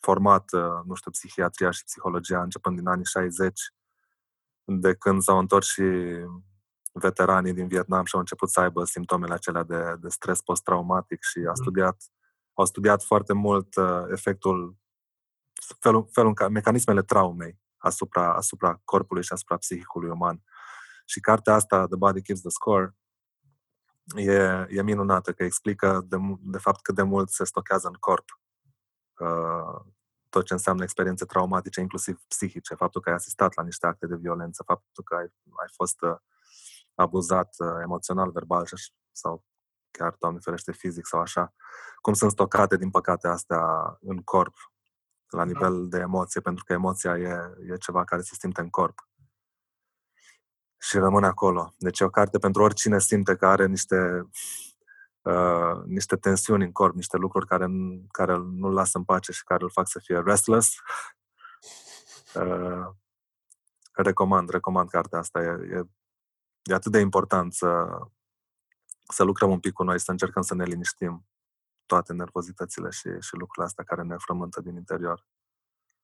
[0.00, 0.50] format,
[0.84, 3.60] nu știu, psihiatria și psihologia începând din anii 60,
[4.64, 5.82] de când s-au întors și
[6.92, 11.38] veteranii din Vietnam și au început să aibă simptomele acelea de, de stres post-traumatic și
[11.38, 11.54] a mm.
[11.54, 12.02] studiat,
[12.52, 14.76] au studiat foarte mult uh, efectul,
[15.78, 20.42] felul, felul, mecanismele traumei asupra, asupra corpului și asupra psihicului uman.
[21.04, 22.96] Și cartea asta, The Body Keeps the Score,
[24.16, 28.40] e, e minunată, că explică de, de fapt cât de mult se stochează în corp
[29.18, 29.92] uh,
[30.28, 34.16] tot ce înseamnă experiențe traumatice, inclusiv psihice, faptul că ai asistat la niște acte de
[34.16, 35.32] violență, faptul că ai,
[35.62, 36.16] ai fost uh,
[36.94, 38.68] abuzat uh, emoțional, verbal
[39.12, 39.44] sau
[39.90, 41.54] chiar, Doamne ferește, fizic sau așa,
[42.00, 43.62] cum sunt stocate, din păcate, astea
[44.00, 44.54] în corp
[45.34, 45.44] la da.
[45.44, 49.08] nivel de emoție, pentru că emoția e, e ceva care se simte în corp
[50.78, 51.74] și rămâne acolo.
[51.78, 54.28] Deci e o carte pentru oricine simte că are niște,
[55.22, 57.66] uh, niște tensiuni în corp, niște lucruri care,
[58.10, 60.74] care nu-l lasă în pace și care îl fac să fie restless.
[62.34, 62.86] Uh,
[63.92, 65.42] recomand, recomand cartea asta.
[65.42, 65.82] E, e,
[66.62, 67.98] e atât de important să,
[69.08, 71.26] să lucrăm un pic cu noi, să încercăm să ne liniștim
[71.86, 75.26] toate nervozitățile și, și lucrurile astea care ne frământă din interior.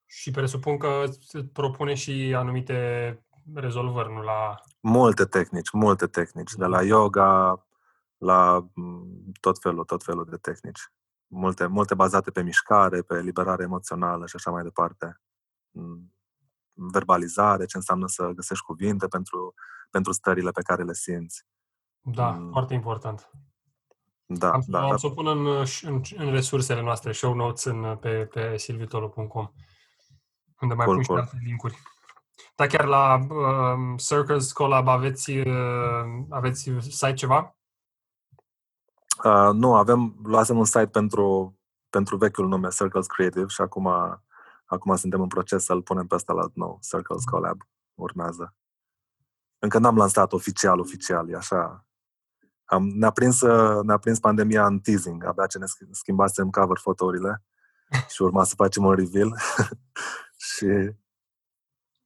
[0.07, 1.05] Și presupun că
[1.53, 3.19] propune și anumite
[3.55, 4.55] rezolvări, nu la...
[4.81, 6.87] Multe tehnici, multe tehnici, de la mm.
[6.87, 7.67] yoga
[8.17, 10.81] la mm, tot felul, tot felul de tehnici.
[11.27, 15.21] Multe, multe bazate pe mișcare, pe liberare emoțională și așa mai departe.
[15.71, 16.15] Mm,
[16.73, 19.55] verbalizare, ce înseamnă să găsești cuvinte pentru,
[19.91, 21.47] pentru stările pe care le simți.
[22.01, 22.51] Da, mm.
[22.51, 23.31] foarte important.
[24.33, 24.97] Da, am, da, am da.
[24.97, 25.47] să o pun în,
[25.83, 29.51] în, în resursele noastre, show notes în, pe, pe silvitolo.com,
[30.61, 31.21] unde mai cool, pun și cool.
[31.21, 31.79] alte linkuri.
[32.55, 37.57] Dar chiar la uh, Circles Collab aveți, uh, aveți site ceva?
[39.25, 41.59] Uh, nu, avem, luasem un site pentru,
[41.89, 43.87] pentru vechiul nume Circles Creative și acum,
[44.65, 47.33] acum suntem în proces să-l punem pe ăsta la nou, Circles mm.
[47.33, 47.63] Collab,
[47.95, 48.55] urmează.
[49.59, 51.87] Încă n-am lansat oficial, oficial, e așa,
[52.71, 57.43] am, ne-a, prins, uh, ne-a prins pandemia în teasing, abia ce ne schimbasem cover fotourile
[58.15, 59.39] și urma să facem un reveal.
[60.57, 60.67] și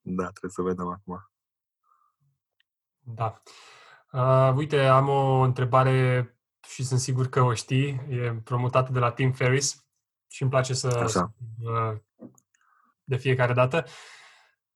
[0.01, 1.31] da, trebuie să vedem acum.
[3.01, 3.43] Da.
[4.13, 6.29] Uh, uite, am o întrebare
[6.69, 8.07] și sunt sigur că o știi.
[8.09, 9.85] E promutată de la Tim Ferris
[10.27, 11.33] și îmi place să, Așa.
[11.63, 11.97] Uh,
[13.05, 13.85] de fiecare dată.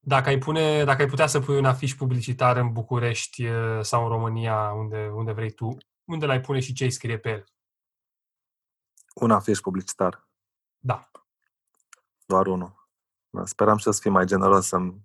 [0.08, 3.48] Dacă ai, pune, dacă ai putea să pui un afiș publicitar în București
[3.80, 7.30] sau în România, unde, unde vrei tu, unde l-ai pune și ce îi scrie pe
[7.30, 7.44] el?
[9.14, 10.28] Un afiș publicitar.
[10.78, 11.10] Da.
[12.26, 12.88] Doar unul.
[13.30, 15.02] Da, speram să fii mai generos să-mi,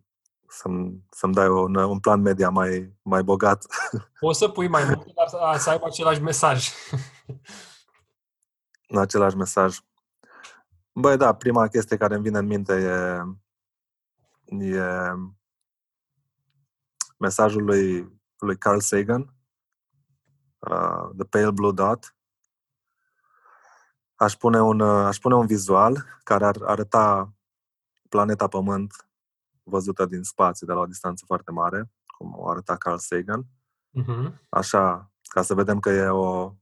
[0.48, 3.66] să-mi, să-mi dai un, un plan media mai, mai bogat.
[4.20, 6.70] O să pui mai mult, dar să aibă același mesaj.
[8.96, 9.80] același mesaj.
[10.92, 13.22] Băi, da, prima chestie care îmi vine în minte e
[14.62, 15.14] e
[17.18, 19.34] mesajul lui, lui Carl Sagan,
[20.60, 22.16] uh, The Pale Blue Dot.
[24.16, 27.34] Aș pune un, uh, aș pune un vizual care ar arăta
[28.10, 29.10] planeta Pământ
[29.64, 33.46] văzută din spațiu, de la o distanță foarte mare, cum o arăta Carl Sagan.
[34.02, 34.34] Uh-huh.
[34.50, 36.54] Așa, ca să vedem că e, o,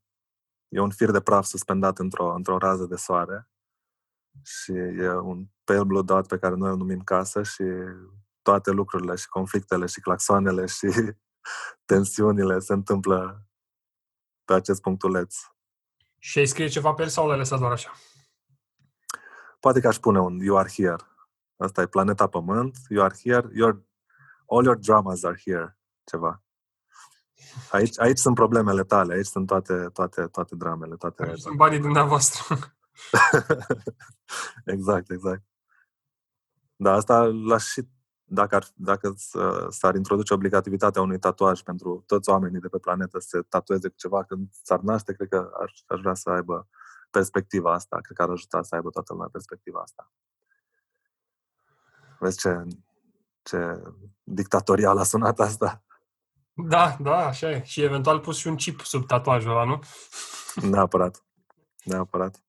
[0.67, 3.49] e un fir de praf suspendat într-o, într-o rază de soare
[4.43, 7.63] și e un pale blue dot pe care noi îl numim casă și
[8.41, 10.87] toate lucrurile și conflictele și claxoanele și
[11.91, 13.45] tensiunile se întâmplă
[14.45, 15.35] pe acest punctuleț.
[16.17, 17.91] Și ai scrie ceva pe el sau l-ai lăsat doar așa?
[19.59, 20.95] Poate că aș pune un You are here.
[21.57, 23.83] Asta e planeta Pământ, You are here, your,
[24.49, 25.77] all your dramas are here.
[26.03, 26.43] Ceva.
[27.71, 30.95] Aici, aici sunt problemele tale, aici sunt toate, toate, toate dramele.
[30.95, 32.55] Toate, aici sunt banii dumneavoastră.
[34.75, 35.50] exact, exact.
[36.81, 37.87] Da, asta l-aș și
[38.23, 39.13] dacă, ar, dacă
[39.69, 43.95] s-ar introduce obligativitatea unui tatuaj pentru toți oamenii de pe planetă să se tatueze cu
[43.97, 46.67] ceva când s-ar naște, cred că aș, aș vrea să aibă
[47.11, 47.99] perspectiva asta.
[48.01, 50.11] Cred că ar ajuta să aibă toată lumea perspectiva asta.
[52.19, 52.63] Vezi ce,
[53.41, 53.81] ce
[54.23, 55.83] dictatorial a sunat asta?
[56.53, 57.63] Da, da, așa e.
[57.63, 59.79] Și eventual pus și un chip sub tatuajul ăla, nu?
[60.69, 61.23] Neapărat.
[61.83, 62.43] Neapărat.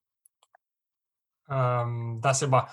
[1.49, 2.69] Um, da, Seba.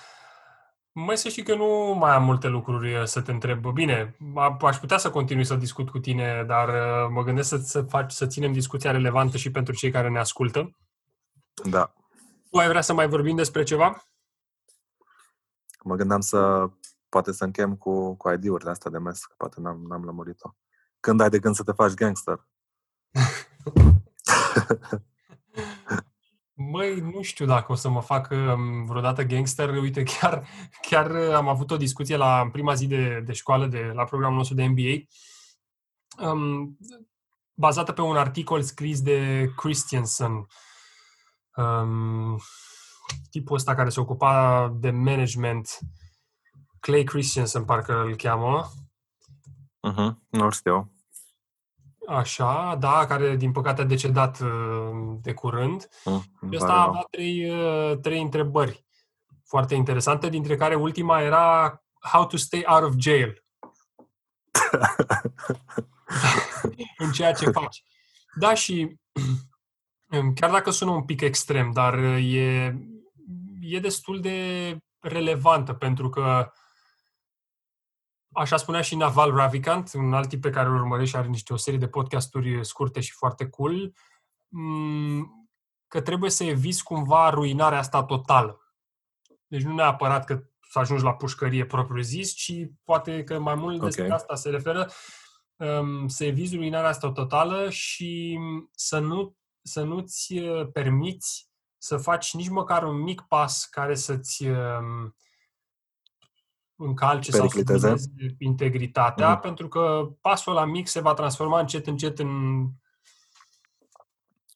[0.92, 3.66] Mai să știi că nu mai am multe lucruri uh, să te întreb.
[3.66, 4.18] Bine,
[4.62, 8.12] aș putea să continui să discut cu tine, dar uh, mă gândesc să, să, faci,
[8.12, 10.78] să ținem discuția relevantă și pentru cei care ne ascultă.
[11.64, 11.94] Da.
[12.52, 14.04] Tu ai vrea să mai vorbim despre ceva?
[15.84, 16.70] Mă gândeam să
[17.10, 20.50] poate să închem cu, cu ID-uri de asta de mes, că poate n-am, n-am lămurit-o.
[21.00, 22.48] Când ai de gând să te faci gangster?
[26.62, 29.70] Măi, nu știu dacă o să mă fac um, vreodată gangster.
[29.70, 30.48] Uite, chiar,
[30.82, 34.56] chiar am avut o discuție la prima zi de, de școală, de, la programul nostru
[34.56, 35.08] de MBA,
[36.30, 36.78] um,
[37.54, 40.48] bazată pe un articol scris de Christiansen,
[41.56, 42.40] um,
[43.30, 45.80] tipul ăsta care se ocupa de management,
[46.80, 48.72] Clay Christiansen, parcă îl cheamă.
[49.92, 50.92] Uh-huh, nu știu.
[52.10, 55.90] Așa, da, care din păcate a decedat uh, de curând.
[56.06, 58.86] Mm, și ăsta avea trei, uh, trei întrebări
[59.46, 63.44] foarte interesante, dintre care ultima era How to stay out of jail.
[66.98, 67.84] în ceea ce faci.
[68.36, 68.96] Da, și
[70.36, 72.78] chiar dacă sună un pic extrem, dar e,
[73.62, 76.52] e destul de relevantă, pentru că
[78.40, 81.54] Așa spunea și Naval Ravikant, un alt tip pe care îl urmărești și are niște
[81.54, 83.94] o serie de podcasturi scurte și foarte cool,
[84.48, 85.50] mm,
[85.88, 88.60] că trebuie să eviți cumva ruinarea asta totală.
[89.48, 92.54] Deci nu neapărat că să ajungi la pușcărie propriu zis, ci
[92.84, 94.16] poate că mai mult despre okay.
[94.16, 94.90] asta se referă
[95.56, 98.40] um, să eviți ruinarea asta totală și
[98.72, 104.46] să, nu, să nu-ți uh, permiți să faci nici măcar un mic pas care să-ți
[104.48, 105.16] um,
[106.80, 107.96] încalce sau să
[108.38, 109.40] integritatea, mm.
[109.40, 112.62] pentru că pasul la mic se va transforma încet, încet în...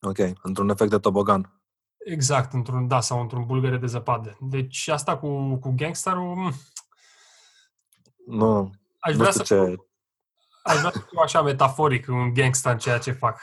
[0.02, 1.62] Ok, într-un efect de tobogan.
[1.98, 4.38] Exact, într-un, da, sau într-un bulgăre de zăpadă.
[4.40, 6.36] Deci asta cu, cu gangsterul...
[6.36, 6.54] Mm,
[8.26, 9.56] nu, aș vrea nu să ce...
[9.56, 9.88] Fiu,
[10.64, 13.40] aș vrea să fiu așa metaforic, un gangster în ceea ce fac.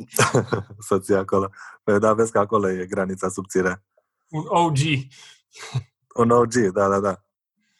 [0.88, 1.50] să ții acolo.
[1.82, 3.84] Păi da, vezi că acolo e granița subțire.
[4.28, 4.76] Un OG.
[6.14, 7.24] un OG, da, da, da.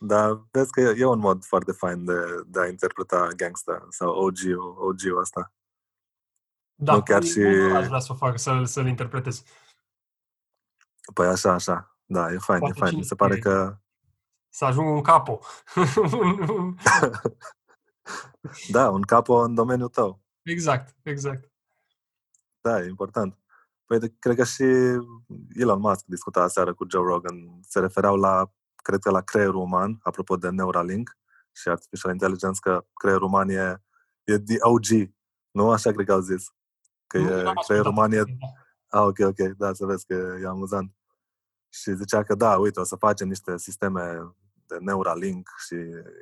[0.06, 4.76] Dar vezi că e, un mod foarte fain de, de a interpreta gangsta sau OG-ul,
[4.78, 5.52] OG-ul ăsta.
[6.74, 7.40] Da, nu chiar și...
[7.74, 9.42] aș vrea să o fac, să-l, să-l interpretez.
[11.14, 11.98] Păi așa, așa.
[12.04, 12.96] Da, e fain, Poate e fain.
[12.96, 13.78] Mi se pare că...
[14.48, 15.40] Să ajung un capo.
[18.70, 20.22] da, un capo în domeniul tău.
[20.42, 21.52] Exact, exact.
[22.60, 23.38] Da, e important.
[23.84, 24.62] Păi de, cred că și
[25.54, 27.58] Elon Musk discuta aseară cu Joe Rogan.
[27.60, 28.52] Se refereau la
[28.84, 31.16] cred că la creierul uman, apropo de Neuralink
[31.52, 33.82] și Artificial Intelligence, că creierul uman e,
[34.24, 35.10] e the OG,
[35.50, 35.70] nu?
[35.70, 36.44] Așa cred că au zis.
[37.06, 38.22] Că nu, e, creierul uman e...
[38.88, 40.94] Ah, ok, ok, da, să vezi că e amuzant.
[41.68, 44.34] Și zicea că da, uite, o să facem niște sisteme
[44.66, 45.74] de Neuralink și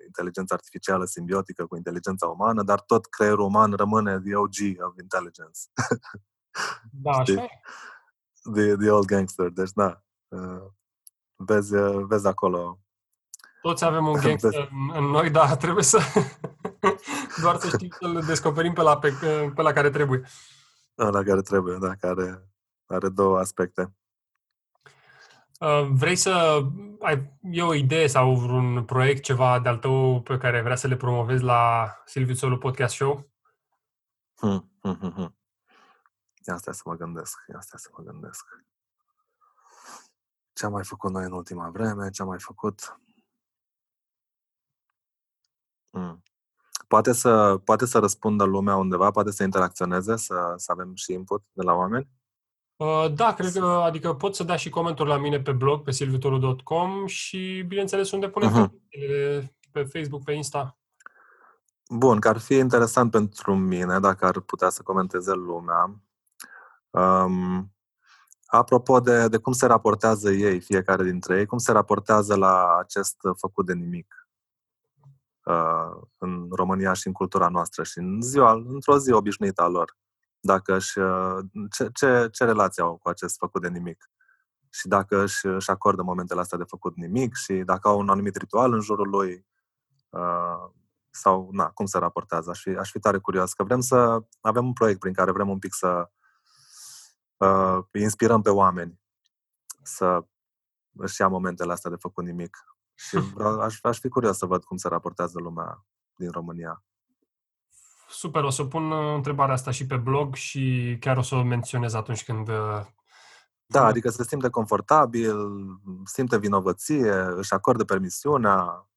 [0.07, 5.61] inteligență artificială simbiotică cu inteligența umană, dar tot creierul uman rămâne the OG of intelligence.
[6.91, 7.47] Da, așa
[8.55, 9.49] the, the old gangster.
[9.49, 10.67] Deci, da, uh,
[11.45, 11.75] vezi,
[12.07, 12.79] vezi acolo.
[13.63, 15.99] Toți avem un gangster în, în noi, dar trebuie să
[17.43, 19.13] doar să știm să-l descoperim pe la, pe,
[19.55, 20.23] pe la care trebuie.
[20.95, 22.49] La care trebuie, da, care
[22.87, 23.95] are două aspecte.
[25.61, 26.63] Uh, vrei să
[27.01, 30.97] ai e o idee sau un proiect, ceva de-al tău pe care vrea să le
[30.97, 33.31] promovezi la Silviu Solu Podcast Show?
[34.35, 35.37] Hmm, hmm, hmm, hmm.
[36.47, 38.45] Ia stai să mă gândesc, ia stai să mă gândesc
[40.63, 42.99] ce am mai făcut noi în ultima vreme, ce am mai făcut.
[45.91, 46.23] Mm.
[46.89, 51.45] Poate să, poate să răspundă lumea undeva, poate să interacționeze, să, să avem și input
[51.53, 52.09] de la oameni?
[52.77, 55.91] Uh, da, cred că, adică pot să dea și comentarii la mine pe blog, pe
[55.91, 58.71] silvitoru.com și, bineînțeles, unde punem uh-huh.
[59.73, 60.79] pe Facebook, pe Insta.
[61.89, 66.01] Bun, că ar fi interesant pentru mine dacă ar putea să comenteze lumea.
[66.91, 67.73] Um,
[68.59, 73.17] apropo de, de cum se raportează ei, fiecare dintre ei, cum se raportează la acest
[73.37, 74.29] făcut de nimic
[75.45, 79.97] uh, în România și în cultura noastră și în ziua, într-o zi obișnuită a lor.
[80.41, 81.39] Dacă și, uh,
[81.71, 84.11] ce, ce, ce relație au cu acest făcut de nimic?
[84.71, 88.37] Și dacă își, își acordă momentele astea de făcut nimic și dacă au un anumit
[88.37, 89.47] ritual în jurul lui,
[90.11, 90.71] uh,
[91.11, 92.51] sau na, cum se raportează.
[92.51, 95.49] Aș fi, aș fi tare curios, că vrem să avem un proiect prin care vrem
[95.49, 96.11] un pic să
[97.47, 99.01] uh, inspirăm pe oameni
[99.83, 100.25] să
[100.97, 102.57] își ia momentele astea de făcut nimic.
[102.95, 105.87] Și vreau, aș, aș fi curios să văd cum se raportează lumea
[106.17, 106.85] din România.
[108.09, 111.43] Super, o să pun uh, întrebarea asta și pe blog și chiar o să o
[111.43, 112.49] menționez atunci când...
[112.49, 112.87] Uh,
[113.67, 115.37] da, adică se simte confortabil,
[116.05, 118.89] simte vinovăție, își acordă permisiunea,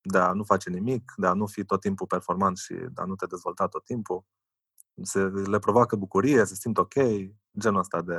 [0.00, 3.04] de a nu face nimic, de a nu fi tot timpul performant și de a
[3.04, 4.24] nu te dezvolta tot timpul.
[5.02, 6.94] Se, le provoacă bucurie, se simt ok,
[7.58, 8.14] genul ăsta de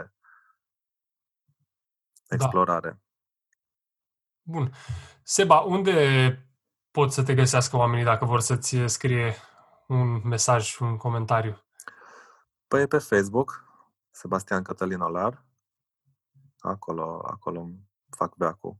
[2.27, 2.35] da.
[2.35, 2.89] explorare.
[2.89, 2.97] Da.
[4.41, 4.73] Bun.
[5.23, 6.37] Seba, unde
[6.91, 9.35] pot să te găsească oamenii dacă vor să-ți scrie
[9.87, 11.63] un mesaj, un comentariu?
[12.67, 13.63] Păi pe Facebook,
[14.11, 15.45] Sebastian Cătălin Olar.
[16.59, 17.69] Acolo, acolo
[18.09, 18.77] fac beacul.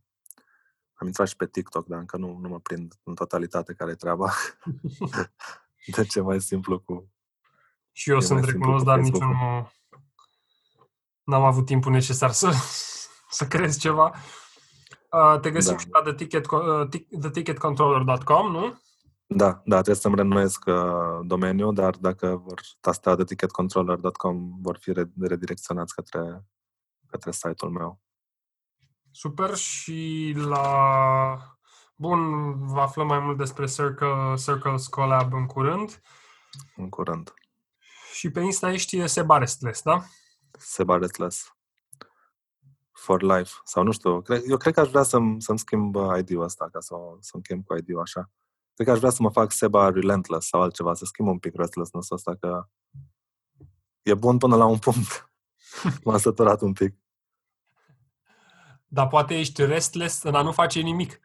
[0.94, 3.96] Am intrat și pe TikTok, dar încă nu, nu mă prind în totalitate care e
[3.96, 4.32] treaba.
[5.96, 7.12] de ce mai simplu cu...
[7.92, 9.72] Și eu sunt recunosc, dar nici nu...
[11.24, 12.52] N-am avut timpul necesar să,
[13.38, 14.14] să crezi ceva.
[15.12, 15.78] Uh, te găsim da.
[15.78, 16.88] și la the ticket, uh,
[17.20, 18.82] theticketcontroller.com, nu?
[19.26, 25.96] Da, da, trebuie să-mi renuiesc uh, domeniul, dar dacă vor tasta theticketcontroller.com vor fi redirecționați
[25.96, 26.44] către,
[27.08, 28.02] către site-ul meu.
[29.12, 31.58] Super și la...
[31.96, 36.02] Bun, vă aflăm mai mult despre Circle, Circles Collab în curând.
[36.76, 37.34] În curând.
[38.14, 40.04] Și pe Insta ești Seba Restless, da?
[40.60, 41.56] Seba Restless.
[42.92, 43.52] For life.
[43.64, 46.80] Sau nu știu, cred, eu cred că aș vrea să-mi, să-mi schimb ID-ul ăsta, ca
[46.80, 48.32] să, să-mi chem cu ID-ul așa.
[48.74, 51.56] Cred că aș vrea să mă fac Seba Relentless sau altceva, să schimb un pic
[51.56, 52.68] restlessness ăsta, că
[54.02, 55.32] e bun până la un punct.
[56.04, 56.96] M-am săturat un pic.
[58.88, 61.20] Dar poate ești restless în a nu face nimic.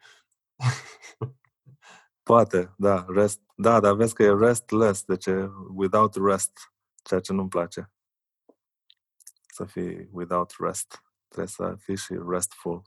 [2.23, 6.73] Poate, da, rest, da, dar vezi că e restless, deci e without rest,
[7.03, 7.91] ceea ce nu-mi place.
[9.59, 11.03] Să fii without rest.
[11.27, 12.81] Trebuie să fii și restful.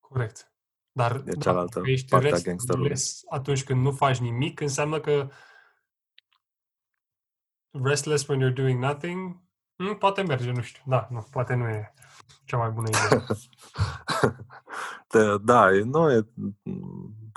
[0.00, 0.52] Corect.
[0.92, 2.92] Dar de cealaltă da, ești parte a gangsterului.
[3.30, 5.30] atunci când nu faci nimic, înseamnă că
[7.70, 9.42] restless when you're doing nothing,
[9.76, 10.82] hmm, poate merge, nu știu.
[10.86, 11.94] Da, nu, poate nu e
[12.44, 13.26] cea mai bună idee.
[15.44, 16.28] da, nu e,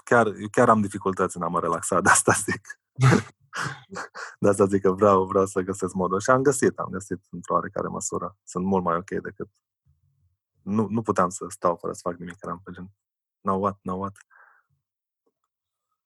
[0.04, 2.80] chiar, chiar am dificultăți în a mă relaxa, de asta zic.
[4.40, 6.20] de asta zic că vreau, vreau să găsesc modul.
[6.20, 8.38] Și am găsit, am găsit într-o oarecare măsură.
[8.44, 9.50] Sunt mult mai ok decât...
[10.62, 12.92] Nu, nu puteam să stau fără să fac nimic, eram pe gen...
[13.42, 14.18] Now what, now what?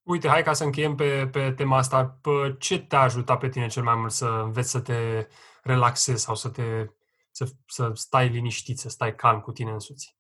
[0.02, 2.19] Uite, hai ca să încheiem pe, pe tema asta.
[2.57, 5.28] Ce te-a ajutat pe tine cel mai mult să înveți să te
[5.64, 6.90] relaxezi sau să te
[7.32, 10.18] să, să stai liniștit, să stai calm cu tine însuți.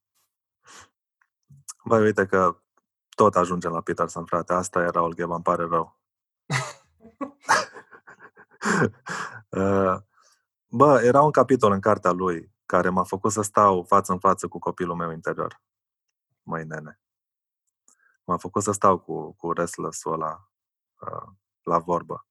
[1.85, 2.61] Băi, uite că
[3.09, 4.53] tot ajungem la Peterson, frate.
[4.53, 6.00] Asta era Olgheba, îmi pare rău.
[9.49, 9.95] Uh,
[10.67, 14.47] bă, era un capitol în cartea lui care m-a făcut să stau față în față
[14.47, 15.61] cu copilul meu interior.
[16.43, 16.99] Măi, nene.
[18.23, 20.49] M-a făcut să stau cu, cu restless-ul ăla
[20.99, 22.25] uh, la vorbă.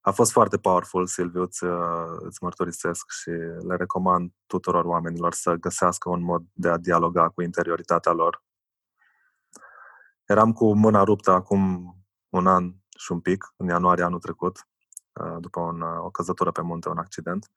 [0.00, 3.30] A fost foarte powerful, Silviu, îți, uh, îți mărturisesc și
[3.66, 8.44] le recomand tuturor oamenilor să găsească un mod de a dialoga cu interioritatea lor.
[10.24, 11.94] Eram cu mâna ruptă acum
[12.28, 14.66] un an și un pic, în ianuarie anul trecut,
[15.12, 17.50] uh, după un, uh, o căzătură pe munte, un accident.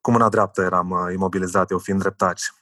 [0.00, 2.52] Cu mâna dreaptă eram imobilizat, eu fiind dreptaci.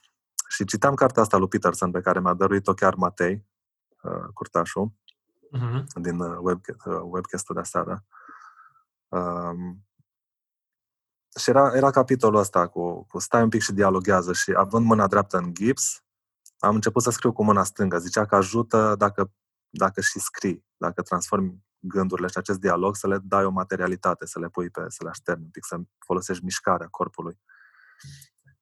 [0.47, 3.45] Și citeam cartea asta lui Peterson, pe care mi-a dăruit-o chiar Matei,
[4.33, 4.91] curtașul,
[5.57, 5.83] uh-huh.
[6.01, 6.61] din web,
[7.01, 8.05] webcast-ul de seară.
[9.07, 9.87] Um,
[11.39, 15.07] și era, era capitolul ăsta cu, cu stai un pic și dialoghează și având mâna
[15.07, 16.03] dreaptă în gips,
[16.59, 17.97] am început să scriu cu mâna stângă.
[17.97, 19.31] Zicea că ajută dacă,
[19.69, 24.39] dacă și scrii, dacă transformi gândurile și acest dialog, să le dai o materialitate, să
[24.39, 27.39] le pui pe, să le așterni un pic, să folosești mișcarea corpului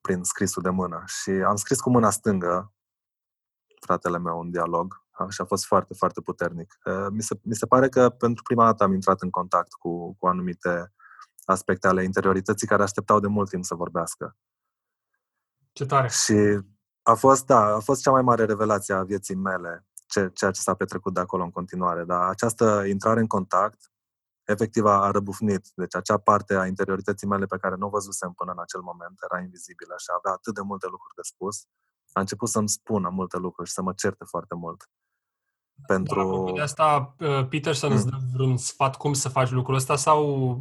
[0.02, 1.03] prin scrisul de mână.
[1.06, 2.73] Și am scris cu mâna stângă,
[3.81, 6.77] fratele meu, un dialog și a fost foarte, foarte puternic.
[7.11, 10.27] Mi se, mi se pare că pentru prima dată am intrat în contact cu, cu
[10.27, 10.94] anumite
[11.45, 14.38] aspecte ale interiorității care așteptau de mult timp să vorbească.
[15.72, 16.07] Ce tare!
[16.07, 16.60] Și
[17.02, 19.86] a fost, da, a fost cea mai mare revelație a vieții mele.
[20.07, 22.03] Ce, ceea ce s-a petrecut de acolo în continuare.
[22.03, 23.91] Dar această intrare în contact,
[24.43, 25.67] efectiv a răbufnit.
[25.75, 29.19] Deci acea parte a interiorității mele pe care nu o văzusem până în acel moment
[29.31, 31.65] era invizibilă și avea atât de multe lucruri de spus.
[32.11, 34.89] A început să-mi spună multe lucruri și să mă certe foarte mult.
[35.88, 36.43] Pentru...
[36.45, 37.99] Dar de asta, uh, Peterson hmm.
[37.99, 40.59] îți dă vreun sfat cum să faci lucrul ăsta sau...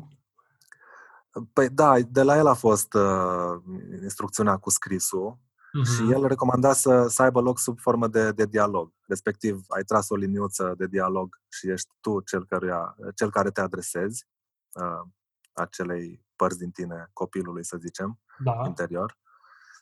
[1.52, 3.62] Păi da, de la el a fost uh,
[4.02, 5.96] instrucțiunea cu scrisul uh-huh.
[5.96, 8.92] și el recomanda să, să aibă loc sub formă de, de dialog.
[9.06, 13.60] Respectiv, ai tras o liniuță de dialog și ești tu cel, căruia, cel care te
[13.60, 14.26] adresezi
[14.72, 15.08] uh,
[15.52, 18.62] acelei părți din tine, copilului, să zicem, da.
[18.66, 19.18] interior.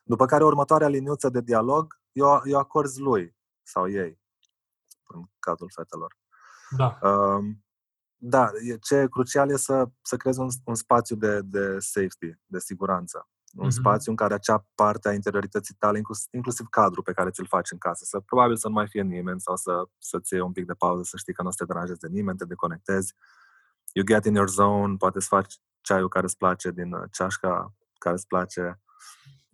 [0.05, 4.21] După care următoarea liniuță de dialog eu, eu acorzi lui sau ei
[5.07, 6.17] în cadrul fetelor.
[6.77, 6.99] Da.
[7.03, 7.45] Uh,
[8.17, 8.51] da,
[8.81, 13.29] ce crucial e să, să creezi un, un spațiu de, de safety, de siguranță.
[13.57, 13.73] Un uh-huh.
[13.73, 17.71] spațiu în care acea parte a interiorității tale, inclusiv, inclusiv cadrul pe care ți-l faci
[17.71, 20.67] în casă, să probabil să nu mai fie nimeni sau să, să-ți iei un pic
[20.67, 23.15] de pauză, să știi că nu o să te deranjezi de nimeni, te deconectezi.
[23.93, 27.75] You get in your zone, poate să faci ceaiul care îți place din uh, ceașca
[27.99, 28.81] care îți place,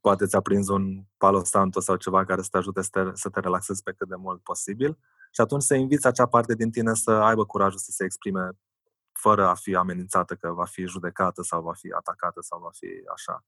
[0.01, 3.29] poate ți-a prins un palo santo sau ceva care să te ajute să te, să
[3.29, 4.99] te relaxezi pe cât de mult posibil
[5.31, 8.51] și atunci să inviți acea parte din tine să aibă curajul să se exprime
[9.13, 12.89] fără a fi amenințată că va fi judecată sau va fi atacată sau va fi
[13.15, 13.45] așa.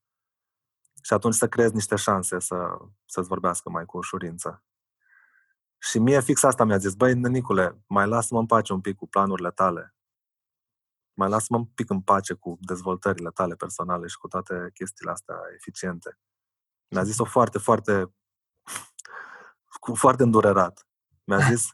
[1.03, 4.65] Și atunci să creezi niște șanse să, să-ți vorbească mai cu ușurință.
[5.79, 9.09] Și mie fix asta mi-a zis, băi, Nicule, mai lasă-mă în pace un pic cu
[9.09, 9.95] planurile tale.
[11.15, 15.37] Mai lasă-mă un pic în pace cu dezvoltările tale personale și cu toate chestiile astea
[15.55, 16.19] eficiente.
[16.89, 18.15] Mi-a zis-o foarte, foarte,
[19.81, 20.87] cu foarte îndurerat.
[21.24, 21.73] Mi-a zis,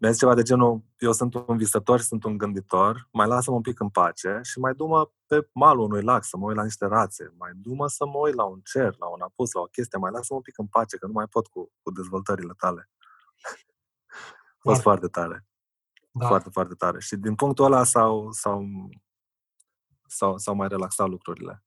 [0.00, 3.56] mi-a zis ceva de genul, eu sunt un visător și sunt un gânditor, mai lasă-mă
[3.56, 6.62] un pic în pace și mai du-mă pe malul unui lac să mă uit la
[6.62, 9.64] niște rațe, mai du-mă să mă uit la un cer, la un apus, la o
[9.64, 12.90] chestie, mai lasă-mă un pic în pace, că nu mai pot cu, cu dezvoltările tale.
[14.62, 15.46] A fost foarte tare.
[16.10, 16.26] Da.
[16.26, 17.00] Foarte, foarte tare.
[17.00, 18.64] Și din punctul ăla s-au, s-au,
[20.06, 21.64] s-au, s-au mai relaxat lucrurile.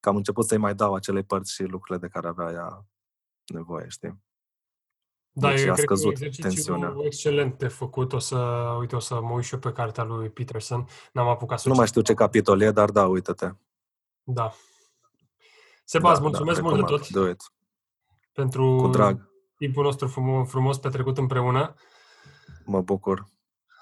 [0.00, 2.86] Că am început să-i mai dau acele părți și lucrurile de care avea ea
[3.44, 4.22] nevoie, știi?
[5.36, 6.94] Da, deci eu a scăzut cred că tensiunea.
[7.00, 8.12] excelent de făcut.
[8.12, 8.36] O să,
[8.78, 10.86] uite, o să mă uit și eu pe cartea lui Peterson.
[11.12, 13.50] N-am apucat să Nu mai știu ce capitol e, dar da, uite-te.
[14.22, 14.52] Da.
[15.84, 17.08] Sebas, da, mulțumesc da, mult de tot.
[17.08, 17.52] Do it.
[18.32, 19.30] Pentru Cu drag.
[19.56, 21.74] timpul nostru frumos, frumos petrecut împreună.
[22.64, 23.26] Mă bucur.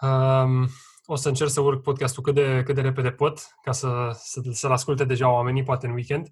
[0.00, 0.68] Um,
[1.06, 4.40] o să încerc să urc podcastul cât de, cât de repede pot, ca să, să,
[4.50, 6.28] să-l asculte deja oamenii, poate în weekend.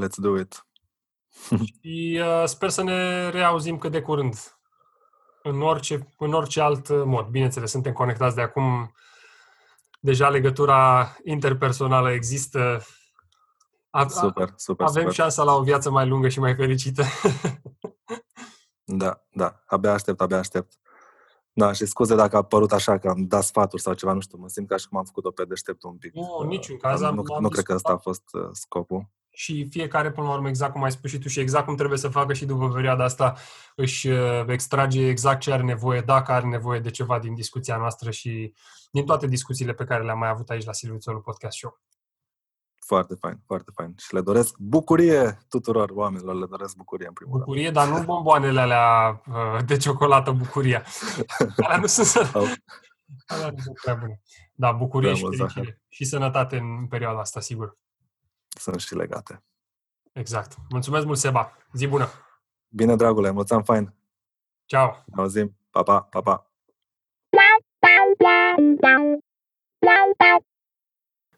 [0.00, 0.66] Let's do it.
[1.80, 4.34] și uh, sper să ne reauzim cât de curând.
[5.42, 7.26] În orice, în orice alt mod.
[7.26, 8.94] Bineînțeles, suntem conectați de acum.
[10.00, 12.82] Deja legătura interpersonală există.
[13.90, 15.14] A, super, super, avem super.
[15.14, 17.02] șansa la o viață mai lungă și mai fericită.
[18.84, 19.62] da, da.
[19.66, 20.72] Abia aștept, abia aștept.
[21.52, 24.38] Da, și scuze dacă a părut așa că am dat sfaturi sau ceva, nu știu,
[24.38, 26.14] mă simt ca și cum am făcut-o pe deștept un pic.
[26.14, 27.02] Nu, niciun caz.
[27.02, 30.32] Am, nu, am nu cred că ăsta a fost uh, scopul și fiecare, până la
[30.32, 32.68] urmă, exact cum ai spus și tu și exact cum trebuie să facă și după
[32.68, 33.34] perioada asta,
[33.76, 38.10] își uh, extrage exact ce are nevoie, dacă are nevoie de ceva din discuția noastră
[38.10, 38.54] și
[38.90, 41.80] din toate discuțiile pe care le-am mai avut aici la Silviu Țolu Podcast Show.
[42.86, 43.94] Foarte fain, foarte fain.
[43.96, 47.74] Și le doresc bucurie tuturor oamenilor, le doresc bucurie în primul bucurie, rând.
[47.74, 50.84] Bucurie, dar nu bomboanele alea uh, de ciocolată bucuria.
[51.64, 52.34] alea nu sunt
[53.26, 54.20] alea nu sunt prea bune.
[54.52, 55.82] Da, bucurie prea și fericire.
[55.88, 57.78] Și sănătate în perioada asta, sigur
[58.58, 59.42] sunt și legate.
[60.12, 60.56] Exact.
[60.70, 61.52] Mulțumesc mult, Seba.
[61.72, 62.08] Zi bună!
[62.68, 63.94] Bine, dragule, mulțumim fain!
[64.64, 65.04] Ciao!
[65.06, 65.56] Ne auzim!
[65.70, 66.50] Pa, pa, pa, pa!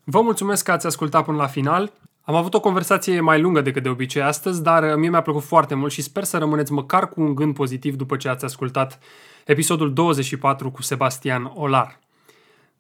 [0.05, 1.93] Vă mulțumesc că ați ascultat până la final.
[2.21, 5.75] Am avut o conversație mai lungă decât de obicei astăzi, dar mie mi-a plăcut foarte
[5.75, 8.99] mult și sper să rămâneți măcar cu un gând pozitiv după ce ați ascultat
[9.45, 11.99] episodul 24 cu Sebastian Olar.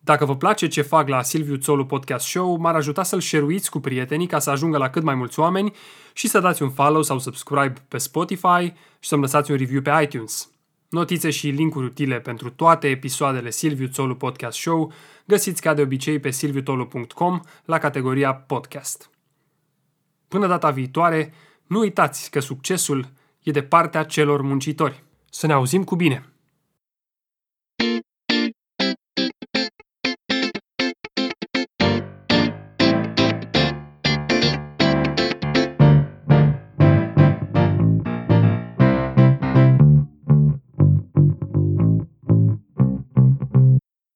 [0.06, 3.80] Dacă vă place ce fac la Silviu Țolu Podcast Show, m-ar ajuta să-l share cu
[3.80, 5.72] prietenii ca să ajungă la cât mai mulți oameni
[6.12, 9.90] și să dați un follow sau subscribe pe Spotify și să-mi lăsați un review pe
[10.02, 10.50] iTunes.
[10.88, 14.92] Notițe și linkuri utile pentru toate episoadele Silviu Țolu Podcast Show
[15.24, 19.10] găsiți ca de obicei pe silviutolu.com la categoria Podcast.
[20.28, 21.32] Până data viitoare,
[21.66, 23.08] nu uitați că succesul
[23.42, 25.04] e de partea celor muncitori.
[25.30, 26.35] Să ne auzim cu bine!